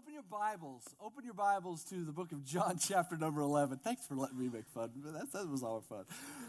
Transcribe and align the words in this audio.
open 0.00 0.14
your 0.14 0.22
Bibles. 0.22 0.82
Open 0.98 1.26
your 1.26 1.34
Bibles 1.34 1.84
to 1.84 2.06
the 2.06 2.12
book 2.12 2.32
of 2.32 2.42
John, 2.42 2.78
chapter 2.88 3.18
number 3.18 3.42
11. 3.42 3.80
Thanks 3.84 4.06
for 4.06 4.14
letting 4.14 4.38
me 4.38 4.48
make 4.48 4.66
fun. 4.68 4.90
That, 5.04 5.30
that 5.30 5.46
was 5.46 5.62
all 5.62 5.82
fun. 5.82 6.06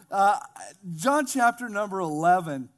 Uh, 0.09 0.39
John, 0.95 1.25
chapter 1.25 1.67
number 1.67 1.99
11. 1.99 2.69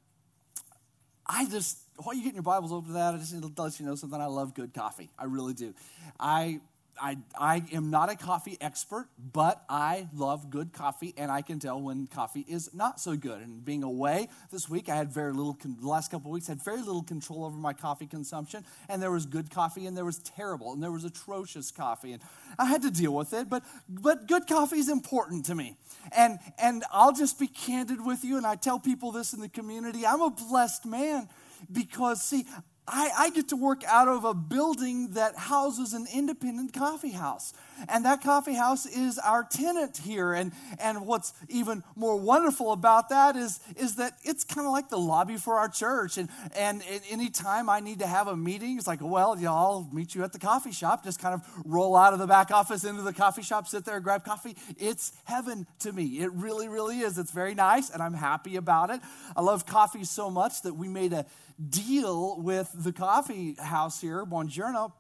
I 1.28 1.46
just, 1.46 1.78
while 1.98 2.16
you 2.16 2.24
getting 2.24 2.38
your 2.38 2.44
Bibles 2.44 2.72
open 2.72 2.88
to 2.88 2.94
that, 2.94 3.14
I 3.14 3.18
just 3.18 3.36
let 3.36 3.80
you 3.80 3.86
know 3.86 3.94
something. 3.94 4.20
I 4.20 4.26
love 4.26 4.56
good 4.56 4.74
coffee. 4.74 5.12
I 5.20 5.26
really 5.26 5.54
do. 5.54 5.76
I 6.20 6.59
I, 7.02 7.18
I 7.38 7.64
am 7.73 7.89
not 7.89 8.12
a 8.12 8.16
coffee 8.16 8.57
expert, 8.62 9.07
but 9.18 9.64
I 9.70 10.07
love 10.14 10.50
good 10.50 10.73
coffee, 10.73 11.14
and 11.18 11.32
I 11.32 11.42
can 11.42 11.60
tell 11.60 11.82
when 11.82 12.07
coffee 12.07 12.46
is 12.48 12.73
not 12.73 13.00
so 13.00 13.16
good. 13.16 13.42
And 13.42 13.64
being 13.64 13.84
away 13.84 14.30
this 14.52 14.70
week, 14.70 14.89
I 14.89 14.96
had 14.96 15.11
very 15.11 15.34
little, 15.34 15.57
the 15.61 15.88
last 15.88 16.11
couple 16.11 16.32
of 16.32 16.34
weeks, 16.34 16.48
had 16.48 16.64
very 16.64 16.82
little 16.82 17.04
control 17.04 17.46
over 17.46 17.57
my 17.57 17.74
coffee 17.74 18.07
consumption. 18.07 18.64
And 18.88 19.02
there 19.02 19.11
was 19.11 19.25
good 19.25 19.50
coffee, 19.50 19.86
and 19.86 19.98
there 19.98 20.06
was 20.06 20.20
terrible, 20.20 20.74
and 20.74 20.82
there 20.82 20.92
was 20.92 21.04
atrocious 21.04 21.71
coffee. 21.71 22.14
And 22.14 22.21
I 22.57 22.66
had 22.66 22.82
to 22.83 22.92
deal 22.92 23.14
with 23.14 23.33
it, 23.33 23.50
but, 23.50 23.64
but 23.89 24.28
good 24.28 24.47
coffee 24.47 24.78
is 24.78 24.89
important 24.89 25.46
to 25.46 25.55
me. 25.55 25.75
And, 26.16 26.39
and 26.57 26.83
I'll 26.91 27.14
just 27.14 27.39
be 27.39 27.47
candid 27.47 28.05
with 28.05 28.24
you, 28.24 28.38
and 28.38 28.46
I 28.46 28.55
tell 28.55 28.80
people 28.80 29.11
this 29.11 29.33
in 29.33 29.41
the 29.41 29.50
community 29.50 30.05
I'm 30.05 30.21
a 30.21 30.30
blessed 30.30 30.86
man 30.86 31.28
because, 31.71 32.22
see, 32.22 32.45
I, 32.88 33.11
I, 33.17 33.30
get 33.30 33.50
to 33.50 33.55
work 33.55 33.83
out 33.86 34.09
of 34.09 34.25
a 34.25 34.33
building 34.33 35.11
that 35.11 35.38
houses 35.38 35.94
an 35.94 36.05
independent 36.14 36.73
coffee 36.73 37.11
house. 37.11 37.53
And 37.88 38.03
that 38.05 38.22
coffee 38.22 38.53
house 38.53 38.86
is 38.86 39.17
our 39.19 39.45
tenant 39.45 39.97
here. 39.97 40.33
And, 40.33 40.52
and 40.80 41.05
what's 41.05 41.33
even 41.47 41.83
more 41.95 42.17
wonderful 42.17 42.73
about 42.73 43.08
that 43.09 43.38
is, 43.38 43.61
is 43.77 43.95
that 43.95 44.17
it's 44.23 44.44
kind 44.44 44.67
of 44.67 44.73
like 44.73 44.89
the 44.89 44.97
lobby 44.97 45.38
for 45.38 45.59
our 45.59 45.69
church. 45.69 46.17
And, 46.17 46.30
and 46.55 46.83
anytime 47.09 47.69
I 47.69 47.80
need 47.80 48.00
to 48.00 48.08
have 48.08 48.27
a 48.27 48.36
meeting, 48.36 48.77
it's 48.77 48.88
like, 48.88 49.00
well, 49.02 49.36
know, 49.36 49.53
I'll 49.53 49.89
meet 49.94 50.13
you 50.13 50.23
at 50.23 50.33
the 50.33 50.39
coffee 50.39 50.73
shop. 50.73 51.05
Just 51.05 51.19
kind 51.19 51.33
of 51.33 51.47
roll 51.66 51.95
out 51.95 52.11
of 52.11 52.19
the 52.19 52.27
back 52.27 52.52
office 52.52 52.83
into 52.83 53.02
the 53.02 53.13
coffee 53.13 53.44
shop, 53.44 53.67
sit 53.67 53.86
there, 53.86 54.02
grab 54.02 54.25
coffee. 54.25 54.58
It's 54.77 55.13
heaven 55.23 55.67
to 55.80 55.93
me. 55.93 56.19
It 56.19 56.33
really, 56.33 56.67
really 56.67 56.99
is. 56.99 57.17
It's 57.17 57.31
very 57.31 57.55
nice, 57.55 57.89
and 57.89 58.03
I'm 58.03 58.13
happy 58.13 58.58
about 58.58 58.89
it. 58.89 58.99
I 59.36 59.41
love 59.41 59.65
coffee 59.65 60.03
so 60.03 60.30
much 60.30 60.61
that 60.63 60.73
we 60.73 60.89
made 60.89 61.13
a 61.13 61.25
deal 61.69 62.41
with 62.41 62.71
the 62.73 62.91
coffee 62.91 63.55
house 63.59 64.01
here, 64.01 64.25
Buongiorno, 64.25 64.93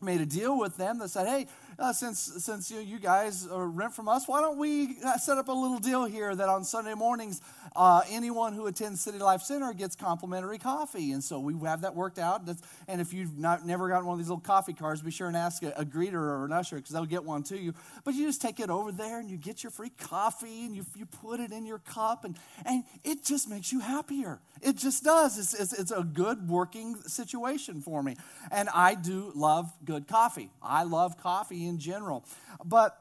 made 0.00 0.20
a 0.20 0.26
deal 0.26 0.58
with 0.58 0.76
them 0.76 0.98
that 0.98 1.08
said, 1.10 1.26
hey, 1.26 1.46
uh, 1.78 1.92
since 1.92 2.18
since 2.44 2.70
you, 2.70 2.80
you 2.80 2.98
guys 2.98 3.48
rent 3.50 3.94
from 3.94 4.08
us, 4.08 4.26
why 4.28 4.40
don't 4.40 4.58
we 4.58 4.96
uh, 5.04 5.16
set 5.18 5.38
up 5.38 5.48
a 5.48 5.52
little 5.52 5.78
deal 5.78 6.04
here 6.04 6.34
that 6.34 6.48
on 6.48 6.64
Sunday 6.64 6.94
mornings, 6.94 7.40
uh, 7.76 8.02
anyone 8.08 8.52
who 8.52 8.66
attends 8.66 9.00
City 9.00 9.18
Life 9.18 9.42
Center 9.42 9.72
gets 9.72 9.96
complimentary 9.96 10.58
coffee, 10.58 11.12
and 11.12 11.22
so 11.22 11.40
we 11.40 11.54
have 11.66 11.80
that 11.82 11.94
worked 11.94 12.18
out. 12.18 12.46
That's, 12.46 12.62
and 12.86 13.00
if 13.00 13.12
you've 13.12 13.36
not 13.38 13.66
never 13.66 13.88
gotten 13.88 14.06
one 14.06 14.14
of 14.14 14.18
these 14.18 14.28
little 14.28 14.40
coffee 14.40 14.72
cards, 14.72 15.02
be 15.02 15.10
sure 15.10 15.28
and 15.28 15.36
ask 15.36 15.62
a, 15.62 15.72
a 15.76 15.84
greeter 15.84 16.14
or 16.14 16.44
an 16.44 16.52
usher 16.52 16.76
because 16.76 16.92
they'll 16.92 17.04
get 17.04 17.24
one 17.24 17.42
to 17.44 17.58
you. 17.58 17.74
But 18.04 18.14
you 18.14 18.26
just 18.26 18.40
take 18.40 18.60
it 18.60 18.70
over 18.70 18.92
there 18.92 19.18
and 19.18 19.30
you 19.30 19.36
get 19.36 19.62
your 19.62 19.70
free 19.70 19.90
coffee 19.90 20.64
and 20.64 20.74
you 20.74 20.84
you 20.94 21.06
put 21.06 21.40
it 21.40 21.52
in 21.52 21.66
your 21.66 21.78
cup 21.78 22.24
and 22.24 22.36
and 22.64 22.84
it 23.02 23.24
just 23.24 23.48
makes 23.48 23.72
you 23.72 23.80
happier. 23.80 24.40
It 24.62 24.76
just 24.76 25.04
does. 25.04 25.38
It's 25.38 25.54
it's, 25.54 25.72
it's 25.72 25.90
a 25.90 26.02
good 26.02 26.48
working 26.48 26.96
situation 27.06 27.80
for 27.80 28.02
me, 28.02 28.16
and 28.50 28.68
I 28.72 28.94
do 28.94 29.32
love 29.34 29.72
good 29.84 30.06
coffee. 30.06 30.50
I 30.62 30.84
love 30.84 31.18
coffee 31.20 31.63
in 31.66 31.78
general. 31.78 32.24
But, 32.64 32.96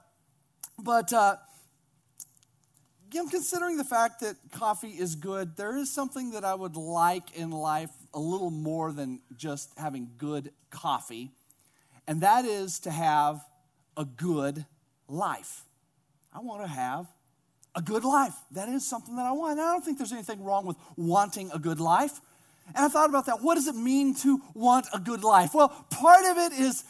but, 0.78 1.12
uh, 1.14 1.38
considering 3.30 3.78
the 3.78 3.84
fact 3.84 4.22
that 4.22 4.36
coffee 4.52 4.90
is 4.90 5.16
good, 5.16 5.56
there 5.56 5.78
is 5.78 5.94
something 5.94 6.32
that 6.32 6.44
I 6.44 6.56
would 6.56 6.76
like 6.76 7.36
in 7.36 7.52
life 7.52 7.92
a 8.14 8.20
little 8.20 8.50
more 8.50 8.92
than 8.92 9.22
just 9.38 9.72
having 9.78 10.10
good 10.18 10.52
coffee, 10.72 11.32
and 12.08 12.22
that 12.22 12.46
is 12.46 12.80
to 12.80 12.92
have 12.92 13.46
a 13.96 14.06
good 14.06 14.66
life. 15.08 15.64
I 16.34 16.40
want 16.40 16.64
to 16.64 16.68
have 16.68 17.08
a 17.76 17.82
good 17.82 18.04
life. 18.04 18.34
That 18.52 18.70
is 18.70 18.86
something 18.86 19.16
that 19.16 19.26
I 19.26 19.32
want. 19.32 19.54
And 19.54 19.62
I 19.62 19.72
don't 19.72 19.84
think 19.84 19.98
there's 19.98 20.12
anything 20.12 20.44
wrong 20.44 20.66
with 20.66 20.78
wanting 20.96 21.52
a 21.54 21.60
good 21.60 21.80
life. 21.80 22.20
And 22.68 22.78
I 22.78 22.88
thought 22.88 23.10
about 23.10 23.26
that. 23.28 23.42
What 23.42 23.56
does 23.56 23.68
it 23.68 23.76
mean 23.76 24.16
to 24.18 24.42
want 24.54 24.88
a 24.94 25.00
good 25.00 25.24
life? 25.24 25.54
Well, 25.54 25.70
part 25.90 26.26
of 26.26 26.38
it 26.38 26.54
is 26.54 26.84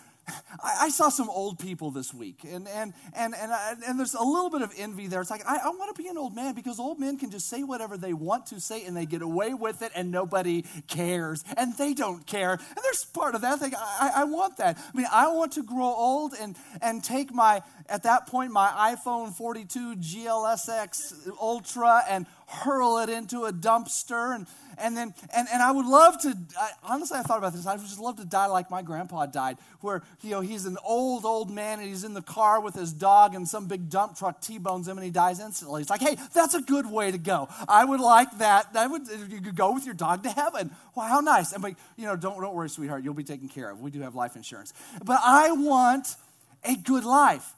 I, 0.63 0.89
saw 0.89 1.09
some 1.09 1.29
old 1.29 1.59
people 1.59 1.91
this 1.91 2.13
week, 2.13 2.39
and, 2.43 2.67
and, 2.67 2.93
and, 3.15 3.33
and, 3.35 3.51
uh, 3.51 3.75
and 3.87 3.99
there's 3.99 4.13
a 4.13 4.23
little 4.23 4.49
bit 4.49 4.61
of 4.61 4.71
envy 4.77 5.07
there. 5.07 5.21
It's 5.21 5.29
like, 5.29 5.45
I, 5.45 5.57
I 5.65 5.69
want 5.69 5.93
to 5.93 6.01
be 6.01 6.07
an 6.07 6.17
old 6.17 6.35
man 6.35 6.53
because 6.55 6.79
old 6.79 6.99
men 6.99 7.17
can 7.17 7.29
just 7.29 7.49
say 7.49 7.63
whatever 7.63 7.97
they 7.97 8.13
want 8.13 8.45
to 8.47 8.59
say 8.59 8.85
and 8.85 8.95
they 8.95 9.05
get 9.05 9.21
away 9.21 9.53
with 9.53 9.81
it 9.81 9.91
and 9.95 10.11
nobody 10.11 10.63
cares. 10.87 11.43
And 11.57 11.75
they 11.77 11.93
don't 11.93 12.25
care. 12.25 12.53
And 12.53 12.77
there's 12.83 13.05
part 13.05 13.35
of 13.35 13.41
that. 13.41 13.59
thing. 13.59 13.73
I, 13.75 14.11
I 14.17 14.23
want 14.23 14.57
that. 14.57 14.77
I 14.77 14.97
mean, 14.97 15.07
I 15.11 15.27
want 15.27 15.53
to 15.53 15.63
grow 15.63 15.93
old 15.93 16.33
and, 16.39 16.55
and 16.81 17.03
take 17.03 17.33
my, 17.33 17.61
at 17.89 18.03
that 18.03 18.27
point, 18.27 18.51
my 18.51 18.95
iPhone 18.95 19.33
42 19.33 19.95
GLSX 19.95 21.29
Ultra 21.39 22.03
and 22.07 22.25
hurl 22.53 22.97
it 22.99 23.09
into 23.09 23.45
a 23.45 23.51
dumpster 23.51 24.35
and 24.35 24.47
and 24.77 24.95
then 24.97 25.13
and, 25.35 25.47
and 25.51 25.61
i 25.61 25.71
would 25.71 25.85
love 25.85 26.19
to 26.21 26.35
I, 26.59 26.71
honestly 26.83 27.17
i 27.17 27.21
thought 27.21 27.37
about 27.37 27.53
this. 27.53 27.65
I 27.65 27.75
would 27.75 27.81
just 27.81 27.99
love 27.99 28.17
to 28.17 28.25
die 28.25 28.47
like 28.47 28.69
my 28.69 28.81
grandpa 28.81 29.25
died 29.25 29.57
where 29.81 30.01
you 30.21 30.31
know 30.31 30.41
he's 30.41 30.65
an 30.65 30.77
old 30.83 31.25
old 31.25 31.51
man 31.51 31.79
and 31.79 31.87
he's 31.87 32.03
in 32.03 32.13
the 32.13 32.21
car 32.21 32.61
with 32.61 32.75
his 32.75 32.93
dog 32.93 33.35
and 33.35 33.47
some 33.47 33.67
big 33.67 33.89
dump 33.89 34.17
truck 34.17 34.41
t-bones 34.41 34.87
him 34.87 34.97
and 34.97 35.05
he 35.05 35.11
dies 35.11 35.39
instantly. 35.39 35.81
It's 35.81 35.89
like 35.89 36.01
hey 36.01 36.15
that's 36.33 36.53
a 36.53 36.61
good 36.61 36.89
way 36.89 37.11
to 37.11 37.17
go. 37.17 37.47
I 37.67 37.85
would 37.85 37.99
like 37.99 38.37
that. 38.39 38.73
That 38.73 38.89
would 38.89 39.07
you 39.29 39.41
could 39.41 39.55
go 39.55 39.73
with 39.73 39.85
your 39.85 39.95
dog 39.95 40.23
to 40.23 40.29
heaven. 40.29 40.71
Wow 40.95 41.07
how 41.07 41.19
nice. 41.19 41.51
And 41.53 41.61
but 41.61 41.73
you 41.97 42.05
know 42.05 42.15
don't 42.15 42.39
don't 42.39 42.55
worry 42.55 42.69
sweetheart. 42.69 43.03
You'll 43.03 43.13
be 43.13 43.23
taken 43.23 43.49
care 43.49 43.69
of. 43.69 43.81
We 43.81 43.91
do 43.91 44.01
have 44.01 44.15
life 44.15 44.35
insurance. 44.35 44.73
But 45.03 45.19
i 45.23 45.51
want 45.51 46.15
a 46.63 46.75
good 46.75 47.03
life. 47.03 47.53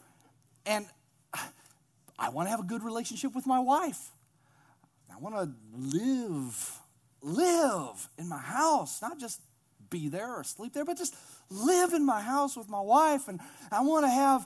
And 0.66 0.86
i 2.18 2.30
want 2.30 2.48
to 2.48 2.52
have 2.52 2.60
a 2.60 2.64
good 2.68 2.84
relationship 2.84 3.36
with 3.36 3.46
my 3.46 3.60
wife 3.60 4.10
I 5.16 5.20
want 5.20 5.36
to 5.36 5.50
live, 5.98 6.80
live 7.22 8.10
in 8.18 8.28
my 8.28 8.38
house, 8.38 9.02
not 9.02 9.18
just 9.18 9.40
be 9.90 10.10
there 10.10 10.36
or 10.36 10.44
sleep 10.44 10.74
there, 10.74 10.84
but 10.84 10.98
just 10.98 11.16
live 11.50 11.94
in 11.94 12.06
my 12.06 12.20
house 12.20 12.58
with 12.58 12.68
my 12.68 12.82
wife. 12.82 13.30
And 13.30 13.40
I 13.72 13.82
want 13.82 14.06
to 14.06 14.10
have 14.10 14.46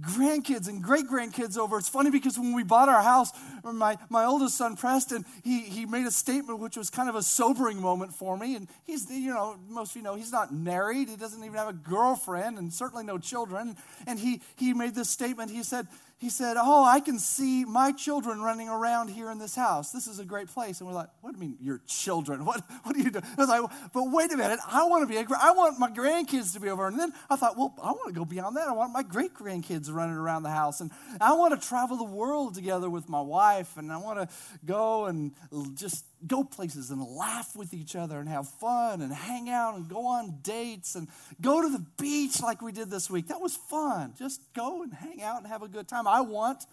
grandkids 0.00 0.68
and 0.68 0.82
great 0.82 1.06
grandkids 1.06 1.56
over. 1.56 1.78
It's 1.78 1.88
funny 1.88 2.10
because 2.10 2.36
when 2.36 2.52
we 2.52 2.64
bought 2.64 2.88
our 2.88 3.02
house, 3.02 3.30
my, 3.62 3.96
my 4.08 4.24
oldest 4.24 4.56
son, 4.56 4.74
Preston, 4.74 5.24
he, 5.44 5.60
he 5.60 5.86
made 5.86 6.06
a 6.06 6.10
statement 6.10 6.58
which 6.58 6.76
was 6.76 6.90
kind 6.90 7.08
of 7.08 7.14
a 7.14 7.22
sobering 7.22 7.80
moment 7.80 8.12
for 8.12 8.36
me. 8.36 8.56
And 8.56 8.68
he's, 8.84 9.08
you 9.08 9.32
know, 9.32 9.56
most 9.68 9.90
of 9.90 9.96
you 9.96 10.02
know, 10.02 10.16
he's 10.16 10.32
not 10.32 10.52
married. 10.52 11.10
He 11.10 11.16
doesn't 11.16 11.42
even 11.44 11.56
have 11.56 11.68
a 11.68 11.72
girlfriend 11.72 12.58
and 12.58 12.72
certainly 12.72 13.04
no 13.04 13.18
children. 13.18 13.76
And 14.06 14.18
he, 14.18 14.40
he 14.56 14.74
made 14.74 14.96
this 14.96 15.10
statement. 15.10 15.52
He 15.52 15.62
said, 15.62 15.86
he 16.22 16.28
said, 16.28 16.56
Oh, 16.56 16.84
I 16.84 17.00
can 17.00 17.18
see 17.18 17.64
my 17.64 17.90
children 17.90 18.40
running 18.40 18.68
around 18.68 19.08
here 19.08 19.28
in 19.32 19.38
this 19.38 19.56
house. 19.56 19.90
This 19.90 20.06
is 20.06 20.20
a 20.20 20.24
great 20.24 20.46
place. 20.46 20.78
And 20.78 20.88
we're 20.88 20.94
like, 20.94 21.08
What 21.20 21.32
do 21.32 21.36
you 21.36 21.48
mean, 21.48 21.56
your 21.60 21.80
children? 21.88 22.44
What, 22.52 22.62
what 22.84 22.94
are 22.94 22.98
you 23.00 23.10
doing? 23.10 23.24
I 23.36 23.40
was 23.40 23.48
like, 23.48 23.68
But 23.92 24.04
wait 24.04 24.30
a 24.32 24.36
minute. 24.36 24.60
I 24.68 24.84
want 24.84 25.02
to 25.02 25.12
be, 25.12 25.16
a, 25.16 25.26
I 25.36 25.50
want 25.50 25.80
my 25.80 25.90
grandkids 25.90 26.52
to 26.52 26.60
be 26.60 26.68
over. 26.68 26.86
And 26.86 26.96
then 26.96 27.12
I 27.28 27.34
thought, 27.34 27.58
Well, 27.58 27.74
I 27.82 27.90
want 27.90 28.06
to 28.06 28.12
go 28.12 28.24
beyond 28.24 28.56
that. 28.56 28.68
I 28.68 28.72
want 28.72 28.92
my 28.92 29.02
great 29.02 29.34
grandkids 29.34 29.92
running 29.92 30.14
around 30.14 30.44
the 30.44 30.50
house. 30.50 30.80
And 30.80 30.92
I 31.20 31.32
want 31.32 31.60
to 31.60 31.68
travel 31.68 31.96
the 31.96 32.04
world 32.04 32.54
together 32.54 32.88
with 32.88 33.08
my 33.08 33.20
wife. 33.20 33.76
And 33.76 33.92
I 33.92 33.96
want 33.96 34.20
to 34.20 34.28
go 34.64 35.06
and 35.06 35.32
just 35.74 36.04
go 36.26 36.44
places 36.44 36.90
and 36.90 37.02
laugh 37.02 37.56
with 37.56 37.74
each 37.74 37.96
other 37.96 38.18
and 38.18 38.28
have 38.28 38.48
fun 38.48 39.00
and 39.02 39.12
hang 39.12 39.48
out 39.48 39.74
and 39.74 39.88
go 39.88 40.06
on 40.06 40.38
dates 40.42 40.94
and 40.94 41.08
go 41.40 41.62
to 41.62 41.68
the 41.68 41.84
beach 41.98 42.40
like 42.40 42.62
we 42.62 42.72
did 42.72 42.90
this 42.90 43.10
week. 43.10 43.28
That 43.28 43.40
was 43.40 43.56
fun. 43.56 44.14
Just 44.18 44.40
go 44.54 44.82
and 44.82 44.92
hang 44.92 45.22
out 45.22 45.38
and 45.38 45.46
have 45.46 45.62
a 45.62 45.68
good 45.68 45.88
time. 45.88 46.06
I 46.06 46.20
want 46.20 46.64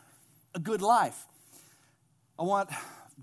a 0.54 0.60
good 0.60 0.82
life. 0.82 1.26
I 2.38 2.44
want 2.44 2.70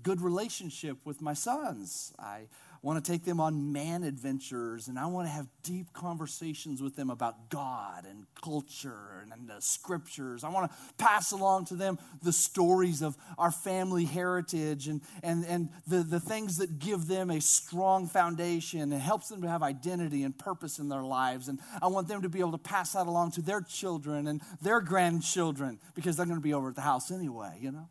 good 0.03 0.21
relationship 0.21 0.97
with 1.05 1.21
my 1.21 1.33
sons. 1.33 2.13
I 2.19 2.47
want 2.87 3.03
to 3.03 3.11
take 3.11 3.25
them 3.25 3.41
on 3.41 3.73
man 3.73 4.03
adventures, 4.03 4.87
and 4.87 4.97
I 4.97 5.07
want 5.07 5.27
to 5.27 5.31
have 5.33 5.45
deep 5.61 5.91
conversations 5.91 6.81
with 6.81 6.95
them 6.95 7.09
about 7.09 7.49
God 7.49 8.05
and 8.09 8.25
culture 8.41 9.25
and, 9.29 9.49
the 9.49 9.59
scriptures. 9.59 10.45
I 10.45 10.49
want 10.49 10.71
to 10.71 10.77
pass 10.97 11.33
along 11.33 11.65
to 11.65 11.75
them 11.75 11.99
the 12.23 12.31
stories 12.31 13.01
of 13.01 13.17
our 13.37 13.51
family 13.51 14.05
heritage 14.05 14.87
and, 14.87 15.01
and, 15.21 15.45
and 15.45 15.69
the, 15.85 15.97
the 15.97 16.21
things 16.21 16.59
that 16.59 16.79
give 16.79 17.07
them 17.07 17.29
a 17.29 17.41
strong 17.41 18.07
foundation 18.07 18.79
and 18.79 18.93
helps 18.93 19.27
them 19.27 19.41
to 19.41 19.49
have 19.49 19.63
identity 19.63 20.23
and 20.23 20.37
purpose 20.37 20.79
in 20.79 20.87
their 20.87 21.03
lives. 21.03 21.49
And 21.49 21.59
I 21.81 21.87
want 21.87 22.07
them 22.07 22.21
to 22.21 22.29
be 22.29 22.39
able 22.39 22.53
to 22.53 22.57
pass 22.57 22.93
that 22.93 23.07
along 23.07 23.31
to 23.31 23.41
their 23.41 23.59
children 23.59 24.27
and 24.27 24.41
their 24.61 24.79
grandchildren 24.79 25.79
because 25.93 26.15
they're 26.15 26.25
going 26.25 26.37
to 26.37 26.41
be 26.41 26.53
over 26.53 26.69
at 26.69 26.75
the 26.75 26.81
house 26.81 27.11
anyway, 27.11 27.57
you 27.59 27.71
know. 27.71 27.89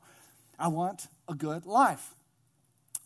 I 0.59 0.69
want 0.69 1.07
a 1.29 1.35
good 1.35 1.67
life. 1.67 2.15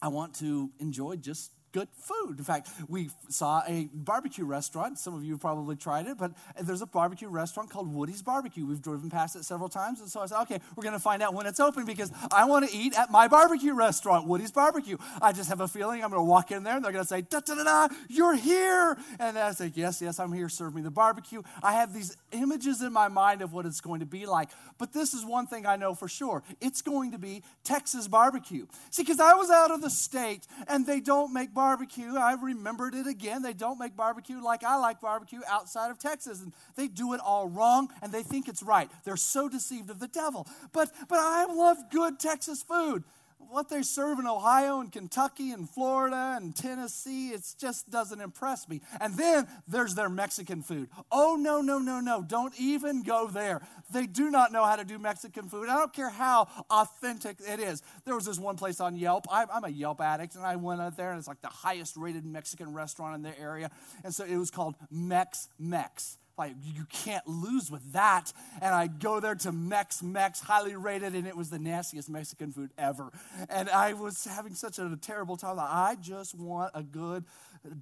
I 0.01 0.07
want 0.09 0.37
to 0.37 0.71
enjoy 0.79 1.17
just 1.17 1.51
good 1.73 1.89
food. 1.93 2.39
In 2.39 2.45
fact, 2.45 2.69
we 2.89 3.11
saw 3.29 3.63
a 3.67 3.89
barbecue 3.93 4.45
restaurant. 4.45 4.99
Some 4.99 5.15
of 5.15 5.25
you 5.25 5.39
probably 5.39 5.77
tried 5.77 6.07
it, 6.07 6.19
but 6.19 6.33
there's 6.61 6.83
a 6.83 6.87
barbecue 6.87 7.29
restaurant 7.29 7.71
called 7.71 7.93
Woody's 7.93 8.23
Barbecue. 8.23 8.67
We've 8.67 8.83
driven 8.83 9.11
past 9.11 9.37
it 9.37 9.45
several 9.45 9.69
times. 9.69 10.01
And 10.01 10.09
so 10.09 10.21
I 10.21 10.27
said, 10.27 10.41
okay, 10.43 10.61
we're 10.77 10.83
going 10.83 10.95
to 10.95 11.01
find 11.01 11.23
out 11.23 11.35
when 11.35 11.47
it's 11.47 11.61
open 11.61 11.85
because 11.85 12.11
I 12.33 12.45
want 12.45 12.69
to 12.69 12.77
eat 12.77 12.99
at 12.99 13.11
my 13.11 13.29
barbecue 13.29 13.73
restaurant, 13.73 14.27
Woody's 14.27 14.53
Barbecue. 14.53 14.97
I 15.23 15.33
just 15.33 15.49
have 15.49 15.61
a 15.61 15.69
feeling 15.69 16.03
I'm 16.03 16.11
going 16.11 16.21
to 16.21 16.25
walk 16.29 16.51
in 16.51 16.63
there 16.65 16.77
and 16.77 16.85
they're 16.85 16.93
going 16.93 17.05
to 17.05 17.09
say, 17.09 17.23
da 17.23 17.41
da 17.41 17.55
da 17.55 17.65
da, 17.65 17.95
you're 18.09 18.37
here. 18.37 18.97
And 19.19 19.39
I 19.39 19.53
say, 19.53 19.73
yes, 19.75 20.03
yes, 20.03 20.19
I'm 20.19 20.33
here. 20.33 20.49
Serve 20.49 20.75
me 20.75 20.83
the 20.83 20.91
barbecue. 20.91 21.43
I 21.63 21.75
have 21.75 21.95
these 21.95 22.17
images 22.33 22.83
in 22.83 22.93
my 22.93 23.09
mind 23.09 23.43
of 23.43 23.53
what 23.53 23.67
it's 23.67 23.81
going 23.81 24.01
to 24.01 24.07
be 24.07 24.27
like. 24.27 24.51
But 24.79 24.93
this 24.93 25.15
is 25.15 25.25
one 25.25 25.47
thing 25.47 25.67
I 25.67 25.77
know 25.77 25.95
for 25.95 26.09
sure 26.09 26.43
it's 26.61 26.83
going 26.83 27.13
to 27.13 27.19
be 27.19 27.43
Texas 27.65 28.09
barbecue. 28.09 28.67
See, 28.91 29.03
because 29.03 29.21
I 29.21 29.35
was 29.35 29.51
out 29.51 29.71
of 29.71 29.83
the 29.83 29.91
state 29.91 30.47
and 30.69 30.87
they 30.87 31.01
don't 31.01 31.33
make 31.33 31.55
barbecue. 31.55 31.60
I 31.61 32.37
remembered 32.41 32.95
it 32.95 33.07
again. 33.07 33.43
They 33.43 33.53
don't 33.53 33.79
make 33.79 33.97
barbecue 33.97 34.43
like 34.43 34.65
I 34.65 34.77
like 34.77 35.01
barbecue 35.01 35.41
outside 35.49 35.91
of 35.91 35.99
Texas. 35.99 36.41
And 36.41 36.53
they 36.77 36.89
do 36.89 37.13
it 37.15 37.21
all 37.21 37.49
wrong 37.49 37.89
and 38.03 38.13
they 38.13 38.23
think 38.23 38.49
it's 38.49 38.63
right. 38.63 38.91
They're 39.05 39.17
so 39.17 39.49
deceived 39.49 39.91
of 39.91 39.99
the 40.01 40.09
devil. 40.09 40.47
But, 40.73 40.93
but 41.09 41.19
I 41.19 41.45
love 41.47 41.79
good 41.91 42.19
Texas 42.19 42.63
food 42.63 43.05
what 43.49 43.69
they 43.69 43.83
serve 43.83 44.19
in 44.19 44.27
Ohio 44.27 44.81
and 44.81 44.93
Kentucky 44.93 45.51
and 45.51 45.69
Florida 45.69 46.35
and 46.37 46.55
Tennessee, 46.55 47.31
it 47.31 47.43
just 47.59 47.91
doesn't 47.91 48.21
impress 48.21 48.69
me. 48.69 48.81
And 49.01 49.17
then 49.17 49.49
there's 49.67 49.95
their 49.95 50.09
Mexican 50.09 50.63
food. 50.63 50.89
Oh, 51.11 51.37
no, 51.39 51.61
no, 51.61 51.79
no, 51.79 52.01
no. 52.01 52.23
Don't 52.23 52.55
even 52.59 53.03
go 53.03 53.27
there. 53.27 53.61
They 53.93 54.07
do 54.07 54.31
not 54.31 54.53
know 54.53 54.65
how 54.65 54.77
to 54.77 54.85
do 54.85 54.99
Mexican 54.99 55.49
food. 55.49 55.69
I 55.69 55.77
don't 55.77 55.93
care 55.93 56.11
how 56.11 56.49
authentic 56.71 57.39
it 57.41 57.61
is. 57.61 57.83
There 58.05 58.15
was 58.15 58.27
this 58.27 58.39
one 58.39 58.57
place 58.57 58.81
on 58.81 58.97
Yelp. 58.97 59.27
I'm 59.31 59.65
a 59.65 59.69
Yelp 59.69 60.01
addict, 60.01 60.37
and 60.37 60.45
I 60.45 60.57
went 60.57 60.81
out 60.81 60.97
there, 60.97 61.11
and 61.11 61.19
it's 61.19 61.29
like 61.29 61.41
the 61.41 61.49
highest 61.49 61.97
rated 61.97 62.25
Mexican 62.25 62.73
restaurant 62.73 63.17
in 63.17 63.23
the 63.23 63.39
area. 63.39 63.71
And 64.05 64.15
so 64.15 64.25
it 64.25 64.37
was 64.37 64.51
called 64.51 64.77
Mex 64.91 65.49
Mex. 65.59 66.19
Like, 66.41 66.55
you 66.63 66.87
can't 66.87 67.27
lose 67.29 67.71
with 67.71 67.93
that. 67.93 68.33
And 68.63 68.75
I 68.75 68.87
go 68.87 69.21
there 69.21 69.35
to 69.35 69.53
Mex 69.53 70.03
Mex, 70.03 70.41
highly 70.41 70.75
rated, 70.75 71.15
and 71.15 71.27
it 71.27 71.37
was 71.37 71.51
the 71.51 71.59
nastiest 71.59 72.09
Mexican 72.09 72.51
food 72.51 72.71
ever. 72.79 73.13
And 73.51 73.69
I 73.69 73.93
was 73.93 74.25
having 74.25 74.55
such 74.55 74.79
a 74.79 74.99
terrible 75.03 75.37
time. 75.37 75.59
I 75.59 75.99
just 76.01 76.35
want 76.35 76.71
a 76.75 76.83
good 76.83 77.27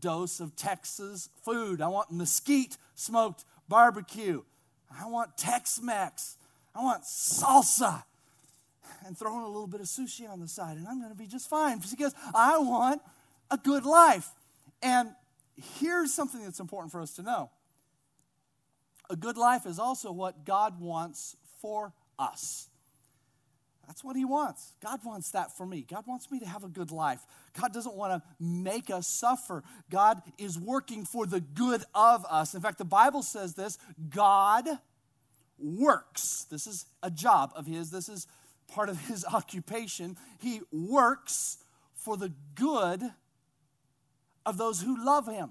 dose 0.01 0.41
of 0.41 0.57
Texas 0.57 1.29
food. 1.45 1.81
I 1.81 1.87
want 1.87 2.11
mesquite 2.11 2.77
smoked 2.97 3.45
barbecue. 3.69 4.43
I 4.91 5.07
want 5.07 5.37
Tex 5.39 5.81
Mex. 5.81 6.37
I 6.75 6.83
want 6.83 7.05
salsa. 7.05 8.03
And 9.07 9.17
throwing 9.17 9.45
a 9.45 9.47
little 9.47 9.69
bit 9.69 9.81
of 9.81 9.87
sushi 9.87 10.29
on 10.29 10.41
the 10.41 10.49
side, 10.49 10.79
and 10.79 10.89
I'm 10.89 10.99
going 10.99 11.13
to 11.13 11.19
be 11.19 11.29
just 11.29 11.49
fine 11.49 11.79
because 11.79 12.13
I 12.35 12.59
want 12.59 13.03
a 13.53 13.57
good 13.57 13.87
life. 13.87 14.31
And 14.83 15.11
here's 15.79 16.13
something 16.13 16.43
that's 16.43 16.59
important 16.59 16.91
for 16.91 17.01
us 17.01 17.13
to 17.13 17.23
know 17.23 17.51
a 19.11 19.17
good 19.17 19.37
life 19.37 19.67
is 19.67 19.79
also 19.79 20.13
what 20.13 20.45
God 20.45 20.81
wants 20.81 21.37
for 21.61 21.93
us. 22.19 22.69
That's 23.87 24.05
what 24.05 24.17
He 24.17 24.25
wants. 24.25 24.75
God 24.83 25.01
wants 25.03 25.31
that 25.31 25.57
for 25.57 25.65
me. 25.67 25.85
God 25.89 26.05
wants 26.07 26.31
me 26.31 26.39
to 26.41 26.47
have 26.47 26.63
a 26.63 26.69
good 26.69 26.91
life. 26.91 27.21
God 27.59 27.73
doesn't 27.73 27.95
want 27.95 28.23
to 28.23 28.29
make 28.39 28.91
us 28.91 29.09
suffer. 29.09 29.65
God 29.91 30.21
is 30.37 30.59
working 30.59 31.07
for 31.07 31.25
the 31.25 31.41
good 31.41 31.83
of 31.95 32.27
us. 32.31 32.55
In 32.55 32.61
fact, 32.61 32.77
the 32.77 32.85
Bible 32.85 33.23
says 33.23 33.55
this 33.55 33.79
God 34.11 34.69
works. 35.59 36.47
This 36.51 36.67
is 36.67 36.85
a 37.03 37.11
job 37.11 37.53
of 37.57 37.67
His, 37.67 37.91
this 37.91 38.11
is 38.11 38.27
part 38.69 38.91
of 38.91 39.07
His 39.07 39.25
occupation. 39.33 40.19
He 40.39 40.61
works 40.71 41.57
for 41.95 42.19
the 42.19 42.33
good 42.55 43.03
of 44.45 44.59
those 44.59 44.83
who 44.83 45.03
love 45.03 45.27
Him. 45.27 45.51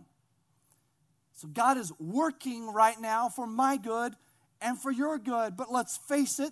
So 1.38 1.48
God 1.48 1.78
is 1.78 1.94
working 2.00 2.74
right 2.74 3.00
now 3.00 3.30
for 3.30 3.46
my 3.46 3.78
good 3.78 4.14
and 4.60 4.78
for 4.78 4.92
your 4.92 5.20
good. 5.20 5.56
But 5.56 5.72
let's 5.72 5.96
face 5.96 6.40
it, 6.40 6.52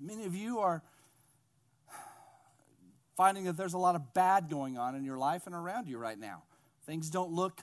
many 0.00 0.24
of 0.24 0.34
you 0.34 0.58
are 0.58 0.82
finding 3.16 3.44
that 3.44 3.56
there's 3.56 3.74
a 3.74 3.78
lot 3.78 3.94
of 3.94 4.12
bad 4.14 4.50
going 4.50 4.76
on 4.78 4.96
in 4.96 5.04
your 5.04 5.16
life 5.16 5.46
and 5.46 5.54
around 5.54 5.86
you 5.86 5.96
right 5.96 6.18
now. 6.18 6.42
Things 6.86 7.08
don't 7.08 7.30
look 7.30 7.60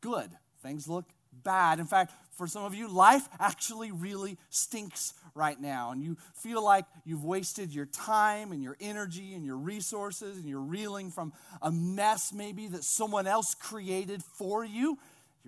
good, 0.00 0.30
things 0.62 0.88
look 0.88 1.04
bad. 1.44 1.80
In 1.80 1.86
fact, 1.86 2.12
for 2.32 2.46
some 2.46 2.64
of 2.64 2.74
you, 2.74 2.88
life 2.88 3.28
actually 3.38 3.90
really 3.90 4.38
stinks 4.48 5.12
right 5.34 5.60
now. 5.60 5.90
And 5.90 6.02
you 6.02 6.16
feel 6.34 6.64
like 6.64 6.86
you've 7.04 7.24
wasted 7.24 7.74
your 7.74 7.86
time 7.86 8.52
and 8.52 8.62
your 8.62 8.76
energy 8.80 9.34
and 9.34 9.44
your 9.44 9.56
resources, 9.56 10.38
and 10.38 10.48
you're 10.48 10.60
reeling 10.60 11.10
from 11.10 11.32
a 11.60 11.70
mess 11.70 12.32
maybe 12.32 12.68
that 12.68 12.84
someone 12.84 13.26
else 13.26 13.54
created 13.54 14.22
for 14.22 14.64
you. 14.64 14.98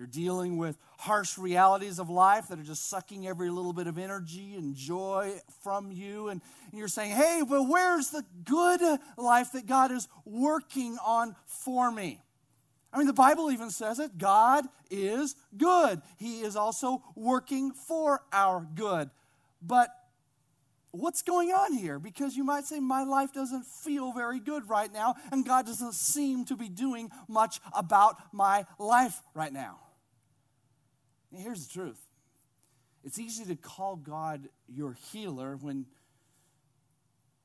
You're 0.01 0.07
dealing 0.07 0.57
with 0.57 0.79
harsh 0.97 1.37
realities 1.37 1.99
of 1.99 2.09
life 2.09 2.47
that 2.47 2.57
are 2.57 2.63
just 2.63 2.89
sucking 2.89 3.27
every 3.27 3.51
little 3.51 3.71
bit 3.71 3.85
of 3.85 3.99
energy 3.99 4.55
and 4.55 4.73
joy 4.73 5.35
from 5.61 5.91
you. 5.91 6.29
And 6.29 6.41
you're 6.73 6.87
saying, 6.87 7.11
hey, 7.11 7.43
well, 7.47 7.67
where's 7.67 8.09
the 8.09 8.25
good 8.43 8.81
life 9.15 9.51
that 9.51 9.67
God 9.67 9.91
is 9.91 10.07
working 10.25 10.97
on 11.05 11.35
for 11.45 11.91
me? 11.91 12.19
I 12.91 12.97
mean, 12.97 13.05
the 13.05 13.13
Bible 13.13 13.51
even 13.51 13.69
says 13.69 13.99
it 13.99 14.17
God 14.17 14.65
is 14.89 15.35
good. 15.55 16.01
He 16.17 16.41
is 16.41 16.55
also 16.55 17.03
working 17.15 17.71
for 17.71 18.21
our 18.33 18.67
good. 18.73 19.11
But 19.61 19.89
what's 20.89 21.21
going 21.21 21.49
on 21.49 21.73
here? 21.73 21.99
Because 21.99 22.35
you 22.35 22.43
might 22.43 22.65
say, 22.65 22.79
my 22.79 23.03
life 23.03 23.33
doesn't 23.33 23.67
feel 23.67 24.13
very 24.13 24.39
good 24.39 24.67
right 24.67 24.91
now, 24.91 25.13
and 25.31 25.45
God 25.45 25.67
doesn't 25.67 25.93
seem 25.93 26.43
to 26.45 26.55
be 26.55 26.69
doing 26.69 27.11
much 27.27 27.59
about 27.71 28.15
my 28.33 28.65
life 28.79 29.21
right 29.35 29.53
now. 29.53 29.77
Here's 31.35 31.67
the 31.67 31.73
truth 31.73 31.99
it's 33.03 33.17
easy 33.17 33.45
to 33.45 33.55
call 33.55 33.95
God 33.95 34.47
your 34.67 34.95
healer 35.11 35.57
when 35.57 35.85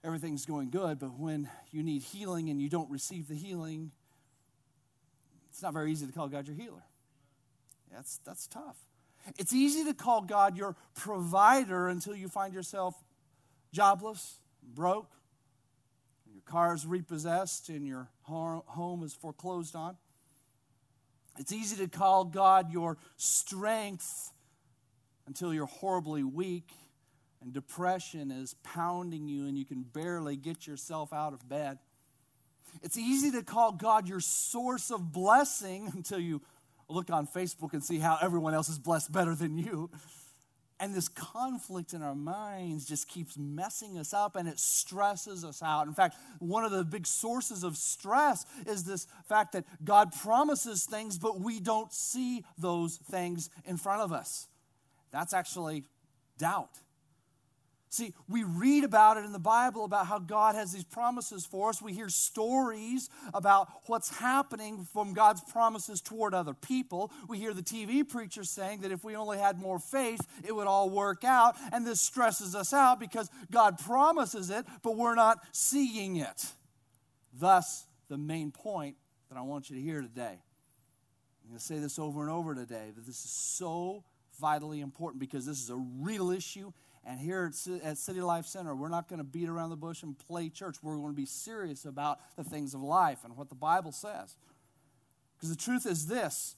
everything's 0.05 0.47
going 0.47 0.71
good, 0.71 0.99
but 0.99 1.19
when 1.19 1.49
you 1.71 1.83
need 1.83 2.03
healing 2.03 2.51
and 2.51 2.61
you 2.61 2.69
don't 2.69 2.91
receive 2.91 3.29
the 3.29 3.35
healing, 3.35 3.91
it's 5.49 5.63
not 5.63 5.73
very 5.73 5.91
easy 5.91 6.07
to 6.07 6.13
call 6.13 6.29
God 6.29 6.47
your 6.47 6.57
healer. 6.57 6.85
That's, 7.93 8.19
that's 8.19 8.47
tough. 8.47 8.77
It's 9.39 9.53
easy 9.53 9.85
to 9.85 9.95
call 9.95 10.23
God 10.23 10.57
your 10.57 10.77
provider 10.95 11.89
until 11.89 12.15
you 12.15 12.29
find 12.29 12.53
yourself 12.53 12.95
jobless, 13.73 14.37
broke, 14.63 15.13
your 16.33 16.43
car 16.45 16.75
is 16.75 16.87
repossessed, 16.87 17.69
and 17.71 17.87
your 17.87 18.09
home 18.23 19.03
is 19.03 19.15
foreclosed 19.15 19.75
on. 19.75 19.97
It's 21.39 21.53
easy 21.53 21.77
to 21.77 21.89
call 21.89 22.25
God 22.25 22.73
your 22.73 22.97
strength 23.17 24.33
until 25.27 25.53
you're 25.53 25.67
horribly 25.67 26.23
weak 26.23 26.71
and 27.43 27.53
depression 27.53 28.31
is 28.31 28.55
pounding 28.63 29.29
you 29.29 29.47
and 29.47 29.57
you 29.57 29.65
can 29.65 29.83
barely 29.83 30.37
get 30.37 30.67
yourself 30.67 31.13
out 31.13 31.33
of 31.33 31.49
bed. 31.49 31.79
It's 32.83 32.97
easy 32.97 33.31
to 33.33 33.43
call 33.43 33.73
God 33.73 34.09
your 34.09 34.21
source 34.21 34.91
of 34.91 35.13
blessing 35.13 35.91
until 35.95 36.19
you 36.19 36.43
look 36.89 37.11
on 37.11 37.27
Facebook 37.27 37.73
and 37.73 37.83
see 37.83 37.99
how 37.99 38.19
everyone 38.21 38.55
else 38.55 38.69
is 38.69 38.79
blessed 38.79 39.13
better 39.13 39.35
than 39.35 39.59
you. 39.59 39.91
And 40.79 40.95
this 40.95 41.09
conflict 41.09 41.95
in 41.95 42.03
our 42.03 42.15
minds 42.15 42.85
just 42.85 43.09
keeps 43.09 43.39
messing 43.39 43.97
us 43.97 44.13
up 44.13 44.37
and 44.37 44.47
it 44.47 44.59
stresses 44.59 45.43
us 45.43 45.63
out. 45.63 45.87
In 45.87 45.95
fact, 45.95 46.17
one 46.39 46.65
of 46.65 46.71
the 46.71 46.85
big 46.85 47.07
sources 47.07 47.65
of 47.65 47.79
stress 47.79 48.45
is 48.67 48.85
this 48.85 49.07
fact 49.27 49.53
that 49.53 49.65
God 49.85 50.13
promises 50.13 50.85
things, 50.85 51.19
but 51.19 51.41
we 51.41 51.61
don't 51.61 51.93
see 51.93 52.45
those 52.59 52.99
things 53.11 53.49
in 53.65 53.79
front 53.79 54.03
of 54.03 54.13
us. 54.13 54.49
That's 55.11 55.33
actually 55.33 55.85
doubt. 56.39 56.79
See, 57.89 58.15
we 58.29 58.43
read 58.43 58.83
about 58.83 59.17
it 59.17 59.25
in 59.25 59.33
the 59.33 59.39
Bible 59.39 59.85
about 59.85 60.07
how 60.07 60.19
God 60.19 60.55
has 60.57 60.73
these 60.73 60.85
promises 60.85 61.47
for 61.47 61.69
us. 61.69 61.81
We 61.81 61.93
hear 61.93 62.09
stories 62.09 63.09
about 63.33 63.69
what's 63.87 64.11
happening 64.19 64.85
from 64.93 65.15
God's 65.15 65.41
promises 65.41 66.01
toward 66.01 66.35
other 66.35 66.53
people. 66.53 67.13
We 67.29 67.39
hear 67.39 67.55
the 67.55 67.63
TV 67.63 68.07
preacher 68.07 68.43
saying 68.43 68.81
that 68.81 68.91
if 68.91 69.05
we 69.05 69.15
only 69.15 69.39
had 69.39 69.59
more 69.59 69.79
faith, 69.79 70.21
it 70.45 70.55
would 70.55 70.67
all 70.67 70.91
work 70.91 71.23
out. 71.23 71.55
And 71.73 71.87
this 71.87 72.01
stresses 72.01 72.57
us 72.57 72.73
out 72.73 72.99
because 72.99 73.31
God 73.53 73.79
promises 73.79 74.51
it, 74.51 74.67
but 74.83 74.97
we're 74.97 75.15
not 75.15 75.39
seeing 75.53 76.17
it. 76.17 76.53
Thus, 77.33 77.87
the 78.09 78.19
main 78.19 78.51
point 78.51 78.97
that 79.29 79.39
I 79.39 79.43
want 79.43 79.71
you 79.71 79.77
to 79.77 79.83
hear 79.83 80.01
today. 80.01 80.43
I'm 81.45 81.51
going 81.51 81.59
to 81.59 81.65
say 81.65 81.79
this 81.79 82.01
over 82.01 82.23
and 82.23 82.31
over 82.31 82.55
today 82.57 82.91
that 82.95 83.07
this 83.07 83.25
is 83.25 83.31
so 83.31 84.03
vitally 84.41 84.81
important 84.81 85.21
because 85.21 85.47
this 85.47 85.63
is 85.63 85.71
a 85.71 85.77
real 85.77 86.31
issue 86.31 86.73
and 87.07 87.21
here 87.21 87.53
at 87.85 87.99
City 87.99 88.21
Life 88.21 88.47
Center, 88.47 88.75
we're 88.75 88.89
not 88.89 89.09
going 89.09 89.19
to 89.19 89.25
beat 89.25 89.49
around 89.49 89.71
the 89.71 89.77
bush 89.77 90.03
and 90.03 90.19
play 90.19 90.49
church. 90.49 90.77
We're 90.83 90.97
going 90.97 91.13
to 91.13 91.17
be 91.17 91.27
serious 91.27 91.85
about 91.85 92.19
the 92.37 92.43
things 92.43 92.75
of 92.75 92.83
life 92.83 93.21
and 93.25 93.37
what 93.37 93.49
the 93.49 93.55
Bible 93.55 93.93
says. 93.93 94.37
Because 95.37 95.51
the 95.51 95.63
truth 95.63 95.87
is 95.87 96.07
this 96.07 96.57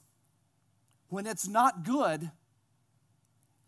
when 1.08 1.26
it's 1.26 1.48
not 1.48 1.84
good, 1.84 2.30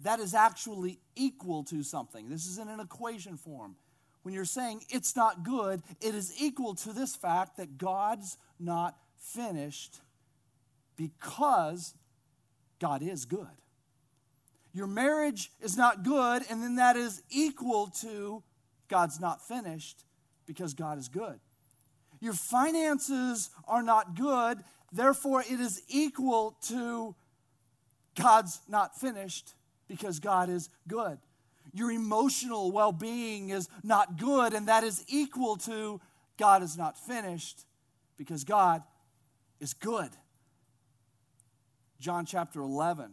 that 0.01 0.21
is 0.21 0.35
actually 0.35 1.01
equal 1.15 1.65
to 1.65 1.83
something. 1.83 2.31
This 2.31 2.47
is 2.47 2.57
in 2.57 2.69
an 2.69 2.81
equation 2.81 3.37
form. 3.37 3.77
When 4.23 4.35
you're 4.35 4.45
saying 4.47 4.85
it's 4.89 5.15
not 5.17 5.43
good, 5.43 5.83
it 6.01 6.15
is 6.15 6.33
equal 6.41 6.75
to 6.77 6.93
this 6.93 7.15
fact 7.15 7.59
that 7.59 7.77
God's 7.77 8.39
not 8.59 8.97
finished 9.19 10.01
because 10.97 11.95
God 12.79 13.03
is 13.03 13.27
good. 13.27 13.47
Your 14.73 14.87
marriage 14.87 15.51
is 15.61 15.77
not 15.77 16.05
good, 16.05 16.43
and 16.49 16.63
then 16.63 16.77
that 16.77 16.97
is 16.97 17.23
equal 17.31 17.89
to 18.01 18.43
God's 18.89 19.21
not 19.21 19.47
finished 19.47 20.05
because 20.47 20.75
God 20.75 20.99
is 20.99 21.09
good. 21.09 21.41
Your 22.21 22.35
finances 22.35 23.51
are 23.67 23.83
not 23.83 24.17
good, 24.17 24.59
therefore, 24.93 25.41
it 25.41 25.61
is 25.61 25.83
equal 25.89 26.57
to 26.69 27.15
God's 28.15 28.61
not 28.69 28.99
finished 28.99 29.55
because 29.89 30.21
God 30.21 30.51
is 30.51 30.69
good. 30.87 31.19
Your 31.73 31.91
emotional 31.91 32.73
well 32.73 32.93
being 32.93 33.51
is 33.51 33.69
not 33.83 34.19
good, 34.19 34.53
and 34.53 34.69
that 34.69 34.85
is 34.85 35.05
equal 35.09 35.57
to 35.59 36.01
God 36.37 36.63
is 36.63 36.77
not 36.77 36.99
finished 36.99 37.65
because 38.17 38.45
God 38.45 38.83
is 39.61 39.75
good. 39.75 40.11
John 42.01 42.25
chapter 42.25 42.61
11, 42.61 43.13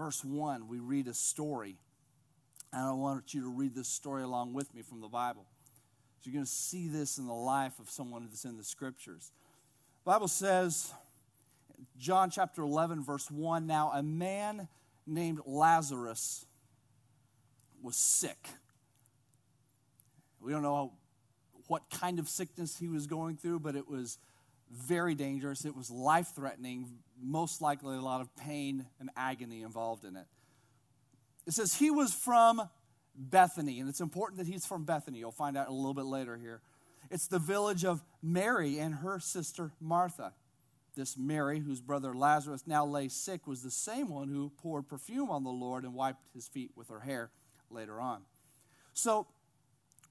verse 0.00 0.24
1, 0.24 0.66
we 0.66 0.78
read 0.78 1.06
a 1.08 1.12
story. 1.12 1.76
And 2.72 2.82
I 2.82 2.92
want 2.92 3.34
you 3.34 3.42
to 3.42 3.48
read 3.48 3.74
this 3.74 3.88
story 3.88 4.22
along 4.22 4.54
with 4.54 4.74
me 4.74 4.80
from 4.80 5.02
the 5.02 5.08
Bible. 5.08 5.44
So 6.20 6.30
you're 6.30 6.32
going 6.32 6.46
to 6.46 6.50
see 6.50 6.88
this 6.88 7.18
in 7.18 7.26
the 7.26 7.34
life 7.34 7.78
of 7.78 7.90
someone 7.90 8.26
that's 8.26 8.46
in 8.46 8.56
the 8.56 8.64
scriptures. 8.64 9.30
The 10.02 10.10
Bible 10.10 10.28
says, 10.28 10.90
John 11.98 12.30
chapter 12.30 12.62
11, 12.62 13.04
verse 13.04 13.30
1 13.30 13.66
Now 13.66 13.90
a 13.92 14.02
man 14.02 14.68
named 15.06 15.40
Lazarus 15.44 16.46
was 17.82 17.96
sick. 17.96 18.48
We 20.40 20.50
don't 20.50 20.62
know 20.62 20.94
what 21.66 21.82
kind 21.90 22.18
of 22.18 22.26
sickness 22.26 22.78
he 22.78 22.88
was 22.88 23.06
going 23.06 23.36
through, 23.36 23.60
but 23.60 23.76
it 23.76 23.86
was 23.86 24.16
very 24.70 25.14
dangerous. 25.14 25.64
It 25.64 25.76
was 25.76 25.90
life 25.90 26.28
threatening, 26.34 26.98
most 27.20 27.60
likely 27.60 27.96
a 27.96 28.00
lot 28.00 28.20
of 28.20 28.34
pain 28.36 28.86
and 28.98 29.10
agony 29.16 29.62
involved 29.62 30.04
in 30.04 30.16
it. 30.16 30.26
It 31.46 31.52
says 31.52 31.74
he 31.74 31.90
was 31.90 32.12
from 32.12 32.62
Bethany, 33.14 33.80
and 33.80 33.88
it's 33.88 34.00
important 34.00 34.38
that 34.38 34.46
he's 34.46 34.66
from 34.66 34.84
Bethany. 34.84 35.18
You'll 35.18 35.32
find 35.32 35.56
out 35.56 35.68
a 35.68 35.72
little 35.72 35.94
bit 35.94 36.04
later 36.04 36.36
here. 36.36 36.60
It's 37.10 37.26
the 37.26 37.38
village 37.38 37.84
of 37.84 38.02
Mary 38.22 38.78
and 38.78 38.96
her 38.96 39.18
sister 39.18 39.72
Martha. 39.80 40.32
This 40.94 41.16
Mary, 41.16 41.60
whose 41.60 41.80
brother 41.80 42.14
Lazarus 42.14 42.64
now 42.66 42.84
lay 42.84 43.08
sick, 43.08 43.46
was 43.46 43.62
the 43.62 43.70
same 43.70 44.08
one 44.08 44.28
who 44.28 44.50
poured 44.58 44.88
perfume 44.88 45.30
on 45.30 45.44
the 45.44 45.50
Lord 45.50 45.84
and 45.84 45.94
wiped 45.94 46.26
his 46.34 46.48
feet 46.48 46.72
with 46.76 46.88
her 46.88 47.00
hair 47.00 47.30
later 47.70 48.00
on. 48.00 48.22
So, 48.92 49.26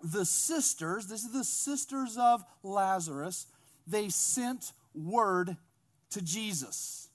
the 0.01 0.25
sisters, 0.25 1.07
this 1.07 1.23
is 1.23 1.33
the 1.33 1.43
sisters 1.43 2.17
of 2.17 2.43
Lazarus, 2.63 3.47
they 3.89 4.10
sent 4.10 4.72
word 4.93 5.58
to 6.12 6.22
Jesus. 6.22 7.10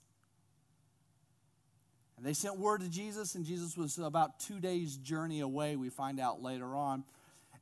And 2.17 2.25
they 2.25 2.33
sent 2.33 2.59
word 2.59 2.81
to 2.81 2.89
Jesus, 2.89 3.35
and 3.35 3.45
Jesus 3.45 3.77
was 3.77 3.99
about 3.99 4.41
two 4.41 4.61
days' 4.61 4.97
journey 4.97 5.41
away, 5.41 5.77
we 5.77 5.91
find 5.91 6.21
out 6.21 6.43
later 6.43 6.75
on. 6.75 7.05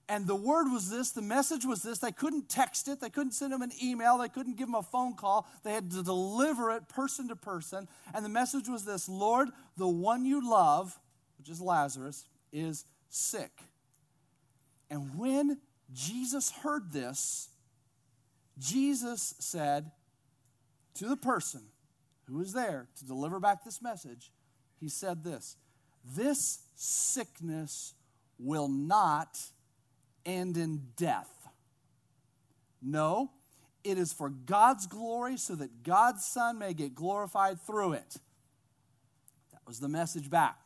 And 0.09 0.27
the 0.27 0.37
word 0.37 0.71
was 0.71 0.91
this, 0.91 1.11
the 1.11 1.23
message 1.23 1.65
was 1.65 1.83
this. 1.83 1.99
They 1.99 2.13
couldn't 2.13 2.49
text 2.49 2.89
it, 2.89 3.01
they 3.01 3.09
couldn't 3.09 3.33
send 3.33 3.53
him 3.53 3.63
an 3.63 3.73
email, 3.83 4.19
they 4.19 4.29
couldn't 4.29 4.57
give 4.57 4.69
him 4.69 4.75
a 4.75 4.83
phone 4.83 5.15
call. 5.15 5.47
They 5.65 5.73
had 5.73 5.91
to 5.93 6.03
deliver 6.03 6.71
it 6.73 6.89
person 6.89 7.29
to 7.29 7.37
person. 7.37 7.89
And 8.15 8.25
the 8.25 8.29
message 8.29 8.69
was 8.69 8.85
this 8.85 9.09
Lord, 9.09 9.49
the 9.77 9.89
one 9.89 10.25
you 10.27 10.49
love, 10.49 10.99
which 11.39 11.49
is 11.49 11.61
Lazarus, 11.61 12.27
is 12.53 12.85
sick. 13.09 13.53
And 14.91 15.17
when 15.17 15.59
Jesus 15.93 16.51
heard 16.51 16.93
this, 16.93 17.49
Jesus 18.59 19.35
said 19.39 19.91
to 20.95 21.07
the 21.07 21.17
person 21.17 21.63
who 22.29 22.39
was 22.39 22.53
there 22.53 22.89
to 22.99 23.05
deliver 23.05 23.41
back 23.41 23.65
this 23.65 23.83
message, 23.83 24.31
He 24.79 24.89
said 24.89 25.25
this 25.25 25.57
This 26.05 26.61
sickness 26.75 27.95
will 28.39 28.69
not 28.69 29.39
end 30.25 30.57
in 30.57 30.89
death. 30.97 31.31
No, 32.81 33.31
it 33.85 33.99
is 33.99 34.13
for 34.13 34.29
God's 34.29 34.87
glory 34.87 35.37
so 35.37 35.55
that 35.55 35.83
God's 35.83 36.25
Son 36.25 36.59
may 36.59 36.75
get 36.75 36.95
glorified 36.95 37.61
through 37.61 37.93
it. 37.95 38.17
That 39.53 39.61
was 39.67 39.79
the 39.81 39.89
message 39.89 40.29
back. 40.31 40.59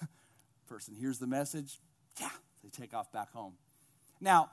Person 0.68 0.94
hears 0.94 1.18
the 1.18 1.26
message, 1.26 1.78
yeah, 2.20 2.30
they 2.62 2.70
take 2.70 2.94
off 2.94 3.12
back 3.12 3.32
home. 3.32 3.54
Now, 4.20 4.50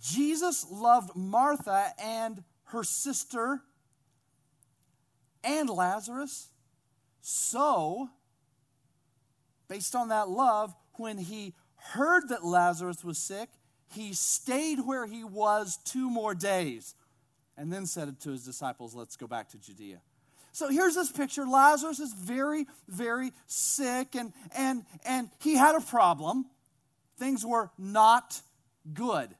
Jesus 0.00 0.66
loved 0.70 1.16
Martha 1.16 1.92
and 2.02 2.42
her 2.64 2.82
sister 2.82 3.60
and 5.44 5.70
Lazarus. 5.70 6.48
So, 7.20 8.08
based 9.68 9.94
on 9.94 10.08
that 10.08 10.28
love, 10.28 10.74
when 10.94 11.18
he 11.18 11.54
heard 11.76 12.28
that 12.28 12.44
Lazarus 12.44 13.04
was 13.04 13.18
sick, 13.18 13.48
he 13.92 14.12
stayed 14.12 14.80
where 14.80 15.06
he 15.06 15.24
was 15.24 15.78
two 15.84 16.10
more 16.10 16.34
days 16.34 16.94
and 17.56 17.72
then 17.72 17.86
said 17.86 18.20
to 18.20 18.30
his 18.30 18.44
disciples, 18.44 18.94
Let's 18.94 19.16
go 19.16 19.26
back 19.26 19.48
to 19.50 19.58
Judea. 19.58 20.00
So 20.52 20.68
here's 20.70 20.94
this 20.94 21.12
picture. 21.12 21.46
Lazarus 21.46 22.00
is 22.00 22.14
very, 22.14 22.66
very 22.88 23.32
sick, 23.46 24.14
and, 24.14 24.32
and, 24.56 24.86
and 25.04 25.28
he 25.40 25.54
had 25.54 25.74
a 25.74 25.80
problem. 25.80 26.46
Things 27.18 27.44
were 27.44 27.70
not 27.76 28.40
good. 28.94 29.34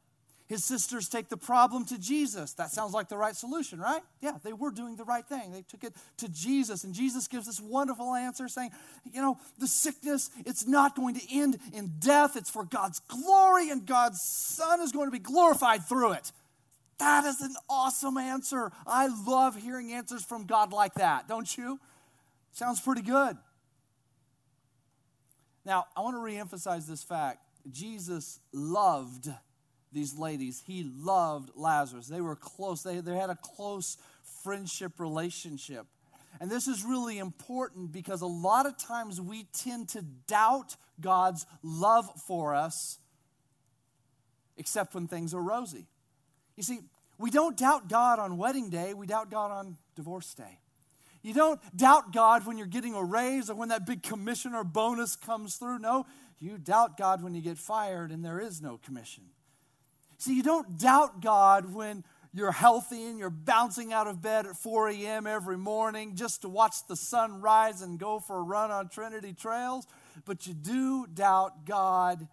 His 0.48 0.64
sisters 0.64 1.08
take 1.08 1.28
the 1.28 1.36
problem 1.36 1.84
to 1.86 1.98
Jesus. 1.98 2.52
That 2.52 2.70
sounds 2.70 2.94
like 2.94 3.08
the 3.08 3.16
right 3.16 3.34
solution, 3.34 3.80
right? 3.80 4.02
Yeah, 4.20 4.32
they 4.44 4.52
were 4.52 4.70
doing 4.70 4.94
the 4.94 5.04
right 5.04 5.26
thing. 5.26 5.50
They 5.50 5.62
took 5.62 5.82
it 5.82 5.92
to 6.18 6.28
Jesus, 6.28 6.84
and 6.84 6.94
Jesus 6.94 7.26
gives 7.26 7.46
this 7.46 7.60
wonderful 7.60 8.14
answer 8.14 8.46
saying, 8.46 8.70
You 9.12 9.22
know, 9.22 9.38
the 9.58 9.66
sickness, 9.66 10.30
it's 10.44 10.66
not 10.66 10.94
going 10.94 11.16
to 11.16 11.34
end 11.34 11.58
in 11.72 11.94
death. 11.98 12.36
It's 12.36 12.50
for 12.50 12.64
God's 12.64 13.00
glory, 13.08 13.70
and 13.70 13.84
God's 13.84 14.22
Son 14.22 14.80
is 14.80 14.92
going 14.92 15.08
to 15.08 15.12
be 15.12 15.18
glorified 15.18 15.84
through 15.88 16.12
it. 16.12 16.30
That 16.98 17.24
is 17.24 17.40
an 17.40 17.54
awesome 17.68 18.16
answer. 18.16 18.70
I 18.86 19.08
love 19.26 19.56
hearing 19.56 19.92
answers 19.92 20.24
from 20.24 20.46
God 20.46 20.72
like 20.72 20.94
that, 20.94 21.28
don't 21.28 21.56
you? 21.58 21.80
Sounds 22.52 22.80
pretty 22.80 23.02
good. 23.02 23.36
Now, 25.64 25.86
I 25.96 26.00
want 26.02 26.14
to 26.14 26.20
reemphasize 26.20 26.86
this 26.86 27.02
fact 27.02 27.40
Jesus 27.70 28.38
loved 28.52 29.28
these 29.96 30.16
ladies. 30.16 30.62
He 30.66 30.88
loved 30.96 31.50
Lazarus. 31.56 32.06
They 32.06 32.20
were 32.20 32.36
close, 32.36 32.82
they, 32.82 33.00
they 33.00 33.16
had 33.16 33.30
a 33.30 33.38
close 33.42 33.96
friendship 34.44 35.00
relationship. 35.00 35.86
And 36.38 36.50
this 36.50 36.68
is 36.68 36.84
really 36.84 37.18
important 37.18 37.92
because 37.92 38.20
a 38.20 38.26
lot 38.26 38.66
of 38.66 38.76
times 38.76 39.20
we 39.20 39.44
tend 39.58 39.88
to 39.90 40.02
doubt 40.02 40.76
God's 41.00 41.46
love 41.62 42.10
for 42.26 42.54
us, 42.54 42.98
except 44.58 44.94
when 44.94 45.08
things 45.08 45.34
are 45.34 45.42
rosy. 45.42 45.86
You 46.56 46.62
see, 46.62 46.80
we 47.18 47.30
don't 47.30 47.56
doubt 47.56 47.88
God 47.88 48.18
on 48.18 48.36
wedding 48.36 48.68
day, 48.68 48.92
we 48.92 49.06
doubt 49.06 49.30
God 49.30 49.50
on 49.50 49.76
divorce 49.96 50.34
day. 50.34 50.58
You 51.22 51.32
don't 51.32 51.58
doubt 51.76 52.12
God 52.12 52.46
when 52.46 52.58
you're 52.58 52.66
getting 52.66 52.94
a 52.94 53.02
raise 53.02 53.50
or 53.50 53.56
when 53.56 53.70
that 53.70 53.86
big 53.86 54.02
commission 54.02 54.54
or 54.54 54.62
bonus 54.62 55.16
comes 55.16 55.56
through. 55.56 55.78
No, 55.78 56.06
you 56.38 56.58
doubt 56.58 56.98
God 56.98 57.22
when 57.22 57.34
you 57.34 57.40
get 57.40 57.56
fired 57.58 58.12
and 58.12 58.22
there 58.22 58.38
is 58.38 58.60
no 58.60 58.78
commission. 58.84 59.24
See, 60.18 60.34
you 60.34 60.42
don't 60.42 60.78
doubt 60.78 61.20
God 61.20 61.74
when 61.74 62.04
you're 62.32 62.52
healthy 62.52 63.04
and 63.04 63.18
you're 63.18 63.30
bouncing 63.30 63.92
out 63.92 64.06
of 64.06 64.20
bed 64.20 64.46
at 64.46 64.56
4 64.56 64.90
a.m. 64.90 65.26
every 65.26 65.56
morning 65.56 66.14
just 66.14 66.42
to 66.42 66.48
watch 66.48 66.86
the 66.86 66.96
sun 66.96 67.40
rise 67.40 67.82
and 67.82 67.98
go 67.98 68.20
for 68.20 68.36
a 68.38 68.42
run 68.42 68.70
on 68.70 68.88
Trinity 68.88 69.32
trails, 69.32 69.86
but 70.24 70.46
you 70.46 70.54
do 70.54 71.06
doubt 71.06 71.64
God 71.64 72.28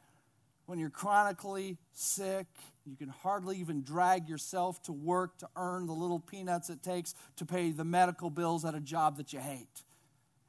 when 0.66 0.80
you're 0.80 0.90
chronically 0.90 1.78
sick. 1.94 2.48
You 2.86 2.98
can 2.98 3.10
hardly 3.10 3.58
even 3.60 3.82
drag 3.84 4.28
yourself 4.28 4.82
to 4.84 4.92
work 4.92 5.38
to 5.38 5.48
earn 5.56 5.88
the 5.88 5.94
little 5.94 6.20
peanuts 6.20 6.70
it 6.70 6.84
takes 6.84 7.16
to 7.38 7.46
pay 7.46 7.72
the 7.72 7.86
medical 7.86 8.30
bills 8.30 8.66
at 8.66 8.76
a 8.76 8.82
job 8.82 9.18
that 9.18 9.32
you 9.32 9.40
hate. 9.40 9.84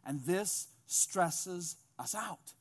And 0.05 0.21
this 0.23 0.67
stresses 0.87 1.77
us 1.99 2.15
out 2.15 2.55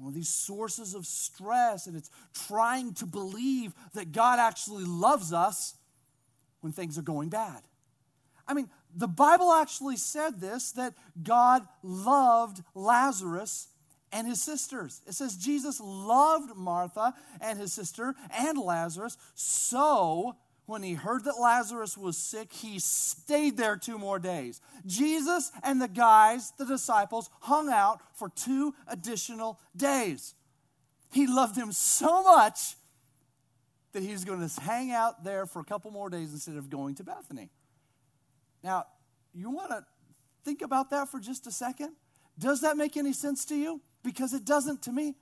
one 0.00 0.08
of 0.08 0.14
these 0.14 0.28
sources 0.28 0.94
of 0.94 1.06
stress, 1.06 1.86
and 1.86 1.96
it's 1.96 2.10
trying 2.48 2.94
to 2.94 3.06
believe 3.06 3.74
that 3.94 4.12
God 4.12 4.38
actually 4.38 4.84
loves 4.84 5.32
us 5.32 5.74
when 6.60 6.72
things 6.72 6.98
are 6.98 7.02
going 7.02 7.28
bad. 7.28 7.62
I 8.48 8.54
mean, 8.54 8.68
the 8.94 9.08
Bible 9.08 9.52
actually 9.52 9.96
said 9.96 10.40
this 10.40 10.72
that 10.72 10.94
God 11.22 11.66
loved 11.82 12.62
Lazarus 12.74 13.68
and 14.12 14.26
his 14.26 14.42
sisters. 14.42 15.02
It 15.06 15.14
says 15.14 15.36
Jesus 15.36 15.80
loved 15.80 16.56
Martha 16.56 17.14
and 17.40 17.58
his 17.58 17.72
sister 17.72 18.14
and 18.36 18.58
Lazarus 18.58 19.16
so 19.34 20.36
when 20.70 20.84
he 20.84 20.94
heard 20.94 21.24
that 21.24 21.40
Lazarus 21.40 21.98
was 21.98 22.16
sick, 22.16 22.52
he 22.52 22.78
stayed 22.78 23.56
there 23.56 23.76
two 23.76 23.98
more 23.98 24.20
days. 24.20 24.60
Jesus 24.86 25.50
and 25.64 25.82
the 25.82 25.88
guys, 25.88 26.52
the 26.58 26.64
disciples, 26.64 27.28
hung 27.40 27.68
out 27.68 28.00
for 28.14 28.28
two 28.28 28.72
additional 28.86 29.58
days. 29.76 30.34
He 31.12 31.26
loved 31.26 31.56
him 31.56 31.72
so 31.72 32.22
much 32.22 32.76
that 33.92 34.04
he 34.04 34.12
was 34.12 34.24
going 34.24 34.48
to 34.48 34.60
hang 34.60 34.92
out 34.92 35.24
there 35.24 35.44
for 35.44 35.58
a 35.58 35.64
couple 35.64 35.90
more 35.90 36.08
days 36.08 36.32
instead 36.32 36.56
of 36.56 36.70
going 36.70 36.94
to 36.94 37.04
Bethany. 37.04 37.50
Now, 38.62 38.84
you 39.34 39.50
want 39.50 39.70
to 39.70 39.84
think 40.44 40.62
about 40.62 40.90
that 40.90 41.08
for 41.08 41.18
just 41.18 41.48
a 41.48 41.50
second? 41.50 41.94
Does 42.38 42.60
that 42.60 42.76
make 42.76 42.96
any 42.96 43.12
sense 43.12 43.44
to 43.46 43.56
you? 43.56 43.80
Because 44.04 44.32
it 44.32 44.44
doesn't 44.44 44.82
to 44.82 44.92
me. 44.92 45.16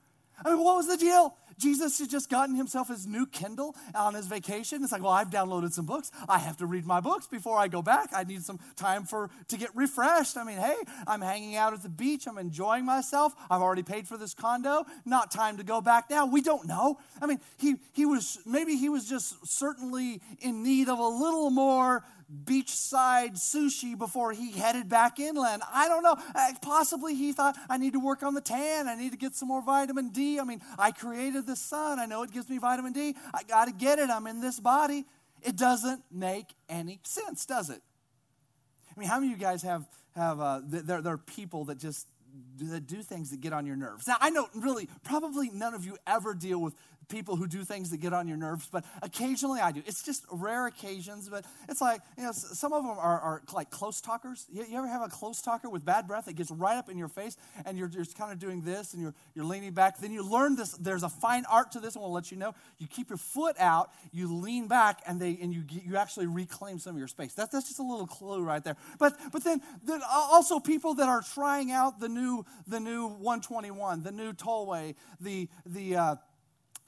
I 0.44 0.50
mean, 0.50 0.62
what 0.62 0.76
was 0.76 0.88
the 0.88 0.96
deal? 0.96 1.34
Jesus 1.58 1.98
had 1.98 2.08
just 2.08 2.30
gotten 2.30 2.54
himself 2.54 2.88
his 2.88 3.06
new 3.06 3.26
Kindle 3.26 3.74
on 3.94 4.14
his 4.14 4.26
vacation. 4.26 4.82
It's 4.82 4.92
like, 4.92 5.02
well, 5.02 5.12
I've 5.12 5.30
downloaded 5.30 5.72
some 5.72 5.86
books. 5.86 6.10
I 6.28 6.38
have 6.38 6.56
to 6.58 6.66
read 6.66 6.86
my 6.86 7.00
books 7.00 7.26
before 7.26 7.58
I 7.58 7.68
go 7.68 7.82
back. 7.82 8.10
I 8.14 8.24
need 8.24 8.44
some 8.44 8.60
time 8.76 9.04
for 9.04 9.28
to 9.48 9.56
get 9.56 9.74
refreshed. 9.74 10.36
I 10.36 10.44
mean, 10.44 10.58
hey, 10.58 10.76
I'm 11.06 11.20
hanging 11.20 11.56
out 11.56 11.72
at 11.72 11.82
the 11.82 11.88
beach. 11.88 12.26
I'm 12.26 12.38
enjoying 12.38 12.84
myself. 12.84 13.34
I've 13.50 13.60
already 13.60 13.82
paid 13.82 14.06
for 14.06 14.16
this 14.16 14.34
condo. 14.34 14.86
Not 15.04 15.30
time 15.30 15.56
to 15.56 15.64
go 15.64 15.80
back 15.80 16.08
now. 16.08 16.26
We 16.26 16.42
don't 16.42 16.66
know. 16.66 16.98
I 17.20 17.26
mean, 17.26 17.40
he 17.58 17.76
he 17.92 18.06
was 18.06 18.38
maybe 18.46 18.76
he 18.76 18.88
was 18.88 19.08
just 19.08 19.46
certainly 19.46 20.20
in 20.40 20.62
need 20.62 20.88
of 20.88 20.98
a 20.98 21.08
little 21.08 21.50
more 21.50 22.04
beachside 22.44 23.36
sushi 23.36 23.96
before 23.96 24.32
he 24.32 24.52
headed 24.52 24.88
back 24.88 25.18
inland. 25.18 25.62
I 25.72 25.88
don't 25.88 26.02
know. 26.02 26.16
Uh, 26.34 26.52
possibly 26.60 27.14
he 27.14 27.32
thought, 27.32 27.56
I 27.70 27.78
need 27.78 27.94
to 27.94 28.00
work 28.00 28.22
on 28.22 28.34
the 28.34 28.40
tan. 28.40 28.86
I 28.86 28.94
need 28.94 29.12
to 29.12 29.18
get 29.18 29.34
some 29.34 29.48
more 29.48 29.62
vitamin 29.62 30.10
D. 30.10 30.38
I 30.38 30.44
mean, 30.44 30.60
I 30.78 30.92
created 30.92 31.46
the 31.46 31.56
sun. 31.56 31.98
I 31.98 32.06
know 32.06 32.22
it 32.22 32.32
gives 32.32 32.48
me 32.48 32.58
vitamin 32.58 32.92
D. 32.92 33.14
I 33.32 33.42
got 33.44 33.64
to 33.64 33.72
get 33.72 33.98
it. 33.98 34.10
I'm 34.10 34.26
in 34.26 34.40
this 34.40 34.60
body. 34.60 35.06
It 35.42 35.56
doesn't 35.56 36.02
make 36.10 36.46
any 36.68 37.00
sense, 37.04 37.46
does 37.46 37.70
it? 37.70 37.80
I 38.94 39.00
mean, 39.00 39.08
how 39.08 39.20
many 39.20 39.32
of 39.32 39.38
you 39.38 39.44
guys 39.44 39.62
have, 39.62 39.86
have 40.14 40.40
uh, 40.40 40.60
there, 40.64 41.00
there 41.00 41.12
are 41.14 41.18
people 41.18 41.64
that 41.66 41.78
just 41.78 42.06
that 42.58 42.86
do 42.86 43.02
things 43.02 43.30
that 43.30 43.40
get 43.40 43.52
on 43.52 43.66
your 43.66 43.76
nerves. 43.76 44.06
Now, 44.06 44.16
I 44.20 44.30
know 44.30 44.48
really, 44.54 44.88
probably 45.04 45.50
none 45.50 45.74
of 45.74 45.84
you 45.84 45.96
ever 46.06 46.34
deal 46.34 46.60
with 46.60 46.74
people 47.08 47.36
who 47.36 47.46
do 47.46 47.64
things 47.64 47.90
that 47.90 47.98
get 47.98 48.12
on 48.12 48.28
your 48.28 48.36
nerves, 48.36 48.68
but 48.70 48.84
occasionally 49.02 49.60
I 49.60 49.72
do. 49.72 49.82
It's 49.86 50.02
just 50.02 50.24
rare 50.30 50.66
occasions, 50.66 51.28
but 51.28 51.44
it's 51.68 51.80
like, 51.80 52.00
you 52.16 52.24
know, 52.24 52.32
some 52.32 52.72
of 52.72 52.82
them 52.82 52.92
are, 52.98 53.20
are 53.20 53.42
like 53.52 53.70
close 53.70 54.00
talkers. 54.00 54.46
You, 54.52 54.64
you, 54.68 54.78
ever 54.78 54.86
have 54.86 55.02
a 55.02 55.08
close 55.08 55.40
talker 55.40 55.68
with 55.68 55.84
bad 55.84 56.06
breath 56.06 56.26
that 56.26 56.34
gets 56.34 56.50
right 56.50 56.76
up 56.76 56.88
in 56.88 56.98
your 56.98 57.08
face 57.08 57.36
and 57.64 57.78
you're 57.78 57.88
just 57.88 58.16
kind 58.16 58.32
of 58.32 58.38
doing 58.38 58.60
this 58.62 58.92
and 58.92 59.02
you're, 59.02 59.14
you're 59.34 59.44
leaning 59.44 59.72
back? 59.72 59.98
Then 59.98 60.12
you 60.12 60.22
learn 60.22 60.56
this, 60.56 60.72
there's 60.72 61.02
a 61.02 61.08
fine 61.08 61.44
art 61.50 61.72
to 61.72 61.80
this, 61.80 61.94
and 61.94 62.02
we'll 62.02 62.12
let 62.12 62.30
you 62.30 62.36
know. 62.36 62.54
You 62.78 62.86
keep 62.86 63.08
your 63.08 63.18
foot 63.18 63.56
out, 63.58 63.90
you 64.12 64.32
lean 64.34 64.68
back, 64.68 65.00
and, 65.06 65.20
they, 65.20 65.38
and 65.40 65.52
you, 65.52 65.64
you 65.70 65.96
actually 65.96 66.26
reclaim 66.26 66.78
some 66.78 66.94
of 66.94 66.98
your 66.98 67.08
space. 67.08 67.34
That, 67.34 67.50
that's 67.50 67.68
just 67.68 67.78
a 67.78 67.82
little 67.82 68.06
clue 68.06 68.42
right 68.42 68.62
there. 68.62 68.76
But, 68.98 69.18
but 69.32 69.44
then, 69.44 69.62
then 69.84 70.00
also 70.10 70.60
people 70.60 70.94
that 70.94 71.08
are 71.08 71.22
trying 71.22 71.72
out 71.72 72.00
the 72.00 72.08
new, 72.08 72.44
the 72.66 72.80
new 72.80 73.08
121, 73.08 74.02
the 74.02 74.12
new 74.12 74.32
tollway, 74.32 74.94
the, 75.20 75.48
the, 75.64 75.96
uh, 75.96 76.16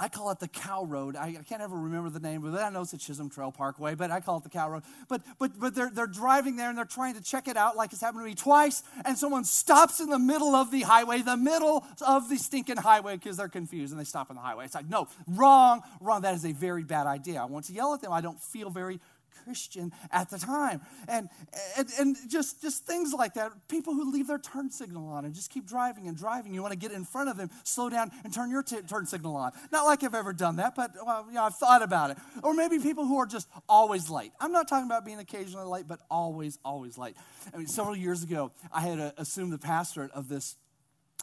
I 0.00 0.08
call 0.08 0.30
it 0.30 0.40
the 0.40 0.48
Cow 0.48 0.84
Road. 0.84 1.14
I, 1.14 1.36
I, 1.38 1.42
can't 1.46 1.60
ever 1.60 1.76
remember 1.76 2.08
the 2.08 2.20
name 2.20 2.42
of 2.46 2.54
it. 2.54 2.58
I 2.58 2.70
know 2.70 2.80
it's 2.80 2.92
the 2.92 2.96
Chisholm 2.96 3.28
Trail 3.28 3.52
Parkway, 3.52 3.94
but 3.94 4.10
I 4.10 4.20
call 4.20 4.38
it 4.38 4.44
the 4.44 4.48
Cow 4.48 4.70
Road. 4.70 4.82
But 5.08 5.20
but 5.38 5.60
but 5.60 5.74
they're 5.74 5.90
they're 5.90 6.06
driving 6.06 6.56
there 6.56 6.70
and 6.70 6.78
they're 6.78 6.86
trying 6.86 7.14
to 7.16 7.22
check 7.22 7.48
it 7.48 7.56
out, 7.58 7.76
like 7.76 7.92
it's 7.92 8.00
happened 8.00 8.22
to 8.22 8.24
me 8.24 8.34
twice. 8.34 8.82
And 9.04 9.18
someone 9.18 9.44
stops 9.44 10.00
in 10.00 10.08
the 10.08 10.18
middle 10.18 10.54
of 10.54 10.70
the 10.70 10.80
highway, 10.80 11.20
the 11.20 11.36
middle 11.36 11.84
of 12.00 12.30
the 12.30 12.38
stinking 12.38 12.78
highway, 12.78 13.16
because 13.16 13.36
they're 13.36 13.48
confused 13.48 13.92
and 13.92 14.00
they 14.00 14.04
stop 14.04 14.30
on 14.30 14.36
the 14.36 14.42
highway. 14.42 14.64
It's 14.64 14.74
like 14.74 14.88
no, 14.88 15.06
wrong, 15.26 15.82
wrong. 16.00 16.22
That 16.22 16.34
is 16.34 16.46
a 16.46 16.52
very 16.52 16.82
bad 16.82 17.06
idea. 17.06 17.42
I 17.42 17.44
want 17.44 17.66
to 17.66 17.74
yell 17.74 17.92
at 17.92 18.00
them. 18.00 18.12
I 18.12 18.22
don't 18.22 18.40
feel 18.40 18.70
very 18.70 19.00
Christian 19.44 19.92
at 20.10 20.30
the 20.30 20.38
time. 20.38 20.80
And, 21.08 21.28
and, 21.76 21.88
and 21.98 22.16
just, 22.28 22.62
just 22.62 22.86
things 22.86 23.12
like 23.12 23.34
that. 23.34 23.52
People 23.68 23.94
who 23.94 24.10
leave 24.12 24.26
their 24.26 24.38
turn 24.38 24.70
signal 24.70 25.08
on 25.08 25.24
and 25.24 25.34
just 25.34 25.50
keep 25.50 25.66
driving 25.66 26.08
and 26.08 26.16
driving. 26.16 26.54
You 26.54 26.62
want 26.62 26.72
to 26.72 26.78
get 26.78 26.92
in 26.92 27.04
front 27.04 27.28
of 27.28 27.36
them, 27.36 27.50
slow 27.64 27.88
down 27.88 28.10
and 28.24 28.32
turn 28.32 28.50
your 28.50 28.62
t- 28.62 28.82
turn 28.82 29.06
signal 29.06 29.36
on. 29.36 29.52
Not 29.72 29.84
like 29.84 30.04
I've 30.04 30.14
ever 30.14 30.32
done 30.32 30.56
that, 30.56 30.74
but 30.74 30.92
well, 31.04 31.26
you 31.28 31.34
know, 31.34 31.44
I've 31.44 31.56
thought 31.56 31.82
about 31.82 32.10
it. 32.10 32.18
Or 32.42 32.54
maybe 32.54 32.78
people 32.78 33.06
who 33.06 33.18
are 33.18 33.26
just 33.26 33.48
always 33.68 34.10
late. 34.10 34.32
I'm 34.40 34.52
not 34.52 34.68
talking 34.68 34.86
about 34.86 35.04
being 35.04 35.18
occasionally 35.18 35.66
late, 35.66 35.86
but 35.88 36.00
always, 36.10 36.58
always 36.64 36.98
late. 36.98 37.16
I 37.52 37.56
mean, 37.56 37.66
several 37.66 37.96
years 37.96 38.22
ago, 38.22 38.52
I 38.72 38.80
had 38.80 39.00
uh, 39.00 39.12
assumed 39.16 39.52
the 39.52 39.58
pastorate 39.58 40.12
of 40.12 40.28
this 40.28 40.56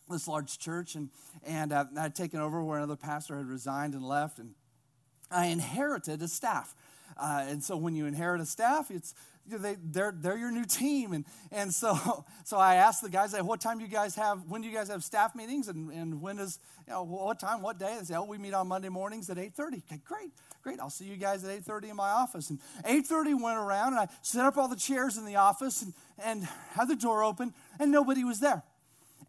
this 0.09 0.27
large 0.27 0.57
church, 0.57 0.95
and, 0.95 1.09
and 1.45 1.73
uh, 1.73 1.85
I 1.97 2.03
had 2.03 2.15
taken 2.15 2.39
over 2.39 2.63
where 2.63 2.77
another 2.77 2.95
pastor 2.95 3.37
had 3.37 3.47
resigned 3.47 3.93
and 3.93 4.05
left, 4.05 4.39
and 4.39 4.53
I 5.29 5.47
inherited 5.47 6.21
a 6.21 6.27
staff. 6.27 6.73
Uh, 7.17 7.45
and 7.47 7.63
so 7.63 7.77
when 7.77 7.95
you 7.95 8.05
inherit 8.05 8.41
a 8.41 8.45
staff, 8.45 8.91
it's 8.91 9.13
they, 9.49 9.77
they're, 9.81 10.13
they're 10.15 10.37
your 10.37 10.51
new 10.51 10.65
team. 10.65 11.13
And, 11.13 11.25
and 11.51 11.73
so, 11.73 12.25
so 12.43 12.57
I 12.57 12.75
asked 12.75 13.01
the 13.01 13.09
guys, 13.09 13.33
what 13.41 13.61
time 13.61 13.77
do 13.77 13.85
you 13.85 13.91
guys 13.91 14.15
have, 14.15 14.43
when 14.47 14.61
do 14.61 14.67
you 14.67 14.73
guys 14.73 14.89
have 14.89 15.03
staff 15.03 15.35
meetings? 15.35 15.67
And, 15.67 15.91
and 15.91 16.21
when 16.21 16.39
is, 16.39 16.59
you 16.85 16.93
know, 16.93 17.03
what 17.03 17.39
time, 17.39 17.61
what 17.61 17.79
day? 17.79 17.95
They 17.99 18.05
say, 18.05 18.15
oh, 18.15 18.23
we 18.23 18.37
meet 18.37 18.53
on 18.53 18.67
Monday 18.67 18.89
mornings 18.89 19.29
at 19.29 19.37
8.30. 19.37 19.83
Okay, 19.85 20.01
great, 20.05 20.31
great. 20.63 20.79
I'll 20.79 20.89
see 20.89 21.05
you 21.05 21.17
guys 21.17 21.43
at 21.43 21.65
8.30 21.65 21.91
in 21.91 21.95
my 21.95 22.09
office. 22.09 22.49
And 22.49 22.59
8.30 22.83 23.41
went 23.41 23.57
around 23.57 23.93
and 23.93 23.99
I 23.99 24.07
set 24.21 24.45
up 24.45 24.57
all 24.57 24.67
the 24.67 24.75
chairs 24.75 25.17
in 25.17 25.25
the 25.25 25.37
office 25.37 25.81
and, 25.81 25.93
and 26.23 26.43
had 26.71 26.87
the 26.87 26.95
door 26.95 27.23
open 27.23 27.53
and 27.79 27.91
nobody 27.91 28.23
was 28.23 28.39
there. 28.39 28.63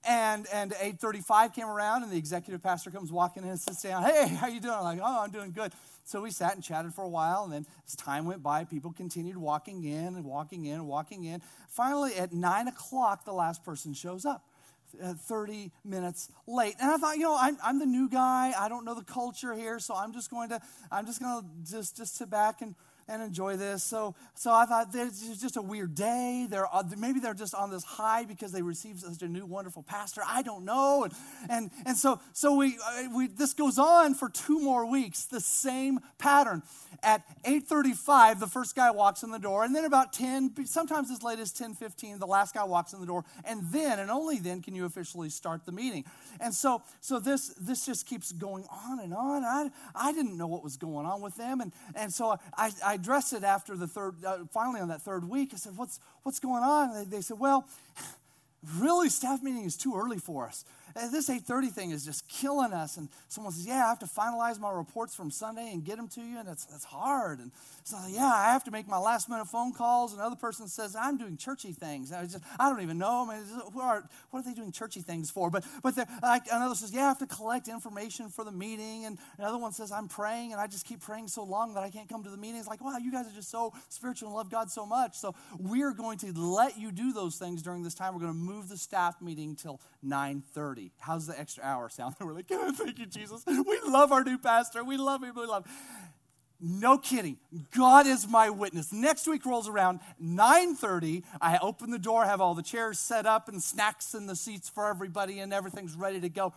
And, 0.07 0.47
and 0.53 0.73
8.35 0.73 1.55
came 1.55 1.67
around 1.67 2.05
and 2.05 2.13
the 2.13 2.17
executive 2.17 2.63
pastor 2.63 2.91
comes 2.91 3.11
walking 3.11 3.43
in 3.43 3.51
and 3.51 3.59
sits 3.59 3.83
down. 3.83 4.05
Hey, 4.05 4.29
how 4.29 4.47
you 4.47 4.61
doing? 4.61 4.75
I'm 4.75 4.85
like, 4.85 5.01
oh, 5.03 5.23
I'm 5.23 5.31
doing 5.31 5.51
good. 5.51 5.73
So 6.09 6.23
we 6.23 6.31
sat 6.31 6.55
and 6.55 6.65
chatted 6.65 6.95
for 6.95 7.05
a 7.05 7.09
while, 7.09 7.45
and 7.45 7.53
then 7.53 7.67
as 7.87 7.95
time 7.95 8.25
went 8.25 8.43
by, 8.43 8.65
people 8.65 8.95
continued 8.95 9.37
walking 9.37 9.85
in 9.85 10.17
and 10.17 10.25
walking 10.25 10.65
in 10.65 10.77
and 10.77 10.87
walking 10.87 11.25
in. 11.25 11.43
Finally, 11.69 12.15
at 12.15 12.33
9 12.33 12.69
o'clock, 12.69 13.27
the 13.27 13.33
last 13.33 13.63
person 13.63 13.93
shows 13.93 14.25
up. 14.25 14.43
Uh, 15.05 15.13
30 15.13 15.71
minutes 15.85 16.31
late 16.47 16.75
and 16.81 16.91
i 16.91 16.97
thought 16.97 17.19
you 17.19 17.23
know 17.23 17.37
I'm, 17.39 17.59
I'm 17.63 17.79
the 17.79 17.85
new 17.85 18.09
guy 18.09 18.55
i 18.59 18.71
don't 18.71 18.87
know 18.87 18.95
the 18.95 19.05
culture 19.05 19.53
here 19.53 19.79
so 19.79 19.95
i'm 19.95 20.15
just 20.15 20.31
going 20.31 20.49
to 20.49 20.63
i'm 20.91 21.05
just 21.05 21.21
going 21.21 21.43
to 21.43 21.71
just 21.71 21.95
just 21.95 22.17
sit 22.17 22.31
back 22.31 22.63
and 22.63 22.75
and 23.09 23.23
enjoy 23.23 23.57
this. 23.57 23.83
So, 23.83 24.15
so 24.35 24.53
I 24.53 24.67
thought 24.67 24.93
this 24.93 25.23
is 25.23 25.41
just 25.41 25.57
a 25.57 25.63
weird 25.63 25.95
day. 25.95 26.47
They're 26.49 26.69
maybe 26.97 27.21
they're 27.21 27.35
just 27.35 27.55
on 27.55 27.71
this 27.71 27.85
high 27.85 28.25
because 28.25 28.53
they 28.53 28.63
received 28.63 29.01
such 29.01 29.23
a 29.23 29.29
new 29.29 29.47
wonderful 29.47 29.83
pastor. 29.83 30.23
I 30.27 30.43
don't 30.43 30.65
know. 30.65 31.05
And 31.05 31.15
and 31.49 31.71
and 31.87 31.97
so 31.97 32.21
so 32.33 32.55
we 32.55 32.79
uh, 32.85 33.05
we 33.15 33.29
this 33.29 33.55
goes 33.55 33.79
on 33.79 34.15
for 34.15 34.29
two 34.29 34.61
more 34.61 34.85
weeks. 34.87 35.25
The 35.25 35.41
same 35.41 36.01
pattern. 36.19 36.63
At 37.03 37.23
8:35, 37.45 38.41
the 38.41 38.47
first 38.47 38.75
guy 38.75 38.91
walks 38.91 39.23
in 39.23 39.31
the 39.31 39.39
door, 39.39 39.65
and 39.65 39.75
then 39.75 39.85
about 39.85 40.13
10, 40.13 40.67
sometimes 40.67 41.11
as 41.11 41.23
late 41.23 41.39
as 41.39 41.53
10:15, 41.53 42.19
the 42.19 42.27
last 42.27 42.55
guy 42.55 42.65
walks 42.65 42.93
in 42.93 43.01
the 43.01 43.07
door, 43.07 43.25
and 43.45 43.63
then 43.71 43.99
and 43.99 44.11
only 44.11 44.39
then 44.39 44.63
can 44.63 44.75
you 44.75 44.85
officially 44.85 45.31
start 45.31 45.65
the 45.65 45.73
meeting. 45.73 46.05
And 46.41 46.55
so 46.55 46.83
so 47.01 47.19
this 47.19 47.49
this 47.61 47.87
just 47.87 48.07
keeps 48.07 48.33
going 48.33 48.65
on 48.71 49.01
and 49.01 49.15
on. 49.15 49.45
I 49.45 49.71
I 49.95 50.13
didn't 50.13 50.37
know 50.37 50.47
what 50.47 50.63
was 50.63 50.77
going 50.77 51.07
on 51.07 51.21
with 51.21 51.37
them, 51.37 51.61
and 51.61 51.73
and 51.95 52.13
so 52.13 52.37
I 52.57 52.73
I 52.85 52.98
addressed 52.99 53.33
it 53.33 53.45
after 53.45 53.77
the 53.77 53.87
third, 53.87 54.25
uh, 54.25 54.39
finally 54.53 54.81
on 54.81 54.89
that 54.89 55.03
third 55.03 55.29
week. 55.29 55.51
I 55.53 55.57
said, 55.57 55.77
What's, 55.77 56.01
what's 56.23 56.41
going 56.41 56.63
on? 56.63 56.95
They, 56.95 57.17
they, 57.17 57.21
said, 57.21 57.39
Well, 57.39 57.67
really, 58.79 59.09
staff 59.09 59.43
meeting 59.43 59.65
is 59.65 59.77
too 59.77 59.97
early 59.97 60.19
for 60.19 60.47
us. 60.47 60.65
And 60.97 61.13
this 61.13 61.29
8.30 61.29 61.71
thing 61.71 61.91
is 61.91 62.05
just 62.05 62.29
killing 62.29 62.73
us. 62.73 62.97
And 62.97 63.09
someone 63.29 63.53
says, 63.53 63.67
yeah, 63.67 63.85
I 63.85 63.89
have 63.89 63.99
to 64.01 64.07
finalize 64.07 64.59
my 64.59 64.71
reports 64.71 65.15
from 65.15 65.31
Sunday 65.31 65.71
and 65.73 65.85
get 65.85 65.97
them 65.97 66.09
to 66.09 66.21
you, 66.21 66.39
and 66.39 66.49
it's, 66.49 66.67
it's 66.75 66.85
hard. 66.85 67.39
And 67.39 67.53
so, 67.89 67.97
yeah, 68.07 68.31
I 68.35 68.53
have 68.53 68.65
to 68.65 68.71
make 68.71 68.87
my 68.87 68.99
last 68.99 69.31
minute 69.31 69.47
phone 69.47 69.73
calls. 69.73 70.13
Another 70.13 70.37
person 70.37 70.69
says, 70.69 70.95
I'm 70.95 71.17
doing 71.17 71.39
churchy 71.39 71.73
things. 71.73 72.13
I, 72.13 72.25
just, 72.25 72.45
I 72.61 72.69
don't 72.69 72.83
even 72.83 72.99
know. 72.99 73.27
I 73.27 73.39
mean, 73.39 73.47
who 73.73 73.81
are, 73.81 74.07
what 74.31 74.41
are 74.41 74.43
they 74.43 74.53
doing 74.53 74.73
churchy 74.73 75.01
things 75.01 75.31
for? 75.31 75.51
But, 75.51 75.65
but 75.83 75.95
another 76.53 76.75
says, 76.75 76.93
yeah, 76.93 77.07
I 77.07 77.09
have 77.09 77.19
to 77.21 77.27
collect 77.27 77.67
information 77.67 78.29
for 78.29 78.45
the 78.45 78.53
meeting. 78.53 79.07
And 79.07 79.17
another 79.39 79.57
one 79.57 79.73
says, 79.73 79.91
I'm 79.91 80.07
praying, 80.07 80.53
and 80.53 80.61
I 80.61 80.67
just 80.67 80.85
keep 80.85 81.01
praying 81.01 81.29
so 81.29 81.45
long 81.45 81.73
that 81.75 81.83
I 81.83 81.89
can't 81.89 82.11
come 82.11 82.23
to 82.25 82.31
the 82.31 82.37
meeting. 82.37 82.59
It's 82.59 82.69
like, 82.69 82.85
wow, 82.85 82.99
you 82.99 83.11
guys 83.11 83.27
are 83.27 83.35
just 83.35 83.51
so 83.51 83.73
spiritual 83.89 84.29
and 84.29 84.37
love 84.37 84.51
God 84.51 84.71
so 84.71 84.85
much. 84.85 85.17
So 85.17 85.35
we're 85.59 85.95
going 85.95 86.19
to 86.19 86.33
let 86.35 86.79
you 86.79 86.93
do 86.93 87.15
those 87.15 87.37
things 87.37 87.63
during 87.63 87.83
this 87.83 87.95
time. 87.95 88.13
We're 88.13 88.21
going 88.21 88.35
to 88.35 88.39
move 88.39 88.69
the 88.69 88.77
staff 88.77 89.23
meeting 89.23 89.57
till 89.57 89.81
9.30. 90.07 90.91
How's 90.99 91.27
the 91.27 91.41
extra 91.41 91.65
hour 91.65 91.89
sound? 91.89 92.17
We're 92.21 92.35
like, 92.35 92.47
oh, 92.51 92.71
thank 92.73 92.99
you, 92.99 93.07
Jesus. 93.07 93.45
We 93.47 93.81
love 93.87 94.13
our 94.13 94.25
new 94.25 94.37
pastor. 94.37 94.85
We 94.85 94.99
love 94.99 95.23
him. 95.23 95.33
We 95.35 95.47
love 95.47 95.65
him. 95.65 95.73
No 96.61 96.99
kidding. 96.99 97.39
God 97.71 98.07
is 98.07 98.27
my 98.27 98.51
witness. 98.51 98.93
Next 98.93 99.29
week 99.29 99.47
rolls 99.47 99.69
around, 99.69 100.01
9:30. 100.19 101.23
I 101.41 101.59
open 101.59 101.91
the 101.91 101.99
door, 101.99 102.25
have 102.25 102.41
all 102.41 102.55
the 102.55 102.63
chairs 102.63 102.99
set 102.99 103.27
up 103.27 103.49
and 103.49 103.63
snacks 103.63 104.13
in 104.13 104.27
the 104.27 104.35
seats 104.35 104.69
for 104.69 104.89
everybody, 104.89 105.39
and 105.39 105.53
everything's 105.53 105.95
ready 105.95 106.21
to 106.21 106.29
go. 106.29 106.53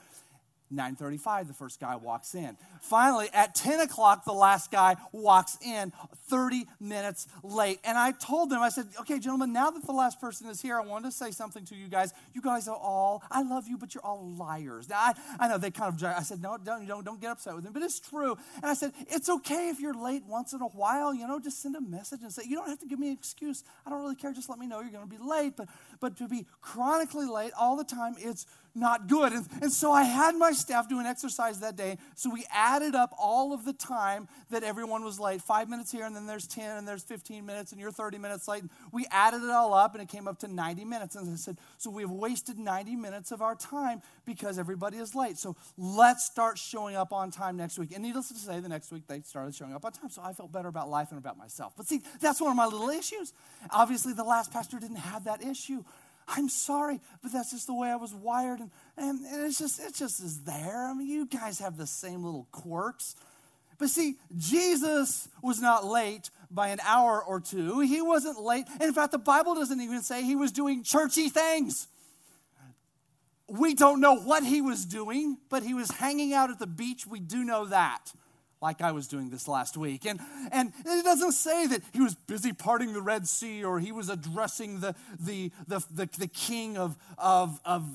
9.35 0.73 1.47
the 1.47 1.53
first 1.53 1.79
guy 1.79 1.95
walks 1.95 2.35
in. 2.35 2.57
Finally 2.81 3.29
at 3.33 3.55
10 3.55 3.81
o'clock 3.81 4.25
the 4.25 4.33
last 4.33 4.71
guy 4.71 4.95
walks 5.11 5.57
in 5.65 5.91
30 6.29 6.67
minutes 6.79 7.27
late. 7.43 7.79
And 7.83 7.97
i 7.97 8.11
told 8.11 8.49
them 8.49 8.61
i 8.61 8.69
said 8.69 8.87
okay 9.01 9.19
gentlemen 9.19 9.53
now 9.53 9.69
that 9.71 9.85
the 9.85 9.91
last 9.91 10.19
person 10.19 10.47
is 10.49 10.61
here 10.61 10.77
i 10.77 10.83
wanted 10.83 11.05
to 11.05 11.11
say 11.11 11.31
something 11.31 11.65
to 11.65 11.75
you 11.75 11.87
guys. 11.87 12.13
You 12.33 12.41
guys 12.41 12.67
are 12.67 12.77
all 12.77 13.23
i 13.31 13.41
love 13.41 13.67
you 13.67 13.77
but 13.77 13.93
you're 13.93 14.05
all 14.05 14.27
liars. 14.37 14.89
Now 14.89 14.99
i, 14.99 15.13
I 15.39 15.47
know 15.47 15.57
they 15.57 15.71
kind 15.71 15.93
of 15.93 16.03
i 16.03 16.21
said 16.21 16.41
no 16.41 16.57
don't, 16.57 16.87
don't, 16.87 17.05
don't 17.05 17.21
get 17.21 17.31
upset 17.31 17.55
with 17.55 17.65
me 17.65 17.71
but 17.73 17.83
it's 17.83 17.99
true. 17.99 18.37
And 18.55 18.65
i 18.65 18.73
said 18.73 18.93
it's 19.09 19.29
okay 19.29 19.69
if 19.69 19.79
you're 19.79 19.93
late 19.93 20.23
once 20.25 20.53
in 20.53 20.61
a 20.61 20.67
while 20.67 21.13
you 21.13 21.27
know 21.27 21.39
just 21.39 21.61
send 21.61 21.75
a 21.75 21.81
message 21.81 22.21
and 22.21 22.31
say 22.31 22.43
you 22.47 22.55
don't 22.55 22.69
have 22.69 22.79
to 22.79 22.87
give 22.87 22.99
me 22.99 23.07
an 23.07 23.13
excuse. 23.13 23.63
I 23.85 23.89
don't 23.89 24.01
really 24.01 24.15
care. 24.15 24.33
Just 24.33 24.49
let 24.49 24.59
me 24.59 24.67
know 24.67 24.81
you're 24.81 24.91
going 24.91 25.07
to 25.07 25.09
be 25.09 25.23
late. 25.23 25.55
But 25.57 25.67
but 26.01 26.17
to 26.17 26.27
be 26.27 26.45
chronically 26.59 27.27
late 27.27 27.53
all 27.57 27.77
the 27.77 27.85
time 27.85 28.15
it's 28.17 28.45
not 28.75 29.07
good. 29.07 29.33
And, 29.33 29.45
and 29.61 29.71
so 29.71 29.91
I 29.91 30.03
had 30.03 30.35
my 30.35 30.51
staff 30.51 30.87
do 30.87 30.99
an 30.99 31.05
exercise 31.05 31.59
that 31.59 31.75
day. 31.75 31.97
So 32.15 32.29
we 32.29 32.45
added 32.51 32.95
up 32.95 33.13
all 33.19 33.53
of 33.53 33.65
the 33.65 33.73
time 33.73 34.27
that 34.49 34.63
everyone 34.63 35.03
was 35.03 35.19
late 35.19 35.41
five 35.41 35.69
minutes 35.69 35.91
here, 35.91 36.05
and 36.05 36.15
then 36.15 36.25
there's 36.25 36.47
10, 36.47 36.77
and 36.77 36.87
there's 36.87 37.03
15 37.03 37.45
minutes, 37.45 37.71
and 37.71 37.81
you're 37.81 37.91
30 37.91 38.17
minutes 38.17 38.47
late. 38.47 38.63
We 38.91 39.05
added 39.11 39.43
it 39.43 39.49
all 39.49 39.73
up, 39.73 39.93
and 39.93 40.01
it 40.01 40.09
came 40.09 40.27
up 40.27 40.39
to 40.39 40.47
90 40.47 40.85
minutes. 40.85 41.15
And 41.15 41.31
I 41.31 41.35
said, 41.35 41.57
So 41.77 41.89
we 41.89 42.03
have 42.03 42.11
wasted 42.11 42.57
90 42.57 42.95
minutes 42.95 43.31
of 43.31 43.41
our 43.41 43.55
time 43.55 44.01
because 44.25 44.57
everybody 44.57 44.97
is 44.97 45.15
late. 45.15 45.37
So 45.37 45.55
let's 45.77 46.25
start 46.25 46.57
showing 46.57 46.95
up 46.95 47.11
on 47.11 47.31
time 47.31 47.57
next 47.57 47.77
week. 47.77 47.91
And 47.93 48.03
needless 48.03 48.29
to 48.29 48.35
say, 48.35 48.59
the 48.59 48.69
next 48.69 48.91
week 48.91 49.03
they 49.07 49.21
started 49.21 49.55
showing 49.55 49.73
up 49.73 49.85
on 49.85 49.91
time. 49.91 50.09
So 50.09 50.21
I 50.23 50.33
felt 50.33 50.51
better 50.51 50.69
about 50.69 50.89
life 50.89 51.09
and 51.11 51.17
about 51.17 51.37
myself. 51.37 51.73
But 51.75 51.87
see, 51.87 52.01
that's 52.19 52.39
one 52.39 52.51
of 52.51 52.57
my 52.57 52.65
little 52.65 52.89
issues. 52.89 53.33
Obviously, 53.69 54.13
the 54.13 54.23
last 54.23 54.51
pastor 54.51 54.79
didn't 54.79 54.97
have 54.97 55.25
that 55.25 55.43
issue. 55.43 55.83
I'm 56.27 56.49
sorry, 56.49 56.99
but 57.21 57.31
that's 57.31 57.51
just 57.51 57.67
the 57.67 57.73
way 57.73 57.89
I 57.89 57.95
was 57.95 58.13
wired. 58.13 58.59
And, 58.59 58.71
and, 58.97 59.45
it's 59.45 59.57
just, 59.59 59.79
it 59.79 59.95
just 59.95 60.21
is 60.21 60.41
there. 60.41 60.85
I 60.85 60.93
mean, 60.93 61.07
you 61.07 61.25
guys 61.25 61.59
have 61.59 61.77
the 61.77 61.87
same 61.87 62.23
little 62.23 62.47
quirks. 62.51 63.15
But 63.77 63.89
see, 63.89 64.17
Jesus 64.37 65.27
was 65.41 65.59
not 65.59 65.85
late 65.85 66.29
by 66.51 66.67
an 66.69 66.79
hour 66.85 67.23
or 67.23 67.39
two. 67.39 67.79
He 67.79 68.01
wasn't 68.01 68.39
late. 68.39 68.65
In 68.79 68.93
fact, 68.93 69.11
the 69.11 69.17
Bible 69.17 69.55
doesn't 69.55 69.81
even 69.81 70.01
say 70.01 70.23
he 70.23 70.35
was 70.35 70.51
doing 70.51 70.83
churchy 70.83 71.29
things. 71.29 71.87
We 73.47 73.73
don't 73.73 73.99
know 73.99 74.15
what 74.15 74.43
he 74.45 74.61
was 74.61 74.85
doing, 74.85 75.37
but 75.49 75.63
he 75.63 75.73
was 75.73 75.91
hanging 75.91 76.33
out 76.33 76.51
at 76.51 76.59
the 76.59 76.67
beach. 76.67 77.05
We 77.07 77.19
do 77.19 77.43
know 77.43 77.65
that 77.65 78.13
like 78.61 78.81
I 78.81 78.91
was 78.91 79.07
doing 79.07 79.29
this 79.29 79.47
last 79.47 79.75
week. 79.75 80.05
And, 80.05 80.19
and 80.51 80.71
it 80.85 81.03
doesn't 81.03 81.31
say 81.31 81.65
that 81.67 81.81
he 81.91 81.99
was 81.99 82.13
busy 82.13 82.53
parting 82.53 82.93
the 82.93 83.01
Red 83.01 83.27
Sea 83.27 83.63
or 83.63 83.79
he 83.79 83.91
was 83.91 84.07
addressing 84.07 84.79
the, 84.79 84.95
the, 85.19 85.51
the, 85.67 85.83
the, 85.91 86.09
the 86.19 86.27
king 86.27 86.77
of, 86.77 86.95
of, 87.17 87.59
of 87.65 87.85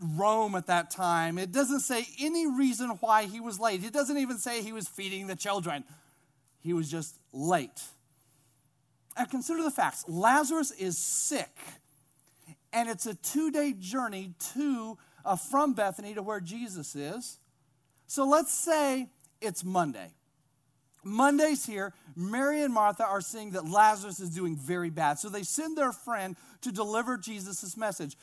Rome 0.00 0.54
at 0.54 0.66
that 0.66 0.90
time. 0.90 1.38
It 1.38 1.52
doesn't 1.52 1.80
say 1.80 2.06
any 2.18 2.46
reason 2.46 2.88
why 3.00 3.24
he 3.24 3.40
was 3.40 3.60
late. 3.60 3.84
It 3.84 3.92
doesn't 3.92 4.16
even 4.16 4.38
say 4.38 4.62
he 4.62 4.72
was 4.72 4.88
feeding 4.88 5.26
the 5.26 5.36
children. 5.36 5.84
He 6.60 6.72
was 6.72 6.90
just 6.90 7.16
late. 7.32 7.82
And 9.16 9.30
consider 9.30 9.62
the 9.62 9.70
facts 9.70 10.04
Lazarus 10.08 10.72
is 10.72 10.98
sick, 10.98 11.56
and 12.72 12.88
it's 12.88 13.06
a 13.06 13.14
two 13.14 13.52
day 13.52 13.72
journey 13.72 14.32
to, 14.54 14.98
uh, 15.24 15.36
from 15.36 15.74
Bethany 15.74 16.14
to 16.14 16.22
where 16.22 16.40
Jesus 16.40 16.96
is. 16.96 17.38
So 18.08 18.26
let's 18.26 18.52
say 18.52 19.08
it's 19.44 19.64
Monday. 19.64 20.10
Monday's 21.04 21.66
here. 21.66 21.92
Mary 22.16 22.62
and 22.62 22.72
Martha 22.72 23.04
are 23.04 23.20
seeing 23.20 23.50
that 23.50 23.68
Lazarus 23.68 24.20
is 24.20 24.30
doing 24.30 24.56
very 24.56 24.90
bad. 24.90 25.18
So 25.18 25.28
they 25.28 25.42
send 25.42 25.76
their 25.76 25.92
friend 25.92 26.36
to 26.62 26.72
deliver 26.72 27.18
Jesus' 27.18 27.76
message 27.76 28.16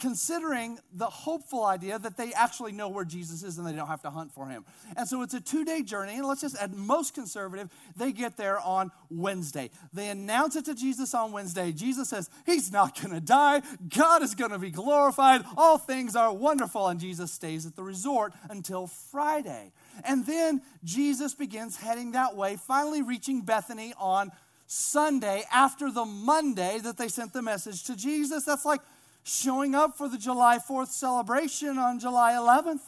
considering 0.00 0.78
the 0.92 1.06
hopeful 1.06 1.64
idea 1.64 1.98
that 1.98 2.16
they 2.16 2.32
actually 2.32 2.72
know 2.72 2.88
where 2.88 3.04
Jesus 3.04 3.42
is 3.42 3.58
and 3.58 3.66
they 3.66 3.72
don't 3.72 3.86
have 3.86 4.02
to 4.02 4.10
hunt 4.10 4.32
for 4.32 4.48
him. 4.48 4.64
And 4.96 5.08
so 5.08 5.22
it's 5.22 5.34
a 5.34 5.40
two 5.40 5.64
day 5.64 5.82
journey, 5.82 6.16
and 6.16 6.26
let's 6.26 6.40
just, 6.40 6.56
at 6.56 6.72
most 6.72 7.14
conservative, 7.14 7.70
they 7.96 8.12
get 8.12 8.36
there 8.36 8.58
on 8.60 8.90
Wednesday. 9.08 9.70
They 9.92 10.08
announce 10.08 10.56
it 10.56 10.64
to 10.66 10.74
Jesus 10.74 11.14
on 11.14 11.32
Wednesday. 11.32 11.72
Jesus 11.72 12.08
says, 12.08 12.28
He's 12.44 12.72
not 12.72 13.00
going 13.00 13.14
to 13.14 13.20
die. 13.20 13.62
God 13.88 14.22
is 14.22 14.34
going 14.34 14.50
to 14.50 14.58
be 14.58 14.70
glorified. 14.70 15.44
All 15.56 15.78
things 15.78 16.16
are 16.16 16.32
wonderful. 16.32 16.88
And 16.88 17.00
Jesus 17.00 17.32
stays 17.32 17.66
at 17.66 17.76
the 17.76 17.82
resort 17.82 18.32
until 18.50 18.86
Friday. 18.86 19.72
And 20.02 20.26
then 20.26 20.62
Jesus 20.82 21.34
begins 21.34 21.76
heading 21.76 22.12
that 22.12 22.34
way, 22.36 22.56
finally 22.56 23.02
reaching 23.02 23.42
Bethany 23.42 23.94
on 23.98 24.32
Sunday 24.66 25.44
after 25.52 25.90
the 25.90 26.04
Monday 26.04 26.78
that 26.80 26.96
they 26.96 27.08
sent 27.08 27.32
the 27.32 27.42
message 27.42 27.84
to 27.84 27.96
Jesus. 27.96 28.44
That's 28.44 28.64
like 28.64 28.80
showing 29.22 29.74
up 29.74 29.96
for 29.96 30.08
the 30.08 30.18
July 30.18 30.58
4th 30.58 30.88
celebration 30.88 31.78
on 31.78 31.98
July 31.98 32.32
11th. 32.32 32.80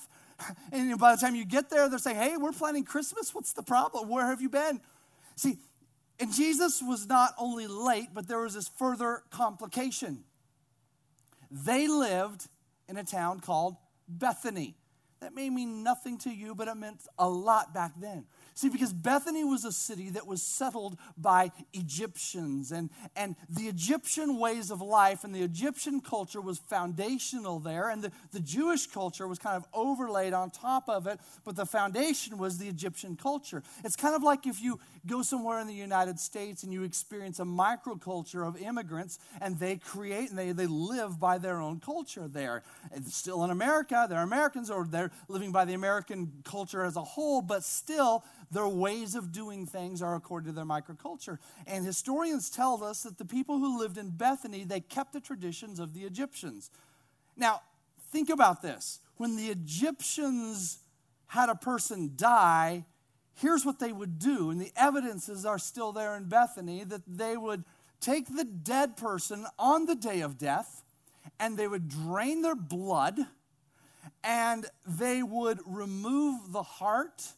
And 0.72 0.98
by 0.98 1.14
the 1.14 1.20
time 1.20 1.34
you 1.34 1.44
get 1.44 1.70
there, 1.70 1.88
they're 1.88 1.98
saying, 1.98 2.16
hey, 2.16 2.36
we're 2.36 2.52
planning 2.52 2.84
Christmas. 2.84 3.34
What's 3.34 3.52
the 3.52 3.62
problem? 3.62 4.08
Where 4.08 4.26
have 4.26 4.40
you 4.40 4.50
been? 4.50 4.80
See, 5.34 5.58
and 6.18 6.32
Jesus 6.32 6.82
was 6.82 7.06
not 7.06 7.34
only 7.38 7.66
late, 7.66 8.08
but 8.12 8.26
there 8.28 8.40
was 8.40 8.54
this 8.54 8.68
further 8.68 9.22
complication. 9.30 10.24
They 11.50 11.88
lived 11.88 12.48
in 12.88 12.96
a 12.96 13.04
town 13.04 13.40
called 13.40 13.76
Bethany. 14.08 14.74
That 15.20 15.34
may 15.34 15.50
mean 15.50 15.82
nothing 15.82 16.18
to 16.18 16.30
you, 16.30 16.54
but 16.54 16.68
it 16.68 16.76
meant 16.76 17.00
a 17.18 17.28
lot 17.28 17.72
back 17.72 17.92
then. 17.98 18.26
See, 18.56 18.70
because 18.70 18.94
Bethany 18.94 19.44
was 19.44 19.66
a 19.66 19.70
city 19.70 20.08
that 20.10 20.26
was 20.26 20.40
settled 20.40 20.96
by 21.18 21.52
Egyptians, 21.74 22.72
and, 22.72 22.88
and 23.14 23.36
the 23.50 23.64
Egyptian 23.64 24.38
ways 24.38 24.70
of 24.70 24.80
life 24.80 25.24
and 25.24 25.34
the 25.34 25.42
Egyptian 25.42 26.00
culture 26.00 26.40
was 26.40 26.56
foundational 26.56 27.58
there, 27.60 27.90
and 27.90 28.02
the, 28.02 28.12
the 28.32 28.40
Jewish 28.40 28.86
culture 28.86 29.28
was 29.28 29.38
kind 29.38 29.56
of 29.56 29.66
overlaid 29.74 30.32
on 30.32 30.48
top 30.48 30.88
of 30.88 31.06
it, 31.06 31.20
but 31.44 31.54
the 31.54 31.66
foundation 31.66 32.38
was 32.38 32.56
the 32.56 32.66
Egyptian 32.66 33.14
culture. 33.14 33.62
It's 33.84 33.94
kind 33.94 34.14
of 34.14 34.22
like 34.22 34.46
if 34.46 34.62
you 34.62 34.80
go 35.06 35.20
somewhere 35.20 35.60
in 35.60 35.66
the 35.66 35.74
United 35.74 36.18
States 36.18 36.62
and 36.62 36.72
you 36.72 36.82
experience 36.82 37.38
a 37.38 37.44
microculture 37.44 38.48
of 38.48 38.56
immigrants, 38.56 39.18
and 39.42 39.58
they 39.58 39.76
create 39.76 40.30
and 40.30 40.38
they, 40.38 40.52
they 40.52 40.66
live 40.66 41.20
by 41.20 41.36
their 41.36 41.60
own 41.60 41.78
culture 41.78 42.26
there. 42.26 42.62
It's 42.94 43.14
still 43.14 43.44
in 43.44 43.50
America, 43.50 44.06
they're 44.08 44.22
Americans, 44.22 44.70
or 44.70 44.86
they're 44.86 45.10
living 45.28 45.52
by 45.52 45.66
the 45.66 45.74
American 45.74 46.32
culture 46.42 46.86
as 46.86 46.96
a 46.96 47.04
whole, 47.04 47.42
but 47.42 47.62
still, 47.62 48.24
their 48.50 48.68
ways 48.68 49.14
of 49.14 49.32
doing 49.32 49.66
things 49.66 50.02
are 50.02 50.14
according 50.14 50.48
to 50.48 50.54
their 50.54 50.64
microculture. 50.64 51.38
And 51.66 51.84
historians 51.84 52.50
tell 52.50 52.82
us 52.82 53.02
that 53.02 53.18
the 53.18 53.24
people 53.24 53.58
who 53.58 53.78
lived 53.78 53.98
in 53.98 54.10
Bethany, 54.10 54.64
they 54.64 54.80
kept 54.80 55.12
the 55.12 55.20
traditions 55.20 55.78
of 55.80 55.94
the 55.94 56.04
Egyptians. 56.04 56.70
Now, 57.36 57.62
think 58.10 58.30
about 58.30 58.62
this. 58.62 59.00
When 59.16 59.36
the 59.36 59.48
Egyptians 59.48 60.78
had 61.28 61.48
a 61.48 61.54
person 61.54 62.12
die, 62.16 62.84
here's 63.34 63.64
what 63.64 63.78
they 63.78 63.92
would 63.92 64.18
do, 64.18 64.50
and 64.50 64.60
the 64.60 64.72
evidences 64.76 65.44
are 65.44 65.58
still 65.58 65.92
there 65.92 66.16
in 66.16 66.24
Bethany 66.24 66.84
that 66.84 67.02
they 67.06 67.36
would 67.36 67.64
take 68.00 68.26
the 68.28 68.44
dead 68.44 68.96
person 68.96 69.46
on 69.58 69.86
the 69.86 69.94
day 69.94 70.20
of 70.20 70.38
death 70.38 70.82
and 71.40 71.56
they 71.56 71.66
would 71.66 71.88
drain 71.88 72.42
their 72.42 72.54
blood 72.54 73.18
and 74.22 74.66
they 74.86 75.22
would 75.22 75.60
remove 75.66 76.52
the 76.52 76.62
heart 76.62 77.32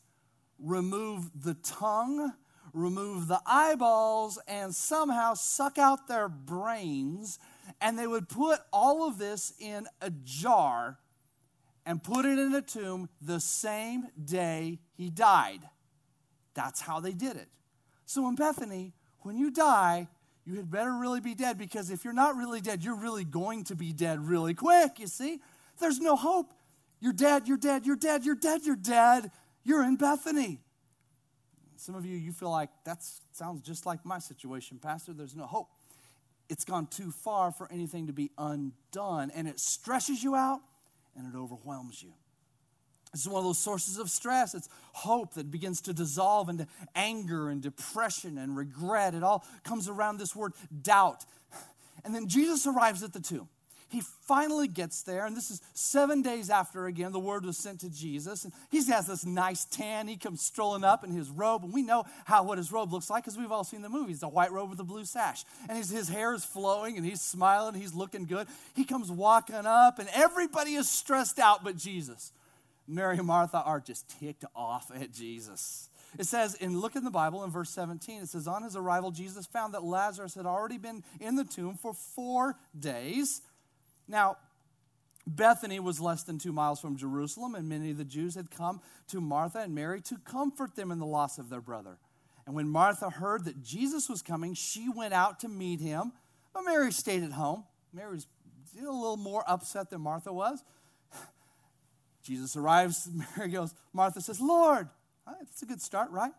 remove 0.58 1.30
the 1.42 1.54
tongue, 1.54 2.32
remove 2.72 3.28
the 3.28 3.40
eyeballs, 3.46 4.38
and 4.46 4.74
somehow 4.74 5.34
suck 5.34 5.78
out 5.78 6.08
their 6.08 6.28
brains. 6.28 7.38
And 7.80 7.98
they 7.98 8.06
would 8.06 8.28
put 8.28 8.60
all 8.72 9.06
of 9.06 9.18
this 9.18 9.52
in 9.58 9.86
a 10.00 10.10
jar 10.10 10.98
and 11.86 12.02
put 12.02 12.24
it 12.24 12.38
in 12.38 12.54
a 12.54 12.62
tomb 12.62 13.08
the 13.20 13.40
same 13.40 14.08
day 14.22 14.78
he 14.96 15.10
died. 15.10 15.60
That's 16.54 16.80
how 16.80 17.00
they 17.00 17.12
did 17.12 17.36
it. 17.36 17.48
So 18.04 18.28
in 18.28 18.34
Bethany, 18.34 18.92
when 19.20 19.38
you 19.38 19.50
die, 19.50 20.08
you 20.44 20.56
had 20.56 20.70
better 20.70 20.92
really 20.92 21.20
be 21.20 21.34
dead 21.34 21.58
because 21.58 21.90
if 21.90 22.04
you're 22.04 22.12
not 22.12 22.36
really 22.36 22.60
dead, 22.60 22.82
you're 22.82 22.96
really 22.96 23.24
going 23.24 23.64
to 23.64 23.76
be 23.76 23.92
dead 23.92 24.26
really 24.26 24.54
quick, 24.54 24.98
you 24.98 25.06
see? 25.06 25.40
There's 25.78 26.00
no 26.00 26.16
hope. 26.16 26.52
You're 27.00 27.12
dead, 27.12 27.46
you're 27.46 27.58
dead, 27.58 27.86
you're 27.86 27.96
dead, 27.96 28.24
you're 28.24 28.34
dead, 28.34 28.62
you're 28.64 28.74
dead. 28.74 29.30
You're 29.64 29.84
in 29.84 29.96
Bethany. 29.96 30.60
Some 31.76 31.94
of 31.94 32.04
you, 32.04 32.16
you 32.16 32.32
feel 32.32 32.50
like 32.50 32.70
that 32.84 32.98
sounds 33.32 33.62
just 33.62 33.86
like 33.86 34.04
my 34.04 34.18
situation, 34.18 34.78
Pastor. 34.78 35.12
There's 35.12 35.36
no 35.36 35.46
hope. 35.46 35.68
It's 36.48 36.64
gone 36.64 36.86
too 36.86 37.10
far 37.10 37.52
for 37.52 37.70
anything 37.70 38.06
to 38.06 38.12
be 38.12 38.30
undone, 38.38 39.30
and 39.34 39.46
it 39.46 39.60
stresses 39.60 40.22
you 40.22 40.34
out 40.34 40.60
and 41.16 41.32
it 41.32 41.36
overwhelms 41.36 42.02
you. 42.02 42.12
This 43.12 43.22
is 43.22 43.28
one 43.28 43.38
of 43.38 43.44
those 43.44 43.58
sources 43.58 43.98
of 43.98 44.10
stress. 44.10 44.54
It's 44.54 44.68
hope 44.92 45.34
that 45.34 45.50
begins 45.50 45.80
to 45.82 45.94
dissolve 45.94 46.48
into 46.48 46.66
anger 46.94 47.48
and 47.48 47.62
depression 47.62 48.36
and 48.38 48.56
regret. 48.56 49.14
It 49.14 49.22
all 49.22 49.44
comes 49.64 49.88
around 49.88 50.18
this 50.18 50.36
word 50.36 50.52
doubt. 50.82 51.24
And 52.04 52.14
then 52.14 52.28
Jesus 52.28 52.66
arrives 52.66 53.02
at 53.02 53.12
the 53.12 53.20
tomb. 53.20 53.48
He 53.90 54.02
finally 54.26 54.68
gets 54.68 55.02
there, 55.02 55.24
and 55.24 55.34
this 55.34 55.50
is 55.50 55.62
seven 55.72 56.20
days 56.20 56.50
after 56.50 56.86
again 56.86 57.12
the 57.12 57.18
word 57.18 57.44
was 57.44 57.56
sent 57.56 57.80
to 57.80 57.90
Jesus. 57.90 58.44
And 58.44 58.52
he 58.70 58.84
has 58.84 59.06
this 59.06 59.24
nice 59.24 59.64
tan. 59.64 60.08
He 60.08 60.16
comes 60.16 60.42
strolling 60.42 60.84
up 60.84 61.04
in 61.04 61.10
his 61.10 61.30
robe, 61.30 61.64
and 61.64 61.72
we 61.72 61.82
know 61.82 62.04
how 62.26 62.42
what 62.42 62.58
his 62.58 62.70
robe 62.70 62.92
looks 62.92 63.08
like 63.08 63.24
because 63.24 63.38
we've 63.38 63.50
all 63.50 63.64
seen 63.64 63.80
the 63.82 63.88
movies 63.88 64.20
the 64.20 64.28
white 64.28 64.52
robe 64.52 64.68
with 64.68 64.78
the 64.78 64.84
blue 64.84 65.04
sash. 65.04 65.44
And 65.68 65.78
his, 65.78 65.88
his 65.88 66.08
hair 66.08 66.34
is 66.34 66.44
flowing, 66.44 66.96
and 66.96 67.06
he's 67.06 67.22
smiling, 67.22 67.74
he's 67.74 67.94
looking 67.94 68.26
good. 68.26 68.46
He 68.74 68.84
comes 68.84 69.10
walking 69.10 69.66
up, 69.66 69.98
and 69.98 70.08
everybody 70.12 70.74
is 70.74 70.88
stressed 70.88 71.38
out 71.38 71.64
but 71.64 71.76
Jesus. 71.76 72.32
Mary 72.86 73.18
and 73.18 73.26
Martha 73.26 73.62
are 73.62 73.80
just 73.80 74.08
ticked 74.18 74.44
off 74.54 74.90
at 74.94 75.12
Jesus. 75.12 75.88
It 76.18 76.26
says, 76.26 76.54
in 76.54 76.80
look 76.80 76.96
in 76.96 77.04
the 77.04 77.10
Bible 77.10 77.44
in 77.44 77.50
verse 77.50 77.70
17, 77.70 78.22
it 78.22 78.28
says, 78.28 78.48
On 78.48 78.62
his 78.62 78.76
arrival, 78.76 79.10
Jesus 79.10 79.46
found 79.46 79.74
that 79.74 79.84
Lazarus 79.84 80.34
had 80.34 80.46
already 80.46 80.78
been 80.78 81.02
in 81.20 81.36
the 81.36 81.44
tomb 81.44 81.74
for 81.74 81.92
four 81.92 82.56
days. 82.78 83.42
Now, 84.08 84.38
Bethany 85.26 85.78
was 85.78 86.00
less 86.00 86.22
than 86.22 86.38
two 86.38 86.52
miles 86.52 86.80
from 86.80 86.96
Jerusalem, 86.96 87.54
and 87.54 87.68
many 87.68 87.90
of 87.90 87.98
the 87.98 88.04
Jews 88.04 88.34
had 88.34 88.50
come 88.50 88.80
to 89.08 89.20
Martha 89.20 89.58
and 89.60 89.74
Mary 89.74 90.00
to 90.02 90.16
comfort 90.24 90.74
them 90.74 90.90
in 90.90 90.98
the 90.98 91.06
loss 91.06 91.38
of 91.38 91.50
their 91.50 91.60
brother. 91.60 91.98
And 92.46 92.54
when 92.54 92.68
Martha 92.68 93.10
heard 93.10 93.44
that 93.44 93.62
Jesus 93.62 94.08
was 94.08 94.22
coming, 94.22 94.54
she 94.54 94.88
went 94.88 95.12
out 95.12 95.40
to 95.40 95.48
meet 95.48 95.80
him, 95.80 96.12
but 96.54 96.62
Mary 96.62 96.90
stayed 96.92 97.22
at 97.22 97.32
home. 97.32 97.64
Mary 97.92 98.14
was 98.14 98.26
a 98.80 98.84
little 98.84 99.18
more 99.18 99.44
upset 99.46 99.90
than 99.90 100.00
Martha 100.00 100.32
was. 100.32 100.64
Jesus 102.22 102.56
arrives. 102.56 103.08
Mary 103.36 103.50
goes, 103.50 103.74
Martha 103.92 104.22
says, 104.22 104.40
Lord, 104.40 104.88
that's 105.26 105.62
a 105.62 105.66
good 105.66 105.82
start, 105.82 106.10
right? 106.10 106.32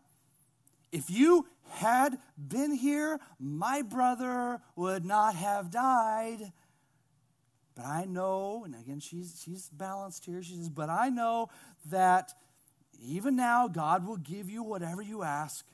If 0.91 1.12
you 1.12 1.45
had 1.69 2.17
been 2.36 2.73
here, 2.73 3.19
my 3.39 3.84
brother 3.84 4.62
would 4.75 5.05
not 5.05 5.36
have 5.36 5.69
died. 5.69 6.51
But 7.80 7.88
I 7.88 8.04
know, 8.04 8.63
and 8.65 8.76
again, 8.76 9.00
she's, 9.00 9.42
she's 9.42 9.70
balanced 9.70 10.26
here. 10.26 10.44
She 10.44 10.56
says, 10.56 10.68
But 10.68 10.89
I 10.89 11.08
know 11.08 11.48
that 11.86 12.34
even 13.02 13.38
now 13.38 13.70
God 13.70 14.06
will 14.06 14.18
give 14.18 14.50
you 14.50 14.63
whatever 14.63 15.02
you 15.02 15.24
ask. 15.24 15.65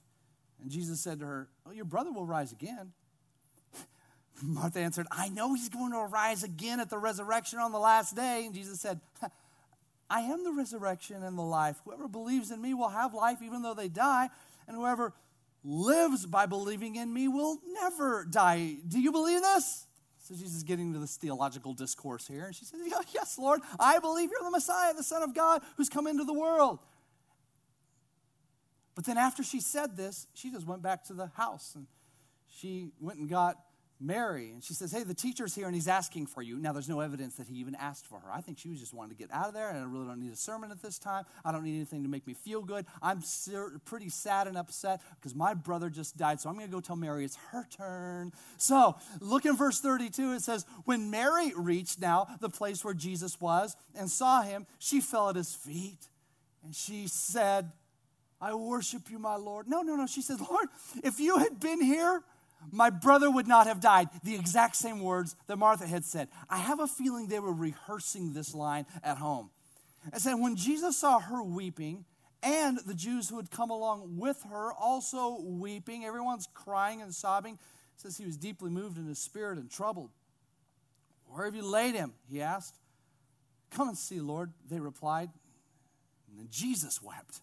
And 0.62 0.70
Jesus 0.70 1.00
said 1.00 1.20
to 1.22 1.26
her, 1.26 1.48
Well, 1.66 1.74
your 1.74 1.86
brother 1.86 2.12
will 2.12 2.28
rise 2.28 2.52
again. 2.52 2.92
Martha 4.44 4.82
answered, 4.82 5.08
I 5.10 5.30
know 5.30 5.56
he's 5.56 5.70
going 5.70 5.94
to 5.94 6.06
rise 6.06 6.44
again 6.44 6.80
at 6.80 6.92
the 6.92 7.00
resurrection 7.00 7.58
on 7.58 7.72
the 7.72 7.80
last 7.80 8.16
day. 8.16 8.44
And 8.46 8.54
Jesus 8.54 8.80
said, 8.80 9.02
I 10.08 10.20
am 10.20 10.44
the 10.44 10.52
resurrection 10.52 11.24
and 11.24 11.36
the 11.36 11.42
life. 11.42 11.78
Whoever 11.86 12.08
believes 12.08 12.52
in 12.52 12.62
me 12.62 12.76
will 12.76 12.90
have 12.90 13.16
life 13.16 13.40
even 13.42 13.64
though 13.64 13.74
they 13.74 13.90
die, 13.90 14.30
and 14.68 14.78
whoever 14.78 15.14
lives 15.64 16.28
by 16.28 16.46
believing 16.46 16.98
in 16.98 17.12
me 17.12 17.28
will 17.28 17.58
never 17.82 18.28
die. 18.30 18.76
Do 18.88 19.00
you 19.00 19.12
believe 19.12 19.42
this? 19.42 19.88
So 20.26 20.34
Jesus 20.34 20.56
is 20.56 20.64
getting 20.64 20.92
to 20.94 20.98
this 20.98 21.18
theological 21.18 21.76
discourse 21.76 22.28
here. 22.28 22.46
And 22.46 22.56
she 22.56 22.66
says, 22.66 22.80
Yes, 23.14 23.38
Lord, 23.38 23.62
I 23.80 24.00
believe 24.00 24.32
you're 24.32 24.42
the 24.44 24.50
Messiah, 24.50 24.92
the 24.96 25.04
Son 25.04 25.22
of 25.22 25.36
God, 25.36 25.62
who's 25.78 25.88
come 25.88 26.08
into 26.08 26.24
the 26.24 26.34
world. 26.34 26.80
But 28.96 29.06
then 29.06 29.20
after 29.20 29.44
she 29.44 29.60
said 29.60 29.96
this, 29.96 30.26
she 30.34 30.50
just 30.50 30.66
went 30.66 30.82
back 30.82 31.04
to 31.06 31.14
the 31.14 31.28
house 31.28 31.74
and 31.76 31.86
she 32.48 32.90
went 33.00 33.20
and 33.20 33.30
got 33.30 33.58
Mary, 34.00 34.52
and 34.52 34.64
she 34.64 34.74
says, 34.74 34.92
Hey, 34.92 35.04
the 35.04 35.14
teacher's 35.14 35.56
here 35.56 35.68
and 35.68 35.74
he's 35.74 35.88
asking 35.88 36.28
for 36.28 36.42
you. 36.42 36.58
Now, 36.58 36.74
there's 36.74 36.90
no 36.90 37.00
evidence 37.00 37.36
that 37.36 37.48
he 37.48 37.56
even 37.56 37.76
asked 37.76 38.06
for 38.06 38.20
her. 38.20 38.30
I 38.32 38.42
think 38.42 38.58
she 38.58 38.70
was 38.70 38.80
just 38.80 38.94
wanting 38.94 39.16
to 39.16 39.22
get 39.22 39.32
out 39.32 39.48
of 39.48 39.54
there, 39.54 39.70
and 39.70 39.78
I 39.78 39.84
really 39.84 40.06
don't 40.06 40.20
need 40.20 40.34
a 40.34 40.36
sermon 40.36 40.72
at 40.72 40.82
this 40.82 41.00
time. 41.00 41.24
I 41.44 41.52
don't 41.52 41.64
need 41.64 41.76
anything 41.76 42.04
to 42.04 42.10
make 42.10 42.28
me 42.28 42.34
feel 42.34 42.62
good. 42.62 42.86
I'm 43.02 43.24
pretty 43.86 44.10
sad 44.10 44.48
and 44.48 44.58
upset 44.58 45.02
because 45.16 45.34
my 45.34 45.54
brother 45.54 45.90
just 45.90 46.18
died, 46.18 46.42
so 46.42 46.50
I'm 46.50 46.56
going 46.56 46.68
to 46.68 46.72
go 46.72 46.82
tell 46.82 46.96
Mary 46.96 47.24
it's 47.24 47.38
her 47.52 47.66
turn. 47.70 48.34
So, 48.58 48.96
look 49.22 49.46
in 49.46 49.56
verse 49.56 49.80
32. 49.80 50.34
It 50.34 50.42
says, 50.42 50.66
When 50.84 51.10
Mary 51.10 51.54
reached 51.56 52.00
now 52.00 52.28
the 52.42 52.50
place 52.50 52.84
where 52.84 52.94
Jesus 52.94 53.40
was 53.40 53.76
and 53.98 54.10
saw 54.10 54.42
him, 54.42 54.68
she 54.78 55.00
fell 55.00 55.30
at 55.30 55.36
his 55.36 55.56
feet, 55.56 56.10
and 56.64 56.76
she 56.76 57.08
said, 57.08 57.72
I 58.42 58.54
worship 58.54 59.10
you, 59.10 59.18
my 59.18 59.38
Lord. 59.38 59.68
No, 59.68 59.82
no, 59.82 59.96
no. 59.96 60.06
She 60.06 60.22
said, 60.22 60.40
Lord, 60.40 60.68
if 61.04 61.20
you 61.20 61.38
had 61.38 61.60
been 61.60 61.82
here, 61.82 62.22
my 62.72 62.90
brother 62.90 63.30
would 63.30 63.48
not 63.48 63.68
have 63.68 63.80
died. 63.80 64.10
The 64.24 64.36
exact 64.36 64.76
same 64.76 65.00
words 65.02 65.36
that 65.48 65.58
Martha 65.58 65.86
had 65.86 66.06
said. 66.06 66.28
I 66.50 66.58
have 66.58 66.80
a 66.80 66.88
feeling 66.88 67.28
they 67.28 67.40
were 67.40 67.54
rehearsing 67.54 68.34
this 68.34 68.54
line 68.54 68.86
at 69.04 69.18
home. 69.18 69.50
And 70.12 70.22
said, 70.22 70.36
when 70.36 70.56
Jesus 70.56 70.98
saw 70.98 71.20
her 71.20 71.42
weeping, 71.42 72.06
and 72.44 72.78
the 72.86 72.94
Jews 72.94 73.28
who 73.30 73.38
had 73.38 73.50
come 73.50 73.72
along 73.72 74.18
with 74.18 74.44
her 74.52 74.72
also 74.72 75.42
weeping, 75.42 76.06
everyone's 76.06 76.48
crying 76.54 77.02
and 77.02 77.14
sobbing, 77.14 77.58
says 77.98 78.18
he 78.18 78.26
was 78.26 78.38
deeply 78.38 78.70
moved 78.70 78.98
in 78.98 79.08
his 79.08 79.18
spirit 79.18 79.58
and 79.58 79.72
troubled. 79.72 80.12
Where 81.28 81.46
have 81.46 81.56
you 81.56 81.66
laid 81.66 81.96
him? 81.96 82.14
He 82.30 82.42
asked. 82.42 82.78
Come 83.72 83.88
and 83.88 83.98
see, 83.98 84.20
Lord, 84.20 84.52
they 84.70 84.80
replied. 84.80 85.30
And 86.30 86.38
then 86.38 86.48
Jesus 86.52 87.02
wept. 87.02 87.40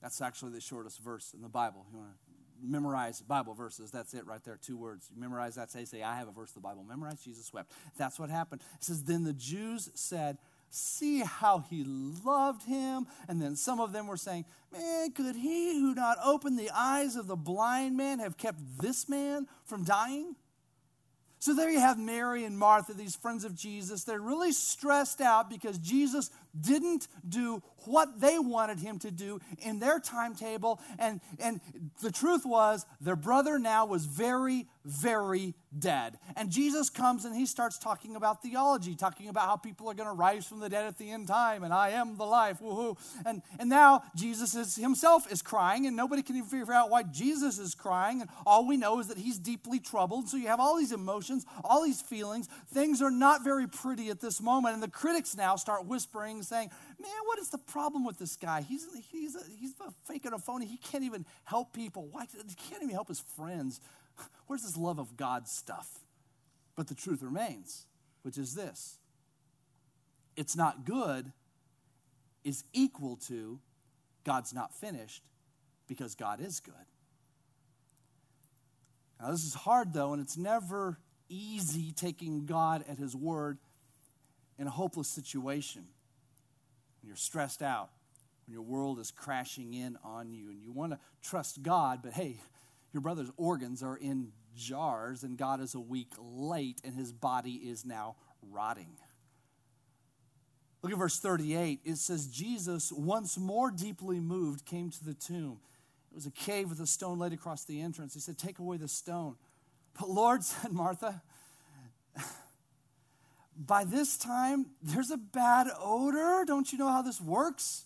That's 0.00 0.20
actually 0.20 0.52
the 0.52 0.60
shortest 0.60 1.00
verse 1.00 1.32
in 1.34 1.42
the 1.42 1.48
Bible. 1.48 1.84
You 1.90 1.98
want 1.98 2.10
to 2.10 2.23
memorize 2.62 3.20
Bible 3.20 3.54
verses. 3.54 3.90
That's 3.90 4.14
it 4.14 4.26
right 4.26 4.42
there, 4.44 4.58
two 4.60 4.76
words. 4.76 5.08
You 5.14 5.20
memorize 5.20 5.54
that, 5.56 5.70
say, 5.70 5.84
say, 5.84 6.02
I 6.02 6.16
have 6.16 6.28
a 6.28 6.32
verse 6.32 6.50
of 6.50 6.54
the 6.54 6.60
Bible. 6.60 6.84
Memorize, 6.84 7.20
Jesus 7.20 7.52
wept. 7.52 7.72
That's 7.96 8.18
what 8.18 8.30
happened. 8.30 8.62
It 8.76 8.84
says, 8.84 9.04
Then 9.04 9.24
the 9.24 9.32
Jews 9.32 9.90
said, 9.94 10.38
See 10.70 11.20
how 11.20 11.64
he 11.70 11.84
loved 11.84 12.64
him. 12.64 13.06
And 13.28 13.40
then 13.40 13.54
some 13.54 13.80
of 13.80 13.92
them 13.92 14.06
were 14.06 14.16
saying, 14.16 14.44
Man, 14.72 15.12
could 15.12 15.36
he 15.36 15.80
who 15.80 15.94
not 15.94 16.18
opened 16.24 16.58
the 16.58 16.70
eyes 16.74 17.16
of 17.16 17.26
the 17.26 17.36
blind 17.36 17.96
man 17.96 18.18
have 18.18 18.36
kept 18.36 18.58
this 18.80 19.08
man 19.08 19.46
from 19.64 19.84
dying? 19.84 20.34
So 21.44 21.54
there 21.54 21.70
you 21.70 21.78
have 21.78 21.98
Mary 21.98 22.44
and 22.44 22.58
Martha, 22.58 22.94
these 22.94 23.16
friends 23.16 23.44
of 23.44 23.54
Jesus. 23.54 24.04
They're 24.04 24.18
really 24.18 24.50
stressed 24.50 25.20
out 25.20 25.50
because 25.50 25.76
Jesus 25.76 26.30
didn't 26.58 27.08
do 27.28 27.62
what 27.86 28.20
they 28.20 28.38
wanted 28.38 28.78
him 28.78 28.98
to 29.00 29.10
do 29.10 29.40
in 29.58 29.78
their 29.78 29.98
timetable. 29.98 30.80
And, 30.98 31.20
and 31.38 31.60
the 32.02 32.10
truth 32.10 32.46
was, 32.46 32.86
their 33.00 33.16
brother 33.16 33.58
now 33.58 33.86
was 33.86 34.06
very, 34.06 34.66
very 34.84 35.54
dead. 35.78 36.18
And 36.36 36.50
Jesus 36.50 36.88
comes 36.88 37.24
and 37.24 37.34
he 37.34 37.46
starts 37.46 37.78
talking 37.78 38.16
about 38.16 38.42
theology, 38.42 38.94
talking 38.94 39.28
about 39.28 39.48
how 39.48 39.56
people 39.56 39.90
are 39.90 39.94
going 39.94 40.08
to 40.08 40.14
rise 40.14 40.46
from 40.46 40.60
the 40.60 40.68
dead 40.68 40.86
at 40.86 40.98
the 40.98 41.10
end 41.10 41.28
time, 41.28 41.64
and 41.64 41.74
I 41.74 41.90
am 41.90 42.16
the 42.16 42.24
life, 42.24 42.60
woohoo. 42.60 42.96
And, 43.26 43.42
and 43.58 43.68
now 43.68 44.02
Jesus 44.14 44.54
is, 44.54 44.76
himself 44.76 45.30
is 45.30 45.42
crying, 45.42 45.86
and 45.86 45.96
nobody 45.96 46.22
can 46.22 46.36
even 46.36 46.48
figure 46.48 46.72
out 46.72 46.90
why 46.90 47.02
Jesus 47.02 47.58
is 47.58 47.74
crying. 47.74 48.20
And 48.20 48.30
all 48.46 48.66
we 48.66 48.76
know 48.76 49.00
is 49.00 49.08
that 49.08 49.18
he's 49.18 49.38
deeply 49.38 49.80
troubled. 49.80 50.28
So 50.28 50.36
you 50.36 50.46
have 50.46 50.60
all 50.60 50.78
these 50.78 50.92
emotions, 50.92 51.44
all 51.64 51.82
these 51.82 52.00
feelings. 52.00 52.48
Things 52.72 53.02
are 53.02 53.10
not 53.10 53.42
very 53.42 53.66
pretty 53.66 54.10
at 54.10 54.20
this 54.20 54.40
moment. 54.40 54.74
And 54.74 54.82
the 54.82 54.88
critics 54.88 55.36
now 55.36 55.56
start 55.56 55.86
whispering, 55.86 56.42
saying, 56.44 56.70
Man, 57.00 57.10
what 57.24 57.38
is 57.38 57.50
the 57.50 57.58
problem 57.58 58.04
with 58.04 58.18
this 58.18 58.36
guy? 58.36 58.62
He's, 58.62 58.86
he's, 59.10 59.34
a, 59.34 59.40
he's 59.58 59.74
a 59.80 59.90
fake 60.06 60.24
and 60.24 60.34
a 60.34 60.38
phony. 60.38 60.66
He 60.66 60.76
can't 60.76 61.04
even 61.04 61.24
help 61.44 61.72
people. 61.72 62.08
Why, 62.10 62.26
he 62.32 62.54
can't 62.54 62.82
even 62.82 62.94
help 62.94 63.08
his 63.08 63.20
friends. 63.20 63.80
Where's 64.46 64.62
this 64.62 64.76
love 64.76 64.98
of 64.98 65.16
God 65.16 65.48
stuff? 65.48 65.88
But 66.76 66.88
the 66.88 66.94
truth 66.94 67.22
remains, 67.22 67.86
which 68.22 68.38
is 68.38 68.54
this 68.54 68.98
it's 70.36 70.56
not 70.56 70.84
good 70.84 71.32
is 72.44 72.64
equal 72.72 73.16
to 73.16 73.58
God's 74.24 74.52
not 74.52 74.74
finished 74.74 75.22
because 75.86 76.14
God 76.14 76.40
is 76.40 76.60
good. 76.60 76.74
Now, 79.20 79.30
this 79.30 79.44
is 79.44 79.54
hard 79.54 79.92
though, 79.92 80.12
and 80.12 80.20
it's 80.20 80.36
never 80.36 80.98
easy 81.28 81.92
taking 81.92 82.46
God 82.46 82.84
at 82.88 82.98
His 82.98 83.14
word 83.14 83.58
in 84.58 84.66
a 84.66 84.70
hopeless 84.70 85.08
situation 85.08 85.84
when 87.04 87.08
you're 87.08 87.16
stressed 87.16 87.60
out, 87.60 87.90
when 88.46 88.54
your 88.54 88.62
world 88.62 88.98
is 88.98 89.10
crashing 89.10 89.74
in 89.74 89.98
on 90.02 90.30
you, 90.30 90.48
and 90.48 90.62
you 90.62 90.72
want 90.72 90.92
to 90.92 90.98
trust 91.22 91.62
God, 91.62 92.00
but 92.02 92.14
hey, 92.14 92.40
your 92.94 93.02
brother's 93.02 93.30
organs 93.36 93.82
are 93.82 93.98
in 93.98 94.32
jars, 94.56 95.22
and 95.22 95.36
God 95.36 95.60
is 95.60 95.74
a 95.74 95.80
week 95.80 96.12
late, 96.18 96.80
and 96.82 96.94
his 96.94 97.12
body 97.12 97.56
is 97.56 97.84
now 97.84 98.16
rotting. 98.50 98.96
Look 100.80 100.92
at 100.92 100.98
verse 100.98 101.18
38. 101.18 101.80
It 101.84 101.98
says, 101.98 102.26
Jesus, 102.26 102.90
once 102.90 103.36
more 103.36 103.70
deeply 103.70 104.18
moved, 104.18 104.64
came 104.64 104.88
to 104.88 105.04
the 105.04 105.14
tomb. 105.14 105.58
It 106.10 106.14
was 106.14 106.24
a 106.24 106.30
cave 106.30 106.70
with 106.70 106.80
a 106.80 106.86
stone 106.86 107.18
laid 107.18 107.34
across 107.34 107.64
the 107.64 107.82
entrance. 107.82 108.14
He 108.14 108.20
said, 108.20 108.38
Take 108.38 108.60
away 108.60 108.78
the 108.78 108.88
stone. 108.88 109.36
But 110.00 110.08
Lord, 110.08 110.42
said 110.44 110.72
Martha, 110.72 111.20
by 113.56 113.84
this 113.84 114.16
time, 114.16 114.66
there's 114.82 115.10
a 115.10 115.16
bad 115.16 115.68
odor. 115.78 116.44
Don't 116.46 116.72
you 116.72 116.78
know 116.78 116.90
how 116.90 117.02
this 117.02 117.20
works? 117.20 117.84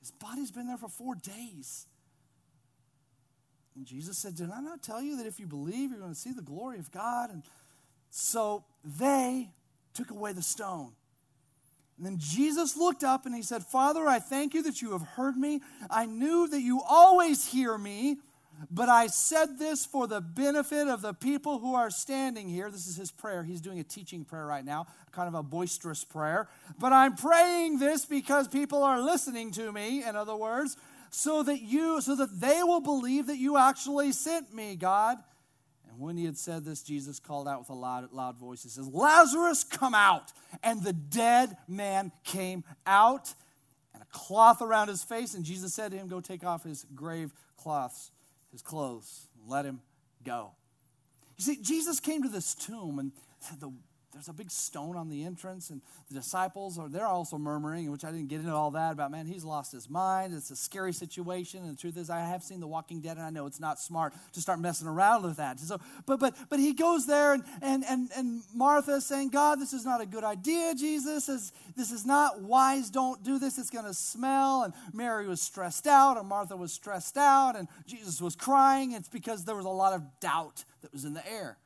His 0.00 0.10
body's 0.10 0.50
been 0.50 0.66
there 0.66 0.78
for 0.78 0.88
four 0.88 1.14
days. 1.14 1.86
And 3.76 3.86
Jesus 3.86 4.18
said, 4.18 4.34
Did 4.34 4.50
I 4.50 4.60
not 4.60 4.82
tell 4.82 5.02
you 5.02 5.16
that 5.18 5.26
if 5.26 5.38
you 5.38 5.46
believe, 5.46 5.90
you're 5.90 6.00
going 6.00 6.12
to 6.12 6.18
see 6.18 6.32
the 6.32 6.42
glory 6.42 6.78
of 6.78 6.90
God? 6.90 7.30
And 7.30 7.42
so 8.10 8.64
they 8.84 9.50
took 9.94 10.10
away 10.10 10.32
the 10.32 10.42
stone. 10.42 10.92
And 11.96 12.06
then 12.06 12.16
Jesus 12.18 12.78
looked 12.78 13.04
up 13.04 13.26
and 13.26 13.34
he 13.34 13.42
said, 13.42 13.62
Father, 13.62 14.08
I 14.08 14.20
thank 14.20 14.54
you 14.54 14.62
that 14.62 14.80
you 14.80 14.92
have 14.92 15.02
heard 15.02 15.36
me. 15.36 15.60
I 15.90 16.06
knew 16.06 16.48
that 16.48 16.62
you 16.62 16.80
always 16.88 17.46
hear 17.46 17.76
me. 17.76 18.16
But 18.68 18.88
I 18.88 19.06
said 19.06 19.58
this 19.58 19.86
for 19.86 20.06
the 20.06 20.20
benefit 20.20 20.88
of 20.88 21.00
the 21.00 21.14
people 21.14 21.60
who 21.60 21.74
are 21.74 21.90
standing 21.90 22.48
here. 22.48 22.70
This 22.70 22.86
is 22.86 22.96
his 22.96 23.10
prayer. 23.10 23.42
He's 23.42 23.60
doing 23.60 23.78
a 23.78 23.84
teaching 23.84 24.24
prayer 24.24 24.44
right 24.44 24.64
now, 24.64 24.86
kind 25.12 25.28
of 25.28 25.34
a 25.34 25.42
boisterous 25.42 26.04
prayer. 26.04 26.48
But 26.78 26.92
I'm 26.92 27.14
praying 27.14 27.78
this 27.78 28.04
because 28.04 28.48
people 28.48 28.82
are 28.82 29.00
listening 29.00 29.50
to 29.52 29.72
me, 29.72 30.04
in 30.04 30.14
other 30.14 30.36
words, 30.36 30.76
so 31.10 31.42
that 31.42 31.62
you 31.62 32.00
so 32.00 32.14
that 32.16 32.40
they 32.40 32.62
will 32.62 32.80
believe 32.80 33.28
that 33.28 33.38
you 33.38 33.56
actually 33.56 34.12
sent 34.12 34.52
me, 34.52 34.76
God. 34.76 35.16
And 35.88 35.98
when 35.98 36.16
he 36.16 36.24
had 36.24 36.36
said 36.36 36.64
this, 36.64 36.82
Jesus 36.82 37.18
called 37.18 37.48
out 37.48 37.60
with 37.60 37.70
a 37.70 37.74
loud, 37.74 38.12
loud 38.12 38.36
voice. 38.36 38.62
He 38.62 38.68
says, 38.68 38.86
Lazarus, 38.86 39.64
come 39.64 39.94
out. 39.94 40.32
And 40.62 40.84
the 40.84 40.92
dead 40.92 41.56
man 41.66 42.12
came 42.24 42.62
out, 42.86 43.34
and 43.94 44.02
a 44.02 44.06
cloth 44.06 44.60
around 44.60 44.88
his 44.88 45.02
face. 45.02 45.34
And 45.34 45.44
Jesus 45.44 45.72
said 45.72 45.92
to 45.92 45.96
him, 45.96 46.08
Go 46.08 46.20
take 46.20 46.44
off 46.44 46.62
his 46.62 46.86
grave 46.94 47.32
cloths 47.56 48.10
his 48.52 48.62
clothes, 48.62 49.26
let 49.46 49.64
him 49.64 49.80
go. 50.24 50.52
You 51.36 51.44
see, 51.44 51.58
Jesus 51.62 52.00
came 52.00 52.22
to 52.22 52.28
this 52.28 52.54
tomb, 52.54 52.98
and 52.98 53.12
the 53.58 53.72
there's 54.12 54.28
a 54.28 54.32
big 54.32 54.50
stone 54.50 54.96
on 54.96 55.08
the 55.08 55.24
entrance, 55.24 55.70
and 55.70 55.80
the 56.08 56.14
disciples 56.14 56.78
are 56.78 56.88
they're 56.88 57.06
also 57.06 57.38
murmuring, 57.38 57.90
which 57.92 58.04
I 58.04 58.10
didn't 58.10 58.28
get 58.28 58.40
into 58.40 58.52
all 58.52 58.72
that 58.72 58.92
about. 58.92 59.10
Man, 59.10 59.26
he's 59.26 59.44
lost 59.44 59.70
his 59.70 59.88
mind. 59.88 60.34
It's 60.34 60.50
a 60.50 60.56
scary 60.56 60.92
situation, 60.92 61.60
and 61.62 61.72
the 61.76 61.80
truth 61.80 61.96
is, 61.96 62.10
I 62.10 62.20
have 62.20 62.42
seen 62.42 62.60
The 62.60 62.66
Walking 62.66 63.00
Dead, 63.00 63.16
and 63.16 63.24
I 63.24 63.30
know 63.30 63.46
it's 63.46 63.60
not 63.60 63.78
smart 63.78 64.12
to 64.32 64.40
start 64.40 64.58
messing 64.58 64.88
around 64.88 65.22
with 65.22 65.36
that. 65.36 65.60
So, 65.60 65.78
but 66.06 66.18
but 66.18 66.36
but 66.48 66.58
he 66.58 66.72
goes 66.72 67.06
there, 67.06 67.34
and 67.34 67.44
and 67.62 67.84
and, 67.88 68.10
and 68.16 68.42
Martha 68.52 68.94
is 68.94 69.06
saying, 69.06 69.30
God, 69.30 69.60
this 69.60 69.72
is 69.72 69.84
not 69.84 70.00
a 70.00 70.06
good 70.06 70.24
idea. 70.24 70.74
Jesus 70.74 71.28
is 71.28 71.52
this 71.76 71.92
is 71.92 72.04
not 72.04 72.40
wise. 72.40 72.90
Don't 72.90 73.22
do 73.22 73.38
this. 73.38 73.58
It's 73.58 73.70
going 73.70 73.84
to 73.84 73.94
smell. 73.94 74.64
And 74.64 74.74
Mary 74.92 75.28
was 75.28 75.40
stressed 75.40 75.86
out, 75.86 76.18
and 76.18 76.28
Martha 76.28 76.56
was 76.56 76.72
stressed 76.72 77.16
out, 77.16 77.54
and 77.54 77.68
Jesus 77.86 78.20
was 78.20 78.34
crying. 78.34 78.92
It's 78.92 79.08
because 79.08 79.44
there 79.44 79.56
was 79.56 79.66
a 79.66 79.70
lot 79.70 79.92
of 79.92 80.02
doubt 80.20 80.64
that 80.82 80.92
was 80.92 81.04
in 81.04 81.14
the 81.14 81.26
air. 81.30 81.58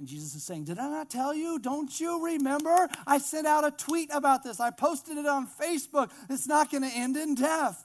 And 0.00 0.08
Jesus 0.08 0.34
is 0.34 0.42
saying, 0.42 0.64
Did 0.64 0.78
I 0.78 0.88
not 0.88 1.10
tell 1.10 1.34
you? 1.34 1.58
Don't 1.58 2.00
you 2.00 2.24
remember? 2.24 2.88
I 3.06 3.18
sent 3.18 3.46
out 3.46 3.66
a 3.66 3.70
tweet 3.70 4.08
about 4.12 4.42
this. 4.42 4.58
I 4.58 4.70
posted 4.70 5.18
it 5.18 5.26
on 5.26 5.46
Facebook. 5.46 6.10
It's 6.30 6.48
not 6.48 6.70
going 6.70 6.82
to 6.82 6.96
end 6.96 7.18
in 7.18 7.34
death. 7.34 7.84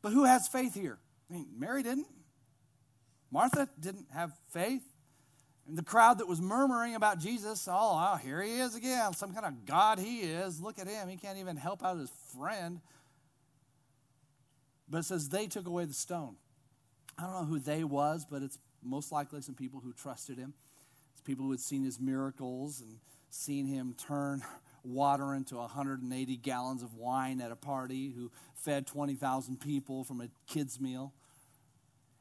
But 0.00 0.12
who 0.12 0.24
has 0.24 0.46
faith 0.46 0.74
here? 0.74 0.98
I 1.28 1.34
mean, 1.34 1.48
Mary 1.58 1.82
didn't. 1.82 2.06
Martha 3.32 3.68
didn't 3.80 4.06
have 4.14 4.32
faith. 4.52 4.84
And 5.66 5.76
the 5.76 5.82
crowd 5.82 6.18
that 6.18 6.28
was 6.28 6.40
murmuring 6.40 6.94
about 6.94 7.18
Jesus, 7.18 7.66
oh, 7.68 7.72
oh, 8.12 8.16
here 8.18 8.40
he 8.40 8.60
is 8.60 8.76
again. 8.76 9.12
Some 9.14 9.34
kind 9.34 9.46
of 9.46 9.66
God 9.66 9.98
he 9.98 10.20
is. 10.20 10.60
Look 10.60 10.78
at 10.78 10.86
him. 10.86 11.08
He 11.08 11.16
can't 11.16 11.38
even 11.38 11.56
help 11.56 11.84
out 11.84 11.98
his 11.98 12.12
friend. 12.38 12.80
But 14.88 14.98
it 14.98 15.04
says 15.06 15.28
they 15.28 15.48
took 15.48 15.66
away 15.66 15.84
the 15.84 15.94
stone. 15.94 16.36
I 17.18 17.22
don't 17.24 17.32
know 17.32 17.44
who 17.44 17.58
they 17.58 17.82
was, 17.82 18.24
but 18.30 18.42
it's 18.42 18.58
most 18.84 19.10
likely 19.10 19.40
some 19.40 19.56
people 19.56 19.80
who 19.80 19.92
trusted 19.92 20.38
him 20.38 20.54
people 21.24 21.44
who 21.44 21.50
had 21.50 21.60
seen 21.60 21.84
his 21.84 22.00
miracles 22.00 22.80
and 22.80 22.98
seen 23.30 23.66
him 23.66 23.94
turn 23.94 24.42
water 24.84 25.34
into 25.34 25.56
180 25.56 26.36
gallons 26.38 26.82
of 26.82 26.94
wine 26.94 27.40
at 27.40 27.52
a 27.52 27.56
party, 27.56 28.10
who 28.10 28.30
fed 28.54 28.86
20,000 28.86 29.60
people 29.60 30.04
from 30.04 30.20
a 30.20 30.28
kid's 30.46 30.80
meal. 30.80 31.12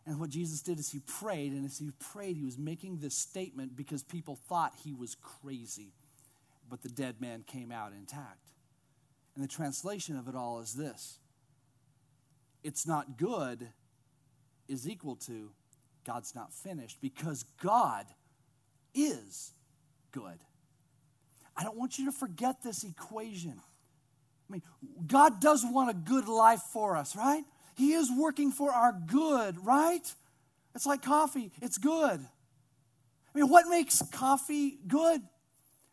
And 0.05 0.19
what 0.19 0.29
Jesus 0.29 0.61
did 0.61 0.79
is 0.79 0.91
he 0.91 0.99
prayed, 0.99 1.51
and 1.51 1.65
as 1.65 1.77
he 1.77 1.91
prayed, 1.99 2.35
he 2.35 2.43
was 2.43 2.57
making 2.57 2.97
this 2.97 3.15
statement 3.15 3.75
because 3.75 4.03
people 4.03 4.39
thought 4.47 4.73
he 4.83 4.93
was 4.93 5.15
crazy. 5.15 5.93
But 6.69 6.81
the 6.81 6.89
dead 6.89 7.21
man 7.21 7.43
came 7.45 7.71
out 7.71 7.93
intact. 7.93 8.49
And 9.35 9.43
the 9.43 9.47
translation 9.47 10.17
of 10.17 10.27
it 10.27 10.35
all 10.35 10.59
is 10.59 10.73
this 10.73 11.19
it's 12.63 12.85
not 12.85 13.17
good 13.17 13.69
is 14.67 14.87
equal 14.87 15.15
to 15.15 15.51
God's 16.05 16.35
not 16.35 16.53
finished 16.53 16.99
because 17.01 17.43
God 17.61 18.05
is 18.93 19.51
good. 20.11 20.39
I 21.55 21.63
don't 21.63 21.77
want 21.77 21.99
you 21.99 22.05
to 22.05 22.11
forget 22.11 22.63
this 22.63 22.83
equation. 22.83 23.55
I 24.49 24.51
mean, 24.51 24.61
God 25.07 25.39
does 25.39 25.63
want 25.65 25.89
a 25.89 25.93
good 25.93 26.27
life 26.27 26.61
for 26.73 26.97
us, 26.97 27.15
right? 27.15 27.43
He 27.75 27.93
is 27.93 28.09
working 28.11 28.51
for 28.51 28.71
our 28.71 28.93
good, 28.93 29.63
right? 29.65 30.13
It's 30.75 30.85
like 30.85 31.01
coffee, 31.01 31.51
it's 31.61 31.77
good. 31.77 32.19
I 33.33 33.39
mean, 33.39 33.49
what 33.49 33.67
makes 33.69 34.01
coffee 34.11 34.77
good? 34.87 35.21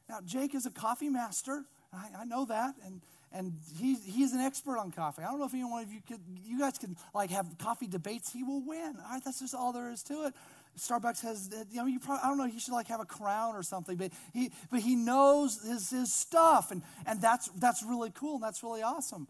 Now, 0.09 0.21
Jake 0.25 0.55
is 0.55 0.67
a 0.67 0.71
coffee 0.71 1.09
master. 1.09 1.65
I, 1.93 2.09
I 2.21 2.25
know 2.25 2.47
that. 2.47 2.75
And 2.85 3.01
and 3.33 3.53
he's, 3.79 4.05
he's 4.05 4.33
an 4.33 4.41
expert 4.41 4.79
on 4.79 4.91
coffee. 4.91 5.23
I 5.23 5.31
don't 5.31 5.39
know 5.39 5.47
if 5.47 5.55
any 5.55 5.65
one 5.65 5.83
of 5.83 5.93
you 5.93 6.01
could, 6.07 6.21
you 6.45 6.59
guys 6.59 6.79
can 6.79 6.97
like 7.15 7.31
have 7.31 7.47
coffee 7.59 7.87
debates. 7.87 8.33
He 8.33 8.43
will 8.43 8.65
win. 8.67 8.97
All 9.05 9.13
right, 9.13 9.23
that's 9.25 9.41
just 9.41 9.55
all 9.55 9.73
there 9.73 9.91
is 9.91 10.03
to 10.05 10.27
it. 10.27 10.35
Starbucks 10.79 11.23
has, 11.23 11.51
uh, 11.53 11.65
you 11.71 11.79
know, 11.79 11.87
you 11.87 11.99
probably, 11.99 12.23
I 12.25 12.29
don't 12.29 12.39
know, 12.39 12.47
he 12.47 12.59
should 12.59 12.73
like 12.73 12.87
have 12.89 13.01
a 13.01 13.05
crown 13.05 13.57
or 13.57 13.63
something, 13.63 13.97
but 13.97 14.13
he, 14.33 14.53
but 14.71 14.81
he 14.81 14.97
knows 14.97 15.61
his, 15.63 15.91
his 15.91 16.15
stuff, 16.15 16.71
and, 16.71 16.83
and 17.05 17.21
that's, 17.21 17.49
that's 17.59 17.83
really 17.83 18.13
cool, 18.15 18.35
and 18.35 18.43
that's 18.43 18.63
really 18.63 18.83
awesome. 18.83 19.27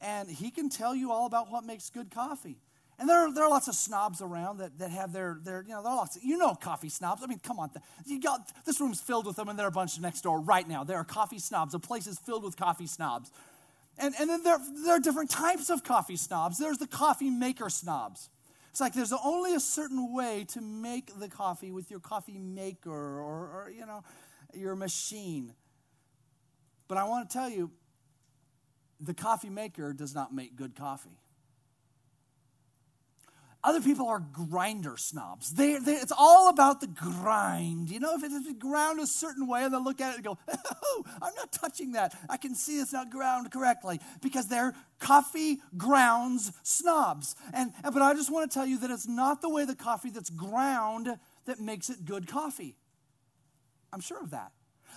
And 0.00 0.28
he 0.28 0.50
can 0.50 0.68
tell 0.68 0.94
you 0.94 1.12
all 1.12 1.26
about 1.26 1.50
what 1.50 1.64
makes 1.64 1.88
good 1.90 2.10
coffee. 2.10 2.56
And 2.98 3.08
there 3.08 3.18
are, 3.18 3.32
there 3.32 3.44
are 3.44 3.50
lots 3.50 3.68
of 3.68 3.76
snobs 3.76 4.20
around 4.20 4.58
that, 4.58 4.76
that 4.80 4.90
have 4.90 5.12
their, 5.12 5.38
their, 5.44 5.62
you 5.62 5.68
know, 5.68 5.82
there 5.82 5.92
are 5.92 5.96
lots 5.96 6.16
of, 6.16 6.24
you 6.24 6.36
know 6.36 6.54
coffee 6.54 6.88
snobs. 6.88 7.22
I 7.22 7.26
mean, 7.26 7.38
come 7.38 7.60
on. 7.60 7.70
You 8.04 8.20
got, 8.20 8.50
this 8.66 8.80
room's 8.80 9.00
filled 9.00 9.26
with 9.26 9.36
them, 9.36 9.48
and 9.48 9.56
there 9.56 9.66
are 9.66 9.68
a 9.68 9.72
bunch 9.72 10.00
next 10.00 10.22
door 10.22 10.40
right 10.40 10.66
now. 10.66 10.82
There 10.82 10.96
are 10.96 11.04
coffee 11.04 11.38
snobs. 11.38 11.72
The 11.72 11.78
place 11.78 12.08
is 12.08 12.18
filled 12.18 12.42
with 12.42 12.56
coffee 12.56 12.88
snobs. 12.88 13.30
And, 13.98 14.14
and 14.18 14.28
then 14.28 14.42
there, 14.42 14.58
there 14.84 14.96
are 14.96 15.00
different 15.00 15.30
types 15.30 15.70
of 15.70 15.84
coffee 15.84 16.16
snobs. 16.16 16.58
There's 16.58 16.78
the 16.78 16.88
coffee 16.88 17.30
maker 17.30 17.70
snobs. 17.70 18.30
It's 18.70 18.80
like 18.80 18.94
there's 18.94 19.12
only 19.12 19.54
a 19.54 19.60
certain 19.60 20.12
way 20.12 20.44
to 20.50 20.60
make 20.60 21.18
the 21.18 21.28
coffee 21.28 21.70
with 21.70 21.90
your 21.90 22.00
coffee 22.00 22.38
maker 22.38 22.90
or, 22.90 23.64
or 23.64 23.72
you 23.74 23.86
know, 23.86 24.02
your 24.54 24.76
machine. 24.76 25.54
But 26.88 26.98
I 26.98 27.04
want 27.04 27.28
to 27.28 27.36
tell 27.36 27.48
you, 27.48 27.70
the 29.00 29.14
coffee 29.14 29.50
maker 29.50 29.92
does 29.92 30.14
not 30.14 30.34
make 30.34 30.56
good 30.56 30.74
coffee. 30.74 31.18
Other 33.68 33.82
people 33.82 34.08
are 34.08 34.20
grinder 34.20 34.96
snobs. 34.96 35.52
They, 35.52 35.78
they, 35.78 35.92
it's 35.92 36.12
all 36.16 36.48
about 36.48 36.80
the 36.80 36.86
grind. 36.86 37.90
You 37.90 38.00
know, 38.00 38.14
if 38.14 38.24
it's 38.24 38.50
ground 38.54 38.98
a 38.98 39.06
certain 39.06 39.46
way, 39.46 39.62
and 39.62 39.74
they 39.74 39.76
look 39.76 40.00
at 40.00 40.12
it 40.12 40.14
and 40.14 40.24
go, 40.24 40.38
oh, 40.48 41.04
I'm 41.20 41.34
not 41.34 41.52
touching 41.52 41.92
that. 41.92 42.16
I 42.30 42.38
can 42.38 42.54
see 42.54 42.78
it's 42.78 42.94
not 42.94 43.10
ground 43.10 43.50
correctly 43.50 44.00
because 44.22 44.48
they're 44.48 44.74
coffee 45.00 45.60
grounds 45.76 46.50
snobs. 46.62 47.36
And, 47.52 47.74
and 47.84 47.92
But 47.92 48.00
I 48.00 48.14
just 48.14 48.32
want 48.32 48.50
to 48.50 48.54
tell 48.54 48.64
you 48.64 48.78
that 48.78 48.90
it's 48.90 49.06
not 49.06 49.42
the 49.42 49.50
way 49.50 49.66
the 49.66 49.76
coffee 49.76 50.08
that's 50.08 50.30
ground 50.30 51.18
that 51.44 51.60
makes 51.60 51.90
it 51.90 52.06
good 52.06 52.26
coffee. 52.26 52.74
I'm 53.92 54.00
sure 54.00 54.22
of 54.22 54.30
that. 54.30 54.52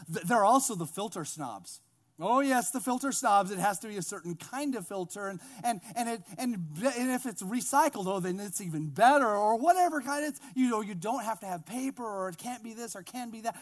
There 0.07 0.37
are 0.37 0.45
also 0.45 0.75
the 0.75 0.85
filter 0.85 1.25
snobs. 1.25 1.81
Oh, 2.21 2.39
yes, 2.41 2.71
the 2.71 2.79
filter 2.79 3.11
snobs. 3.11 3.51
It 3.51 3.57
has 3.57 3.79
to 3.79 3.87
be 3.87 3.97
a 3.97 4.01
certain 4.01 4.35
kind 4.35 4.75
of 4.75 4.87
filter. 4.87 5.27
And, 5.27 5.39
and, 5.63 5.81
and, 5.95 6.09
it, 6.09 6.21
and, 6.37 6.55
and 6.83 7.11
if 7.11 7.25
it's 7.25 7.41
recycled, 7.41 8.05
oh, 8.05 8.19
then 8.19 8.39
it's 8.39 8.61
even 8.61 8.89
better, 8.89 9.27
or 9.27 9.57
whatever 9.57 10.01
kind 10.01 10.25
It's, 10.25 10.39
you 10.55 10.69
know, 10.69 10.81
you 10.81 10.93
don't 10.93 11.23
have 11.23 11.39
to 11.39 11.47
have 11.47 11.65
paper, 11.65 12.05
or 12.05 12.29
it 12.29 12.37
can't 12.37 12.63
be 12.63 12.73
this, 12.73 12.95
or 12.95 13.01
can 13.01 13.31
be 13.31 13.41
that. 13.41 13.55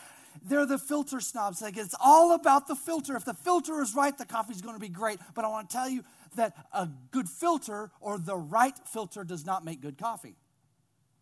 They're 0.43 0.65
the 0.65 0.77
filter 0.77 1.21
snobs. 1.21 1.61
Like 1.61 1.77
it's 1.77 1.95
all 1.99 2.33
about 2.33 2.67
the 2.67 2.75
filter. 2.75 3.15
If 3.15 3.25
the 3.25 3.33
filter 3.33 3.81
is 3.81 3.95
right, 3.95 4.15
the 4.17 4.25
coffee's 4.25 4.61
going 4.61 4.75
to 4.75 4.79
be 4.79 4.89
great. 4.89 5.19
But 5.33 5.45
I 5.45 5.47
want 5.47 5.69
to 5.69 5.75
tell 5.75 5.89
you 5.89 6.03
that 6.35 6.55
a 6.73 6.87
good 7.11 7.27
filter 7.29 7.91
or 7.99 8.17
the 8.17 8.37
right 8.37 8.75
filter 8.85 9.23
does 9.23 9.45
not 9.45 9.65
make 9.65 9.81
good 9.81 9.97
coffee. 9.97 10.35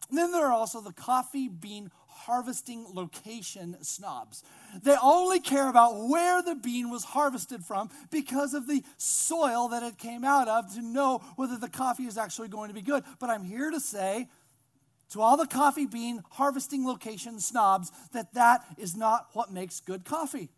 And 0.10 0.18
then 0.18 0.32
there 0.32 0.46
are 0.46 0.54
also 0.54 0.82
the 0.82 0.94
coffee 0.94 1.50
bean 1.50 1.92
harvesting 2.26 2.86
location 2.94 3.78
snobs. 3.82 4.44
They 4.84 4.96
only 5.02 5.40
care 5.40 5.70
about 5.70 6.08
where 6.08 6.42
the 6.42 6.56
bean 6.56 6.90
was 6.90 7.04
harvested 7.04 7.64
from 7.64 7.90
because 8.12 8.54
of 8.54 8.68
the 8.68 8.84
soil 8.98 9.70
that 9.70 9.84
it 9.84 9.98
came 9.98 10.24
out 10.24 10.48
of 10.48 10.74
to 10.76 10.82
know 10.82 11.22
whether 11.36 11.58
the 11.58 11.70
coffee 11.70 12.06
is 12.06 12.18
actually 12.18 12.48
going 12.48 12.70
to 12.70 12.74
be 12.74 12.82
good. 12.82 13.04
But 13.20 13.30
I'm 13.30 13.44
here 13.44 13.72
to 13.72 13.80
say 13.80 14.28
to 15.12 15.22
all 15.22 15.38
the 15.38 15.48
coffee 15.48 15.86
bean 15.86 16.24
harvesting 16.32 16.86
location 16.86 17.40
snobs 17.40 17.92
that 18.12 18.34
that 18.34 18.66
is 18.78 18.96
not 18.96 19.28
what 19.34 19.52
makes 19.52 19.80
good 19.80 20.04
coffee. 20.04 20.50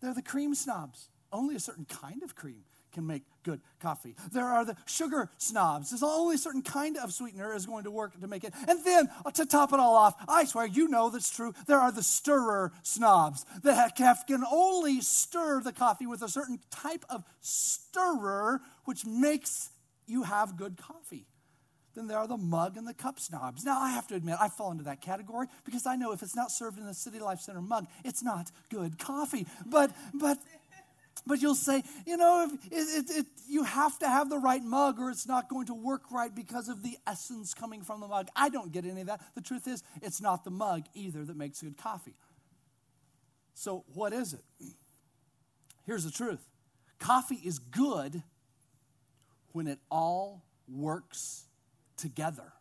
They're 0.00 0.14
the 0.14 0.22
cream 0.22 0.54
snobs. 0.54 1.08
Only 1.32 1.56
a 1.56 1.60
certain 1.60 1.84
kind 1.84 2.22
of 2.22 2.34
cream 2.34 2.64
can 2.92 3.06
make 3.06 3.22
good 3.48 3.60
coffee. 3.80 4.14
There 4.30 4.44
are 4.44 4.64
the 4.64 4.76
sugar 4.84 5.30
snobs. 5.38 5.88
There's 5.88 6.02
only 6.02 6.34
a 6.34 6.38
certain 6.38 6.60
kind 6.60 6.98
of 6.98 7.14
sweetener 7.14 7.54
is 7.54 7.64
going 7.64 7.84
to 7.84 7.90
work 7.90 8.20
to 8.20 8.26
make 8.26 8.44
it. 8.44 8.52
And 8.68 8.84
then 8.84 9.08
uh, 9.24 9.30
to 9.30 9.46
top 9.46 9.72
it 9.72 9.80
all 9.80 9.94
off, 9.94 10.14
I 10.28 10.44
swear 10.44 10.66
you 10.66 10.86
know 10.88 11.08
that's 11.08 11.30
true. 11.30 11.54
There 11.66 11.78
are 11.78 11.90
the 11.90 12.02
stirrer 12.02 12.72
snobs 12.82 13.46
that 13.62 13.96
can 13.96 14.44
only 14.50 15.00
stir 15.00 15.62
the 15.62 15.72
coffee 15.72 16.06
with 16.06 16.20
a 16.20 16.28
certain 16.28 16.60
type 16.70 17.06
of 17.08 17.24
stirrer, 17.40 18.60
which 18.84 19.06
makes 19.06 19.70
you 20.06 20.24
have 20.24 20.58
good 20.58 20.76
coffee. 20.76 21.26
Then 21.94 22.06
there 22.06 22.18
are 22.18 22.28
the 22.28 22.36
mug 22.36 22.76
and 22.76 22.86
the 22.86 22.94
cup 22.94 23.18
snobs. 23.18 23.64
Now, 23.64 23.80
I 23.80 23.90
have 23.90 24.06
to 24.08 24.14
admit, 24.14 24.36
I 24.40 24.48
fall 24.48 24.70
into 24.70 24.84
that 24.84 25.00
category 25.00 25.48
because 25.64 25.86
I 25.86 25.96
know 25.96 26.12
if 26.12 26.22
it's 26.22 26.36
not 26.36 26.50
served 26.50 26.78
in 26.78 26.84
a 26.86 26.94
City 26.94 27.18
Life 27.18 27.40
Center 27.40 27.62
mug, 27.62 27.86
it's 28.04 28.22
not 28.22 28.52
good 28.68 28.98
coffee. 28.98 29.46
But, 29.66 29.90
but, 30.14 30.38
but 31.26 31.40
you'll 31.40 31.54
say, 31.54 31.82
you 32.06 32.16
know, 32.16 32.50
it, 32.70 32.70
it, 32.72 33.10
it, 33.10 33.26
you 33.48 33.64
have 33.64 33.98
to 34.00 34.08
have 34.08 34.28
the 34.30 34.38
right 34.38 34.62
mug 34.62 34.98
or 34.98 35.10
it's 35.10 35.26
not 35.26 35.48
going 35.48 35.66
to 35.66 35.74
work 35.74 36.10
right 36.10 36.34
because 36.34 36.68
of 36.68 36.82
the 36.82 36.96
essence 37.06 37.54
coming 37.54 37.82
from 37.82 38.00
the 38.00 38.08
mug. 38.08 38.28
I 38.36 38.48
don't 38.48 38.72
get 38.72 38.84
any 38.84 39.00
of 39.00 39.06
that. 39.06 39.20
The 39.34 39.40
truth 39.40 39.66
is, 39.66 39.82
it's 40.02 40.20
not 40.20 40.44
the 40.44 40.50
mug 40.50 40.84
either 40.94 41.24
that 41.24 41.36
makes 41.36 41.62
good 41.62 41.76
coffee. 41.76 42.14
So, 43.54 43.84
what 43.94 44.12
is 44.12 44.34
it? 44.34 44.44
Here's 45.84 46.04
the 46.04 46.10
truth 46.10 46.44
coffee 46.98 47.40
is 47.44 47.58
good 47.58 48.22
when 49.52 49.66
it 49.66 49.78
all 49.90 50.44
works 50.68 51.44
together. 51.96 52.52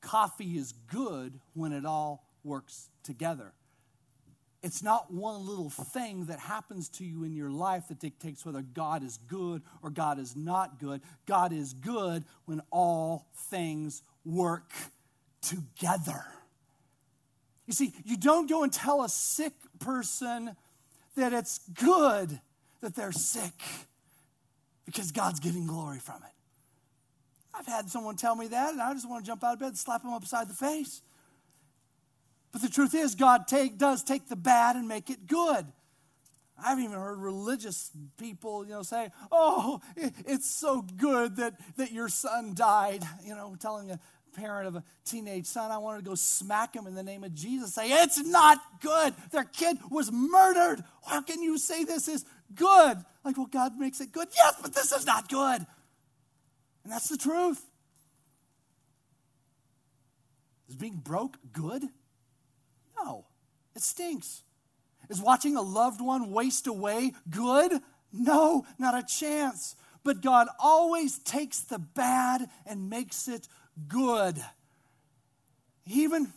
Coffee 0.00 0.56
is 0.56 0.72
good 0.72 1.40
when 1.54 1.72
it 1.72 1.84
all 1.84 2.26
works 2.42 2.88
together. 3.02 3.52
It's 4.62 4.82
not 4.82 5.10
one 5.12 5.46
little 5.46 5.70
thing 5.70 6.26
that 6.26 6.38
happens 6.38 6.90
to 6.90 7.04
you 7.04 7.24
in 7.24 7.32
your 7.32 7.50
life 7.50 7.88
that 7.88 7.98
dictates 7.98 8.44
whether 8.44 8.60
God 8.60 9.02
is 9.02 9.18
good 9.26 9.62
or 9.82 9.88
God 9.88 10.18
is 10.18 10.36
not 10.36 10.78
good. 10.78 11.00
God 11.26 11.52
is 11.52 11.72
good 11.72 12.24
when 12.44 12.60
all 12.70 13.26
things 13.34 14.02
work 14.24 14.70
together. 15.40 16.24
You 17.66 17.72
see, 17.72 17.94
you 18.04 18.18
don't 18.18 18.50
go 18.50 18.62
and 18.62 18.72
tell 18.72 19.02
a 19.02 19.08
sick 19.08 19.52
person 19.78 20.54
that 21.16 21.32
it's 21.32 21.60
good 21.72 22.38
that 22.80 22.94
they're 22.94 23.12
sick 23.12 23.54
because 24.84 25.10
God's 25.10 25.40
getting 25.40 25.66
glory 25.66 26.00
from 26.00 26.16
it. 26.16 26.34
I've 27.54 27.66
had 27.66 27.88
someone 27.88 28.16
tell 28.16 28.34
me 28.34 28.48
that, 28.48 28.72
and 28.72 28.80
I 28.82 28.92
just 28.92 29.08
want 29.08 29.24
to 29.24 29.30
jump 29.30 29.42
out 29.44 29.54
of 29.54 29.58
bed 29.58 29.68
and 29.68 29.78
slap 29.78 30.02
them 30.02 30.12
upside 30.12 30.48
the 30.48 30.54
face. 30.54 31.02
But 32.52 32.62
the 32.62 32.68
truth 32.68 32.94
is, 32.94 33.14
God 33.14 33.46
take, 33.46 33.78
does 33.78 34.02
take 34.02 34.28
the 34.28 34.36
bad 34.36 34.76
and 34.76 34.88
make 34.88 35.08
it 35.10 35.26
good. 35.26 35.66
I've 36.62 36.78
even 36.78 36.96
heard 36.96 37.18
religious 37.18 37.90
people, 38.18 38.64
you 38.64 38.72
know, 38.72 38.82
say, 38.82 39.10
"Oh, 39.32 39.80
it's 39.96 40.46
so 40.46 40.82
good 40.82 41.36
that 41.36 41.54
that 41.76 41.90
your 41.90 42.08
son 42.08 42.54
died." 42.54 43.02
You 43.24 43.34
know, 43.34 43.56
telling 43.58 43.90
a 43.90 43.98
parent 44.34 44.68
of 44.68 44.76
a 44.76 44.84
teenage 45.04 45.46
son, 45.46 45.70
"I 45.70 45.78
wanted 45.78 46.04
to 46.04 46.10
go 46.10 46.14
smack 46.14 46.76
him 46.76 46.86
in 46.86 46.94
the 46.94 47.02
name 47.02 47.24
of 47.24 47.34
Jesus." 47.34 47.72
Say, 47.72 47.90
"It's 47.90 48.18
not 48.18 48.60
good. 48.80 49.14
Their 49.30 49.44
kid 49.44 49.78
was 49.90 50.12
murdered. 50.12 50.84
How 51.06 51.22
can 51.22 51.42
you 51.42 51.56
say 51.56 51.84
this 51.84 52.08
is 52.08 52.26
good?" 52.54 53.04
Like, 53.24 53.36
well, 53.36 53.46
God 53.46 53.78
makes 53.78 54.00
it 54.00 54.12
good. 54.12 54.28
Yes, 54.34 54.56
but 54.60 54.74
this 54.74 54.92
is 54.92 55.06
not 55.06 55.28
good. 55.28 55.66
And 56.84 56.92
that's 56.92 57.08
the 57.08 57.16
truth. 57.16 57.64
Is 60.68 60.76
being 60.76 60.96
broke 60.96 61.38
good? 61.52 61.88
No, 63.04 63.26
it 63.74 63.82
stinks. 63.82 64.42
Is 65.08 65.20
watching 65.20 65.56
a 65.56 65.62
loved 65.62 66.00
one 66.00 66.30
waste 66.30 66.66
away 66.66 67.12
good? 67.28 67.80
No, 68.12 68.64
not 68.78 68.96
a 68.96 69.02
chance. 69.02 69.76
But 70.02 70.22
God 70.22 70.48
always 70.58 71.18
takes 71.18 71.60
the 71.60 71.78
bad 71.78 72.48
and 72.64 72.88
makes 72.88 73.28
it 73.28 73.48
good. 73.88 74.42
Even 75.86 76.32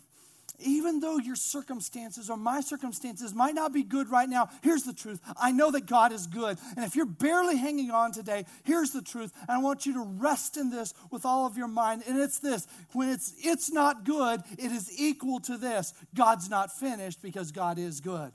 even 0.63 0.99
though 0.99 1.17
your 1.17 1.35
circumstances 1.35 2.29
or 2.29 2.37
my 2.37 2.61
circumstances 2.61 3.33
might 3.33 3.55
not 3.55 3.73
be 3.73 3.83
good 3.83 4.09
right 4.09 4.27
now, 4.27 4.49
here's 4.61 4.83
the 4.83 4.93
truth. 4.93 5.19
I 5.37 5.51
know 5.51 5.71
that 5.71 5.85
God 5.85 6.11
is 6.11 6.27
good. 6.27 6.57
And 6.75 6.85
if 6.85 6.95
you're 6.95 7.05
barely 7.05 7.57
hanging 7.57 7.91
on 7.91 8.11
today, 8.11 8.45
here's 8.63 8.91
the 8.91 9.01
truth. 9.01 9.31
And 9.41 9.51
I 9.51 9.57
want 9.59 9.85
you 9.85 9.93
to 9.93 10.03
rest 10.03 10.57
in 10.57 10.69
this 10.69 10.93
with 11.11 11.25
all 11.25 11.45
of 11.45 11.57
your 11.57 11.67
mind. 11.67 12.03
And 12.07 12.19
it's 12.19 12.39
this 12.39 12.67
when 12.93 13.09
it's, 13.09 13.33
it's 13.39 13.71
not 13.71 14.05
good, 14.05 14.41
it 14.57 14.71
is 14.71 14.91
equal 14.99 15.39
to 15.41 15.57
this 15.57 15.93
God's 16.15 16.49
not 16.49 16.71
finished 16.71 17.21
because 17.21 17.51
God 17.51 17.77
is 17.77 17.99
good. 17.99 18.31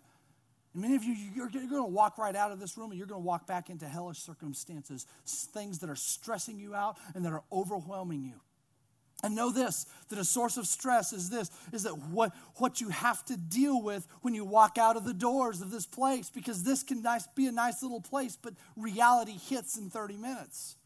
And 0.74 0.82
many 0.82 0.96
of 0.96 1.04
you, 1.04 1.14
you're, 1.34 1.50
you're 1.50 1.68
going 1.68 1.82
to 1.82 1.90
walk 1.90 2.18
right 2.18 2.36
out 2.36 2.52
of 2.52 2.60
this 2.60 2.76
room 2.76 2.90
and 2.90 2.98
you're 2.98 3.06
going 3.06 3.20
to 3.20 3.26
walk 3.26 3.46
back 3.46 3.70
into 3.70 3.86
hellish 3.86 4.18
circumstances, 4.18 5.06
things 5.26 5.78
that 5.80 5.90
are 5.90 5.96
stressing 5.96 6.58
you 6.58 6.74
out 6.74 6.96
and 7.14 7.24
that 7.24 7.32
are 7.32 7.42
overwhelming 7.50 8.22
you. 8.22 8.40
And 9.22 9.34
know 9.34 9.50
this 9.50 9.86
that 10.10 10.18
a 10.18 10.24
source 10.24 10.56
of 10.56 10.66
stress 10.66 11.12
is 11.12 11.28
this 11.28 11.50
is 11.72 11.82
that 11.82 11.98
what, 11.98 12.32
what 12.56 12.80
you 12.80 12.88
have 12.90 13.24
to 13.26 13.36
deal 13.36 13.82
with 13.82 14.06
when 14.22 14.32
you 14.32 14.44
walk 14.44 14.78
out 14.78 14.96
of 14.96 15.04
the 15.04 15.14
doors 15.14 15.60
of 15.60 15.70
this 15.70 15.86
place, 15.86 16.30
because 16.30 16.62
this 16.62 16.82
can 16.82 17.02
nice, 17.02 17.26
be 17.34 17.46
a 17.46 17.52
nice 17.52 17.82
little 17.82 18.00
place, 18.00 18.38
but 18.40 18.54
reality 18.76 19.36
hits 19.48 19.76
in 19.76 19.90
30 19.90 20.16
minutes. 20.16 20.76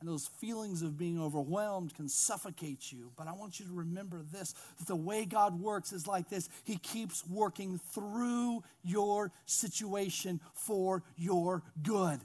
And 0.00 0.08
those 0.08 0.26
feelings 0.26 0.82
of 0.82 0.98
being 0.98 1.20
overwhelmed 1.20 1.94
can 1.94 2.08
suffocate 2.08 2.92
you. 2.92 3.10
But 3.16 3.28
I 3.28 3.32
want 3.32 3.58
you 3.58 3.66
to 3.66 3.72
remember 3.72 4.22
this 4.30 4.54
that 4.78 4.86
the 4.86 4.96
way 4.96 5.24
God 5.24 5.58
works 5.60 5.92
is 5.92 6.06
like 6.06 6.28
this 6.28 6.48
He 6.64 6.76
keeps 6.76 7.26
working 7.26 7.80
through 7.92 8.62
your 8.84 9.32
situation 9.46 10.40
for 10.52 11.02
your 11.16 11.62
good. 11.82 12.20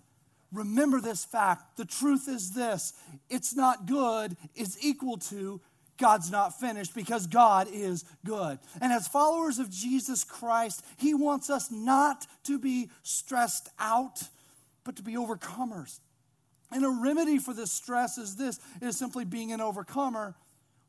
Remember 0.52 1.00
this 1.00 1.24
fact. 1.24 1.78
The 1.78 1.86
truth 1.86 2.28
is 2.28 2.52
this 2.52 2.94
it's 3.30 3.56
not 3.56 3.86
good 3.86 4.36
is 4.56 4.78
equal 4.82 5.18
to 5.18 5.62
God's 5.98 6.32
not 6.32 6.60
finished 6.60 6.96
because 6.96 7.28
God 7.28 7.68
is 7.72 8.04
good. 8.26 8.58
And 8.82 8.92
as 8.92 9.08
followers 9.08 9.60
of 9.60 9.70
Jesus 9.70 10.24
Christ, 10.24 10.84
He 10.98 11.14
wants 11.14 11.50
us 11.50 11.72
not 11.72 12.26
to 12.46 12.58
be 12.60 12.90
stressed 13.04 13.70
out, 13.80 14.24
but 14.84 14.96
to 14.96 15.04
be 15.04 15.14
overcomers. 15.14 16.00
And 16.72 16.84
a 16.84 16.90
remedy 16.90 17.38
for 17.38 17.54
this 17.54 17.72
stress 17.72 18.18
is 18.18 18.36
this 18.36 18.60
is 18.82 18.98
simply 18.98 19.26
being 19.26 19.52
an 19.52 19.62
overcomer 19.62 20.36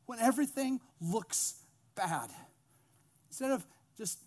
when 0.05 0.19
everything 0.19 0.79
looks 0.99 1.55
bad. 1.95 2.29
Instead 3.29 3.51
of 3.51 3.65
just 3.97 4.19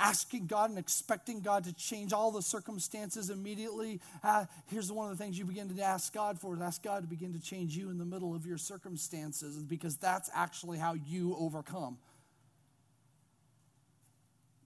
asking 0.00 0.46
God 0.46 0.70
and 0.70 0.78
expecting 0.78 1.40
God 1.40 1.64
to 1.64 1.72
change 1.74 2.12
all 2.12 2.32
the 2.32 2.42
circumstances 2.42 3.28
immediately, 3.30 4.00
uh, 4.24 4.46
here's 4.66 4.90
one 4.90 5.10
of 5.10 5.16
the 5.16 5.22
things 5.22 5.38
you 5.38 5.44
begin 5.44 5.68
to 5.68 5.82
ask 5.82 6.12
God 6.12 6.40
for 6.40 6.54
is 6.54 6.60
ask 6.62 6.82
God 6.82 7.02
to 7.02 7.08
begin 7.08 7.34
to 7.34 7.40
change 7.40 7.76
you 7.76 7.90
in 7.90 7.98
the 7.98 8.04
middle 8.04 8.34
of 8.34 8.46
your 8.46 8.58
circumstances 8.58 9.56
because 9.58 9.96
that's 9.96 10.30
actually 10.34 10.78
how 10.78 10.94
you 10.94 11.36
overcome. 11.38 11.98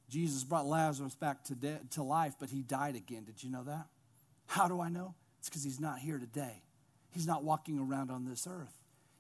Jesus 0.09 0.45
brought 0.45 0.67
Lazarus 0.67 1.17
back 1.17 1.43
to, 1.45 1.55
de- 1.55 1.81
to 1.91 2.03
life, 2.05 2.35
but 2.39 2.49
he 2.49 2.63
died 2.63 2.95
again. 2.95 3.25
Did 3.25 3.43
you 3.43 3.51
know 3.51 3.65
that? 3.65 3.87
How 4.47 4.69
do 4.69 4.81
I 4.81 4.89
know? 4.89 5.15
It's 5.41 5.49
because 5.49 5.65
he's 5.65 5.81
not 5.81 5.99
here 5.99 6.19
today. 6.19 6.63
He's 7.11 7.27
not 7.27 7.43
walking 7.43 7.79
around 7.79 8.11
on 8.11 8.25
this 8.25 8.47
earth. 8.49 8.73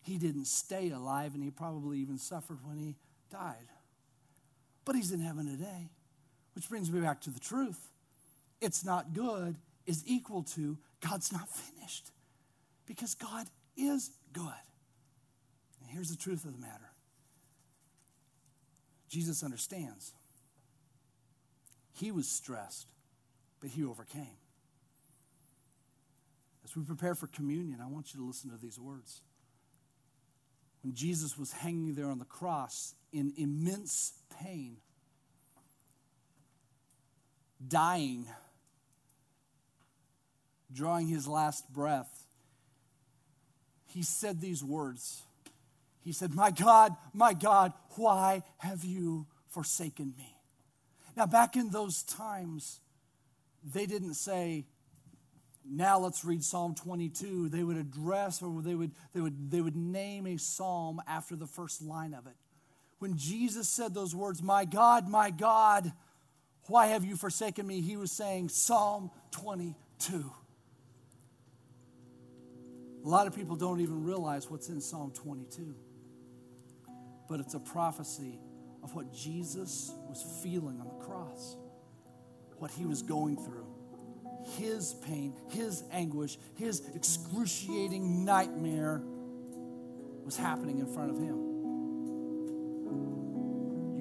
He 0.02 0.18
didn't 0.18 0.46
stay 0.46 0.90
alive, 0.90 1.34
and 1.34 1.42
he 1.42 1.50
probably 1.50 1.98
even 1.98 2.18
suffered 2.18 2.58
when 2.62 2.78
he 2.78 2.94
died. 3.30 3.66
But 4.84 4.96
he's 4.96 5.12
in 5.12 5.20
heaven 5.20 5.46
today. 5.46 5.88
Which 6.54 6.68
brings 6.68 6.90
me 6.90 7.00
back 7.00 7.20
to 7.22 7.30
the 7.30 7.40
truth. 7.40 7.90
It's 8.60 8.84
not 8.84 9.12
good 9.12 9.56
is 9.86 10.02
equal 10.06 10.42
to 10.42 10.78
God's 11.00 11.32
not 11.32 11.48
finished 11.48 12.10
because 12.86 13.14
God 13.14 13.46
is 13.76 14.10
good. 14.32 14.44
And 15.80 15.90
here's 15.90 16.10
the 16.10 16.16
truth 16.16 16.44
of 16.44 16.52
the 16.52 16.58
matter 16.58 16.90
Jesus 19.08 19.42
understands. 19.42 20.12
He 21.92 22.10
was 22.10 22.26
stressed, 22.26 22.90
but 23.60 23.70
he 23.70 23.84
overcame. 23.84 24.38
As 26.64 26.74
we 26.74 26.82
prepare 26.82 27.14
for 27.14 27.28
communion, 27.28 27.80
I 27.80 27.86
want 27.86 28.12
you 28.12 28.20
to 28.20 28.26
listen 28.26 28.50
to 28.50 28.56
these 28.56 28.80
words. 28.80 29.20
When 30.82 30.94
Jesus 30.94 31.38
was 31.38 31.52
hanging 31.52 31.94
there 31.94 32.08
on 32.08 32.18
the 32.18 32.24
cross 32.24 32.94
in 33.12 33.32
immense 33.36 34.14
pain, 34.42 34.78
dying, 37.66 38.26
drawing 40.72 41.08
his 41.08 41.26
last 41.26 41.72
breath, 41.72 42.26
he 43.86 44.02
said 44.02 44.40
these 44.40 44.62
words. 44.64 45.22
He 46.02 46.12
said, 46.12 46.34
My 46.34 46.50
God, 46.50 46.96
my 47.12 47.32
God, 47.32 47.72
why 47.96 48.42
have 48.58 48.84
you 48.84 49.26
forsaken 49.48 50.14
me? 50.18 50.36
Now, 51.16 51.26
back 51.26 51.56
in 51.56 51.70
those 51.70 52.02
times, 52.02 52.80
they 53.62 53.86
didn't 53.86 54.14
say, 54.14 54.66
now 55.64 55.98
let's 55.98 56.24
read 56.24 56.44
Psalm 56.44 56.74
22. 56.74 57.48
They 57.48 57.62
would 57.62 57.76
address 57.76 58.42
or 58.42 58.60
they 58.60 58.74
would, 58.74 58.90
they 59.14 59.20
would, 59.20 59.50
they 59.50 59.60
would 59.60 59.76
name 59.76 60.26
a 60.26 60.36
psalm 60.36 61.00
after 61.08 61.36
the 61.36 61.46
first 61.46 61.80
line 61.80 62.12
of 62.12 62.26
it. 62.26 62.34
When 62.98 63.16
Jesus 63.16 63.68
said 63.68 63.94
those 63.94 64.14
words, 64.14 64.42
My 64.42 64.64
God, 64.64 65.08
my 65.08 65.30
God, 65.30 65.92
why 66.66 66.86
have 66.86 67.04
you 67.04 67.16
forsaken 67.16 67.66
me? 67.66 67.80
He 67.80 67.96
was 67.96 68.10
saying 68.10 68.48
Psalm 68.48 69.10
22. 69.32 70.32
A 73.04 73.08
lot 73.08 73.26
of 73.26 73.34
people 73.34 73.54
don't 73.56 73.80
even 73.80 74.02
realize 74.02 74.50
what's 74.50 74.68
in 74.68 74.80
Psalm 74.80 75.12
22, 75.14 75.74
but 77.28 77.38
it's 77.38 77.52
a 77.54 77.60
prophecy 77.60 78.40
of 78.82 78.94
what 78.94 79.12
Jesus 79.12 79.92
was 80.08 80.24
feeling 80.42 80.80
on 80.80 80.88
the 80.88 81.04
cross, 81.04 81.56
what 82.58 82.70
he 82.70 82.86
was 82.86 83.02
going 83.02 83.36
through, 83.36 83.66
his 84.58 84.94
pain, 85.06 85.34
his 85.50 85.84
anguish, 85.92 86.38
his 86.54 86.82
excruciating 86.94 88.24
nightmare 88.24 89.02
was 90.24 90.36
happening 90.36 90.78
in 90.78 90.86
front 90.86 91.10
of 91.10 91.18
him 91.18 91.53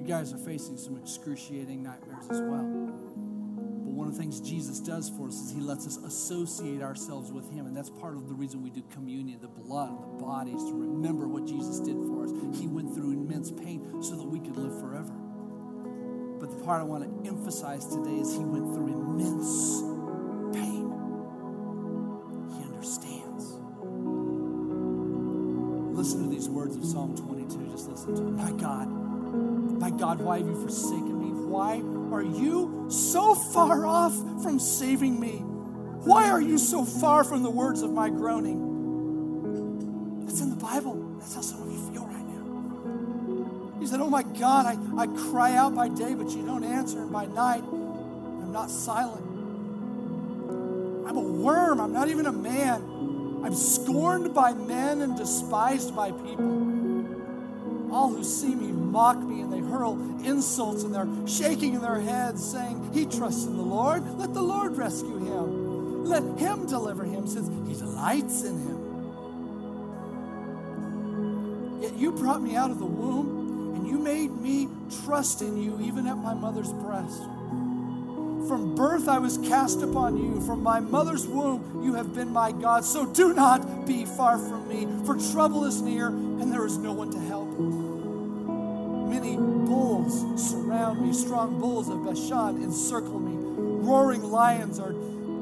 you 0.04 0.10
guys 0.10 0.34
are 0.34 0.38
facing 0.38 0.76
some 0.76 0.98
excruciating 0.98 1.82
nightmares 1.82 2.26
as 2.28 2.42
well. 2.42 2.62
But 2.62 3.92
one 3.94 4.06
of 4.06 4.12
the 4.12 4.20
things 4.20 4.38
Jesus 4.38 4.78
does 4.78 5.08
for 5.08 5.28
us 5.28 5.34
is 5.34 5.50
he 5.50 5.60
lets 5.60 5.86
us 5.86 5.96
associate 5.96 6.82
ourselves 6.82 7.32
with 7.32 7.50
him. 7.50 7.64
And 7.64 7.74
that's 7.74 7.88
part 7.88 8.14
of 8.14 8.28
the 8.28 8.34
reason 8.34 8.62
we 8.62 8.68
do 8.68 8.82
communion, 8.92 9.40
the 9.40 9.48
blood 9.48 9.88
and 9.88 10.02
the 10.02 10.22
bodies, 10.22 10.62
to 10.64 10.74
remember 10.74 11.26
what 11.26 11.46
Jesus 11.46 11.80
did 11.80 11.96
for 11.96 12.24
us. 12.24 12.32
He 12.60 12.66
went 12.66 12.94
through 12.94 13.12
immense 13.12 13.50
pain 13.50 14.02
so 14.02 14.14
that 14.16 14.26
we 14.26 14.40
could 14.40 14.58
live 14.58 14.78
forever. 14.78 15.14
But 16.38 16.50
the 16.50 16.62
part 16.62 16.82
I 16.82 16.84
want 16.84 17.24
to 17.24 17.30
emphasize 17.30 17.86
today 17.86 18.16
is 18.20 18.30
he 18.30 18.44
went 18.44 18.74
through 18.74 18.88
immense 18.88 19.80
God, 30.16 30.24
why 30.24 30.38
have 30.38 30.46
you 30.46 30.62
forsaken 30.62 31.18
me? 31.18 31.30
Why 31.48 31.82
are 32.12 32.22
you 32.22 32.86
so 32.88 33.34
far 33.34 33.84
off 33.84 34.14
from 34.42 34.60
saving 34.60 35.18
me? 35.18 35.38
Why 35.38 36.30
are 36.30 36.40
you 36.40 36.56
so 36.56 36.84
far 36.84 37.24
from 37.24 37.42
the 37.42 37.50
words 37.50 37.82
of 37.82 37.90
my 37.90 38.10
groaning? 38.10 38.60
That's 40.24 40.40
in 40.40 40.50
the 40.50 40.56
Bible. 40.56 41.16
That's 41.18 41.34
how 41.34 41.40
some 41.40 41.62
of 41.62 41.72
you 41.72 41.78
feel 41.90 42.06
right 42.06 42.24
now. 42.28 43.80
He 43.80 43.88
said, 43.88 44.00
Oh 44.00 44.08
my 44.08 44.22
God, 44.22 44.66
I, 44.66 44.76
I 45.02 45.08
cry 45.08 45.54
out 45.54 45.74
by 45.74 45.88
day, 45.88 46.14
but 46.14 46.30
you 46.30 46.46
don't 46.46 46.62
answer, 46.62 47.00
and 47.00 47.10
by 47.10 47.26
night, 47.26 47.64
I'm 47.64 48.52
not 48.52 48.70
silent. 48.70 49.26
I'm 51.08 51.16
a 51.16 51.20
worm, 51.20 51.80
I'm 51.80 51.92
not 51.92 52.06
even 52.08 52.26
a 52.26 52.32
man. 52.32 53.42
I'm 53.44 53.54
scorned 53.54 54.32
by 54.32 54.52
men 54.52 55.02
and 55.02 55.16
despised 55.16 55.96
by 55.96 56.12
people. 56.12 56.73
All 57.94 58.10
who 58.10 58.24
see 58.24 58.52
me 58.56 58.72
mock 58.72 59.18
me 59.18 59.40
and 59.40 59.52
they 59.52 59.60
hurl 59.60 59.92
insults 60.24 60.82
and 60.82 60.92
they're 60.92 61.06
shaking 61.28 61.80
their 61.80 62.00
heads, 62.00 62.44
saying, 62.44 62.90
He 62.92 63.06
trusts 63.06 63.46
in 63.46 63.56
the 63.56 63.62
Lord. 63.62 64.18
Let 64.18 64.34
the 64.34 64.42
Lord 64.42 64.76
rescue 64.76 65.18
him. 65.18 66.04
Let 66.04 66.24
him 66.36 66.66
deliver 66.66 67.04
him, 67.04 67.28
since 67.28 67.48
he 67.68 67.74
delights 67.78 68.42
in 68.42 68.58
him. 68.58 68.74
Yet 71.82 71.94
you 71.94 72.10
brought 72.10 72.42
me 72.42 72.56
out 72.56 72.72
of 72.72 72.80
the 72.80 72.84
womb 72.84 73.76
and 73.76 73.86
you 73.86 73.98
made 73.98 74.32
me 74.40 74.68
trust 75.04 75.40
in 75.40 75.62
you 75.62 75.80
even 75.80 76.08
at 76.08 76.16
my 76.16 76.34
mother's 76.34 76.72
breast. 76.72 77.22
From 78.48 78.74
birth 78.74 79.06
I 79.06 79.18
was 79.18 79.38
cast 79.38 79.82
upon 79.82 80.16
you. 80.16 80.40
From 80.40 80.64
my 80.64 80.80
mother's 80.80 81.28
womb 81.28 81.82
you 81.84 81.94
have 81.94 82.12
been 82.12 82.30
my 82.30 82.50
God. 82.50 82.84
So 82.84 83.06
do 83.06 83.32
not 83.34 83.86
be 83.86 84.04
far 84.04 84.36
from 84.36 84.66
me, 84.66 84.88
for 85.06 85.16
trouble 85.32 85.64
is 85.64 85.80
near 85.80 86.08
and 86.08 86.52
there 86.52 86.66
is 86.66 86.76
no 86.76 86.92
one 86.92 87.12
to 87.12 87.20
help. 87.20 87.83
Many 89.14 89.36
bulls 89.36 90.24
surround 90.50 91.00
me, 91.00 91.12
strong 91.12 91.60
bulls 91.60 91.88
of 91.88 92.04
Bashan 92.04 92.60
encircle 92.60 93.20
me. 93.20 93.36
Roaring 93.86 94.24
lions 94.24 94.80
are 94.80 94.92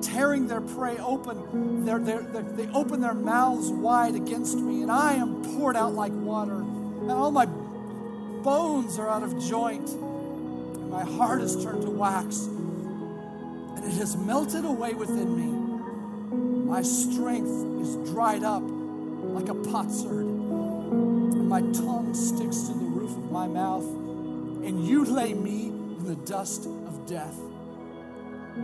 tearing 0.02 0.46
their 0.46 0.60
prey 0.60 0.98
open. 0.98 1.86
They're, 1.86 1.98
they're, 1.98 2.20
they're, 2.20 2.42
they 2.42 2.68
open 2.74 3.00
their 3.00 3.14
mouths 3.14 3.70
wide 3.70 4.14
against 4.14 4.58
me, 4.58 4.82
and 4.82 4.92
I 4.92 5.14
am 5.14 5.42
poured 5.56 5.74
out 5.74 5.94
like 5.94 6.12
water. 6.12 6.56
And 6.56 7.10
all 7.10 7.30
my 7.30 7.46
bones 7.46 8.98
are 8.98 9.08
out 9.08 9.22
of 9.22 9.42
joint, 9.42 9.88
and 9.88 10.90
my 10.90 11.04
heart 11.04 11.40
is 11.40 11.64
turned 11.64 11.80
to 11.82 11.90
wax, 11.90 12.40
and 12.44 13.84
it 13.86 13.94
has 13.94 14.18
melted 14.18 14.66
away 14.66 14.92
within 14.92 15.34
me. 15.34 16.66
My 16.66 16.82
strength 16.82 17.80
is 17.80 17.96
dried 18.12 18.44
up 18.44 18.62
like 18.62 19.48
a 19.48 19.54
potsherd, 19.54 20.26
and 20.26 21.48
my 21.48 21.62
tongue 21.62 22.12
sticks 22.12 22.68
to 22.68 22.74
the 22.74 22.91
roof 23.02 23.16
of 23.16 23.32
my 23.32 23.48
mouth, 23.48 23.84
and 23.84 24.86
you 24.86 25.04
lay 25.04 25.34
me 25.34 25.66
in 25.66 26.04
the 26.04 26.14
dust 26.14 26.66
of 26.66 27.04
death. 27.04 27.36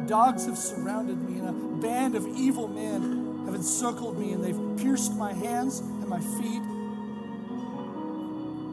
Dogs 0.06 0.46
have 0.46 0.56
surrounded 0.56 1.20
me, 1.28 1.40
and 1.40 1.48
a 1.48 1.52
band 1.82 2.14
of 2.14 2.24
evil 2.28 2.68
men 2.68 3.42
have 3.46 3.54
encircled 3.56 4.16
me, 4.16 4.32
and 4.32 4.44
they've 4.44 4.78
pierced 4.78 5.14
my 5.14 5.32
hands 5.32 5.80
and 5.80 6.06
my 6.08 6.20
feet. 6.20 6.62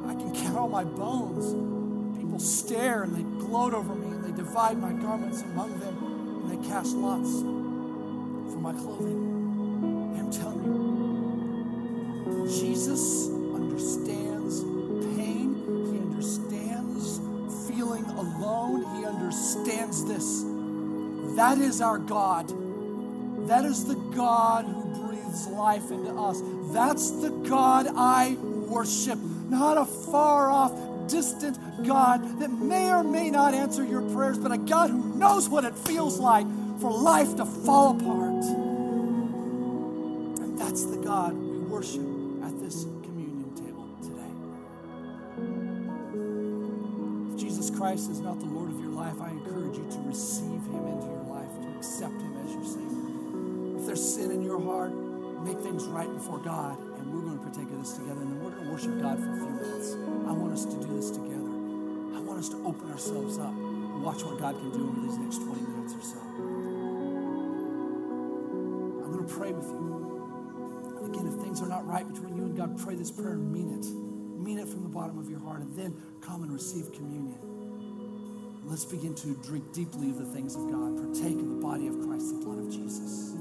I 0.05 0.13
can 0.13 0.35
count 0.35 0.55
all 0.55 0.69
my 0.69 0.83
bones. 0.83 1.55
People 2.19 2.37
stare 2.37 3.01
and 3.03 3.15
they 3.15 3.23
gloat 3.43 3.73
over 3.73 3.95
me, 3.95 4.15
and 4.15 4.23
they 4.23 4.37
divide 4.37 4.77
my 4.77 4.93
garments 4.93 5.41
among 5.41 5.79
them, 5.79 6.43
and 6.43 6.51
they 6.51 6.67
cast 6.69 6.95
lots 6.95 7.39
for 7.41 8.59
my 8.59 8.73
clothing. 8.73 10.13
I'm 10.19 10.29
telling 10.31 10.63
you, 12.35 12.47
Jesus 12.47 13.24
understands 19.25 20.05
this. 20.05 20.43
That 21.35 21.57
is 21.57 21.81
our 21.81 21.97
God. 21.97 22.47
That 23.47 23.65
is 23.65 23.85
the 23.85 23.95
God 24.15 24.65
who 24.65 25.07
breathes 25.07 25.47
life 25.47 25.89
into 25.91 26.11
us. 26.11 26.41
That's 26.71 27.09
the 27.11 27.29
God 27.29 27.87
I 27.95 28.35
worship, 28.35 29.17
not 29.49 29.77
a 29.77 29.85
far 29.85 30.51
off, 30.51 30.71
distant 31.07 31.57
God 31.85 32.39
that 32.39 32.49
may 32.49 32.91
or 32.91 33.03
may 33.03 33.29
not 33.31 33.53
answer 33.53 33.83
your 33.83 34.01
prayers, 34.13 34.37
but 34.37 34.51
a 34.51 34.57
God 34.57 34.89
who 34.91 35.15
knows 35.15 35.49
what 35.49 35.65
it 35.65 35.75
feels 35.75 36.19
like 36.19 36.45
for 36.79 36.91
life 36.91 37.35
to 37.37 37.45
fall 37.45 37.95
apart. 37.97 38.43
And 40.39 40.59
that's 40.59 40.85
the 40.85 40.97
God 40.97 41.33
we 41.33 41.59
worship 41.59 42.01
at 42.43 42.59
this 42.59 42.83
communion 43.03 43.53
table 43.55 43.87
today. 44.01 44.31
If 47.33 47.39
Jesus 47.39 47.69
Christ 47.75 48.09
is 48.09 48.19
not 48.19 48.39
the 48.39 48.45
Lord 48.45 48.74
life, 49.05 49.21
I 49.21 49.29
encourage 49.29 49.77
you 49.77 49.85
to 49.91 49.99
receive 50.07 50.65
him 50.65 50.87
into 50.87 51.05
your 51.05 51.25
life, 51.29 51.53
to 51.61 51.67
accept 51.77 52.19
him 52.19 52.33
as 52.43 52.51
your 52.53 52.65
Savior. 52.65 53.77
If 53.77 53.85
there's 53.85 54.01
sin 54.01 54.31
in 54.31 54.41
your 54.41 54.59
heart, 54.59 54.91
make 55.45 55.59
things 55.59 55.85
right 55.85 56.11
before 56.11 56.39
God. 56.39 56.79
And 56.97 57.13
we're 57.13 57.21
going 57.21 57.37
to 57.37 57.43
partake 57.45 57.69
of 57.69 57.77
this 57.77 57.93
together, 57.93 58.21
and 58.21 58.31
then 58.31 58.43
we're 58.43 58.49
going 58.49 58.65
to 58.65 58.71
worship 58.71 58.99
God 58.99 59.19
for 59.19 59.29
a 59.29 59.37
few 59.37 59.49
minutes. 59.61 59.93
I 60.25 60.31
want 60.33 60.53
us 60.53 60.65
to 60.65 60.75
do 60.81 60.87
this 60.95 61.11
together. 61.11 61.53
I 62.17 62.19
want 62.25 62.39
us 62.39 62.49
to 62.49 62.57
open 62.65 62.89
ourselves 62.89 63.37
up 63.37 63.53
and 63.53 64.01
watch 64.01 64.23
what 64.23 64.39
God 64.39 64.57
can 64.57 64.71
do 64.71 64.89
over 64.89 64.99
these 65.05 65.17
next 65.19 65.37
20 65.45 65.61
minutes 65.61 65.93
or 65.93 66.01
so. 66.01 66.17
I'm 69.05 69.11
going 69.13 69.27
to 69.27 69.33
pray 69.37 69.53
with 69.53 69.69
you. 69.69 70.01
Again, 71.05 71.27
if 71.29 71.35
things 71.45 71.61
are 71.61 71.69
not 71.69 71.85
right 71.85 72.07
between 72.11 72.35
you 72.35 72.45
and 72.45 72.57
God, 72.57 72.75
pray 72.81 72.95
this 72.95 73.11
prayer 73.11 73.33
and 73.33 73.53
mean 73.53 73.69
it. 73.69 73.85
Mean 74.41 74.57
it 74.57 74.67
from 74.67 74.81
the 74.81 74.89
bottom 74.89 75.19
of 75.19 75.29
your 75.29 75.39
heart, 75.39 75.61
and 75.61 75.75
then 75.77 75.93
come 76.21 76.41
and 76.41 76.51
receive 76.51 76.91
communion. 76.91 77.54
Let's 78.67 78.83
begin 78.83 79.13
to 79.15 79.35
drink 79.35 79.73
deeply 79.73 80.09
of 80.09 80.17
the 80.17 80.25
things 80.25 80.55
of 80.55 80.69
God, 80.71 80.97
partake 80.97 81.39
of 81.39 81.47
the 81.47 81.55
body 81.61 81.87
of 81.87 82.01
Christ, 82.01 82.39
the 82.39 82.43
blood 82.43 82.57
of 82.57 82.71
Jesus. 82.71 83.33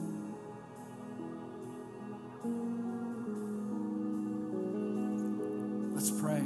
Let's 5.94 6.10
pray. 6.20 6.44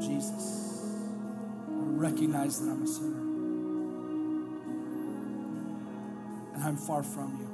Jesus, 0.00 1.04
I 1.68 1.84
recognize 2.00 2.60
that 2.60 2.70
I'm 2.70 2.82
a 2.82 2.86
sinner. 2.86 3.20
And 6.54 6.64
I'm 6.64 6.76
far 6.78 7.02
from 7.02 7.36
you. 7.38 7.46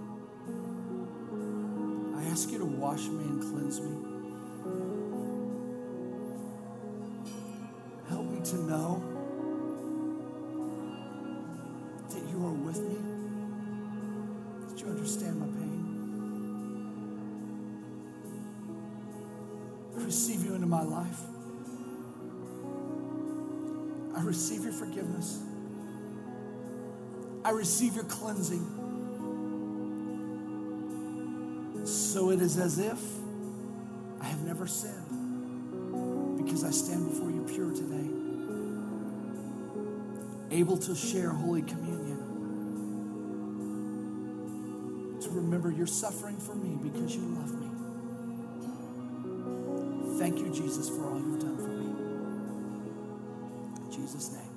I 2.16 2.24
ask 2.30 2.48
you 2.50 2.58
to 2.58 2.64
wash 2.64 3.08
me 3.08 3.24
and 3.24 3.40
cleanse 3.42 3.80
me. 3.80 4.13
Is 32.44 32.58
as 32.58 32.78
if 32.78 33.00
I 34.20 34.26
have 34.26 34.42
never 34.42 34.66
sinned 34.66 36.36
because 36.36 36.62
I 36.62 36.70
stand 36.70 37.08
before 37.08 37.30
you 37.30 37.42
pure 37.48 37.72
today, 37.72 38.10
able 40.50 40.76
to 40.76 40.94
share 40.94 41.30
Holy 41.30 41.62
Communion, 41.62 42.18
to 45.22 45.30
remember 45.30 45.70
your 45.70 45.86
suffering 45.86 46.36
for 46.36 46.54
me 46.54 46.76
because 46.82 47.16
you 47.16 47.22
love 47.22 47.54
me. 47.54 47.70
Thank 50.18 50.38
you, 50.38 50.50
Jesus, 50.50 50.90
for 50.90 51.06
all 51.10 51.18
you've 51.18 51.40
done 51.40 51.56
for 51.56 51.68
me. 51.68 51.86
In 53.86 53.90
Jesus' 53.90 54.32
name. 54.32 54.53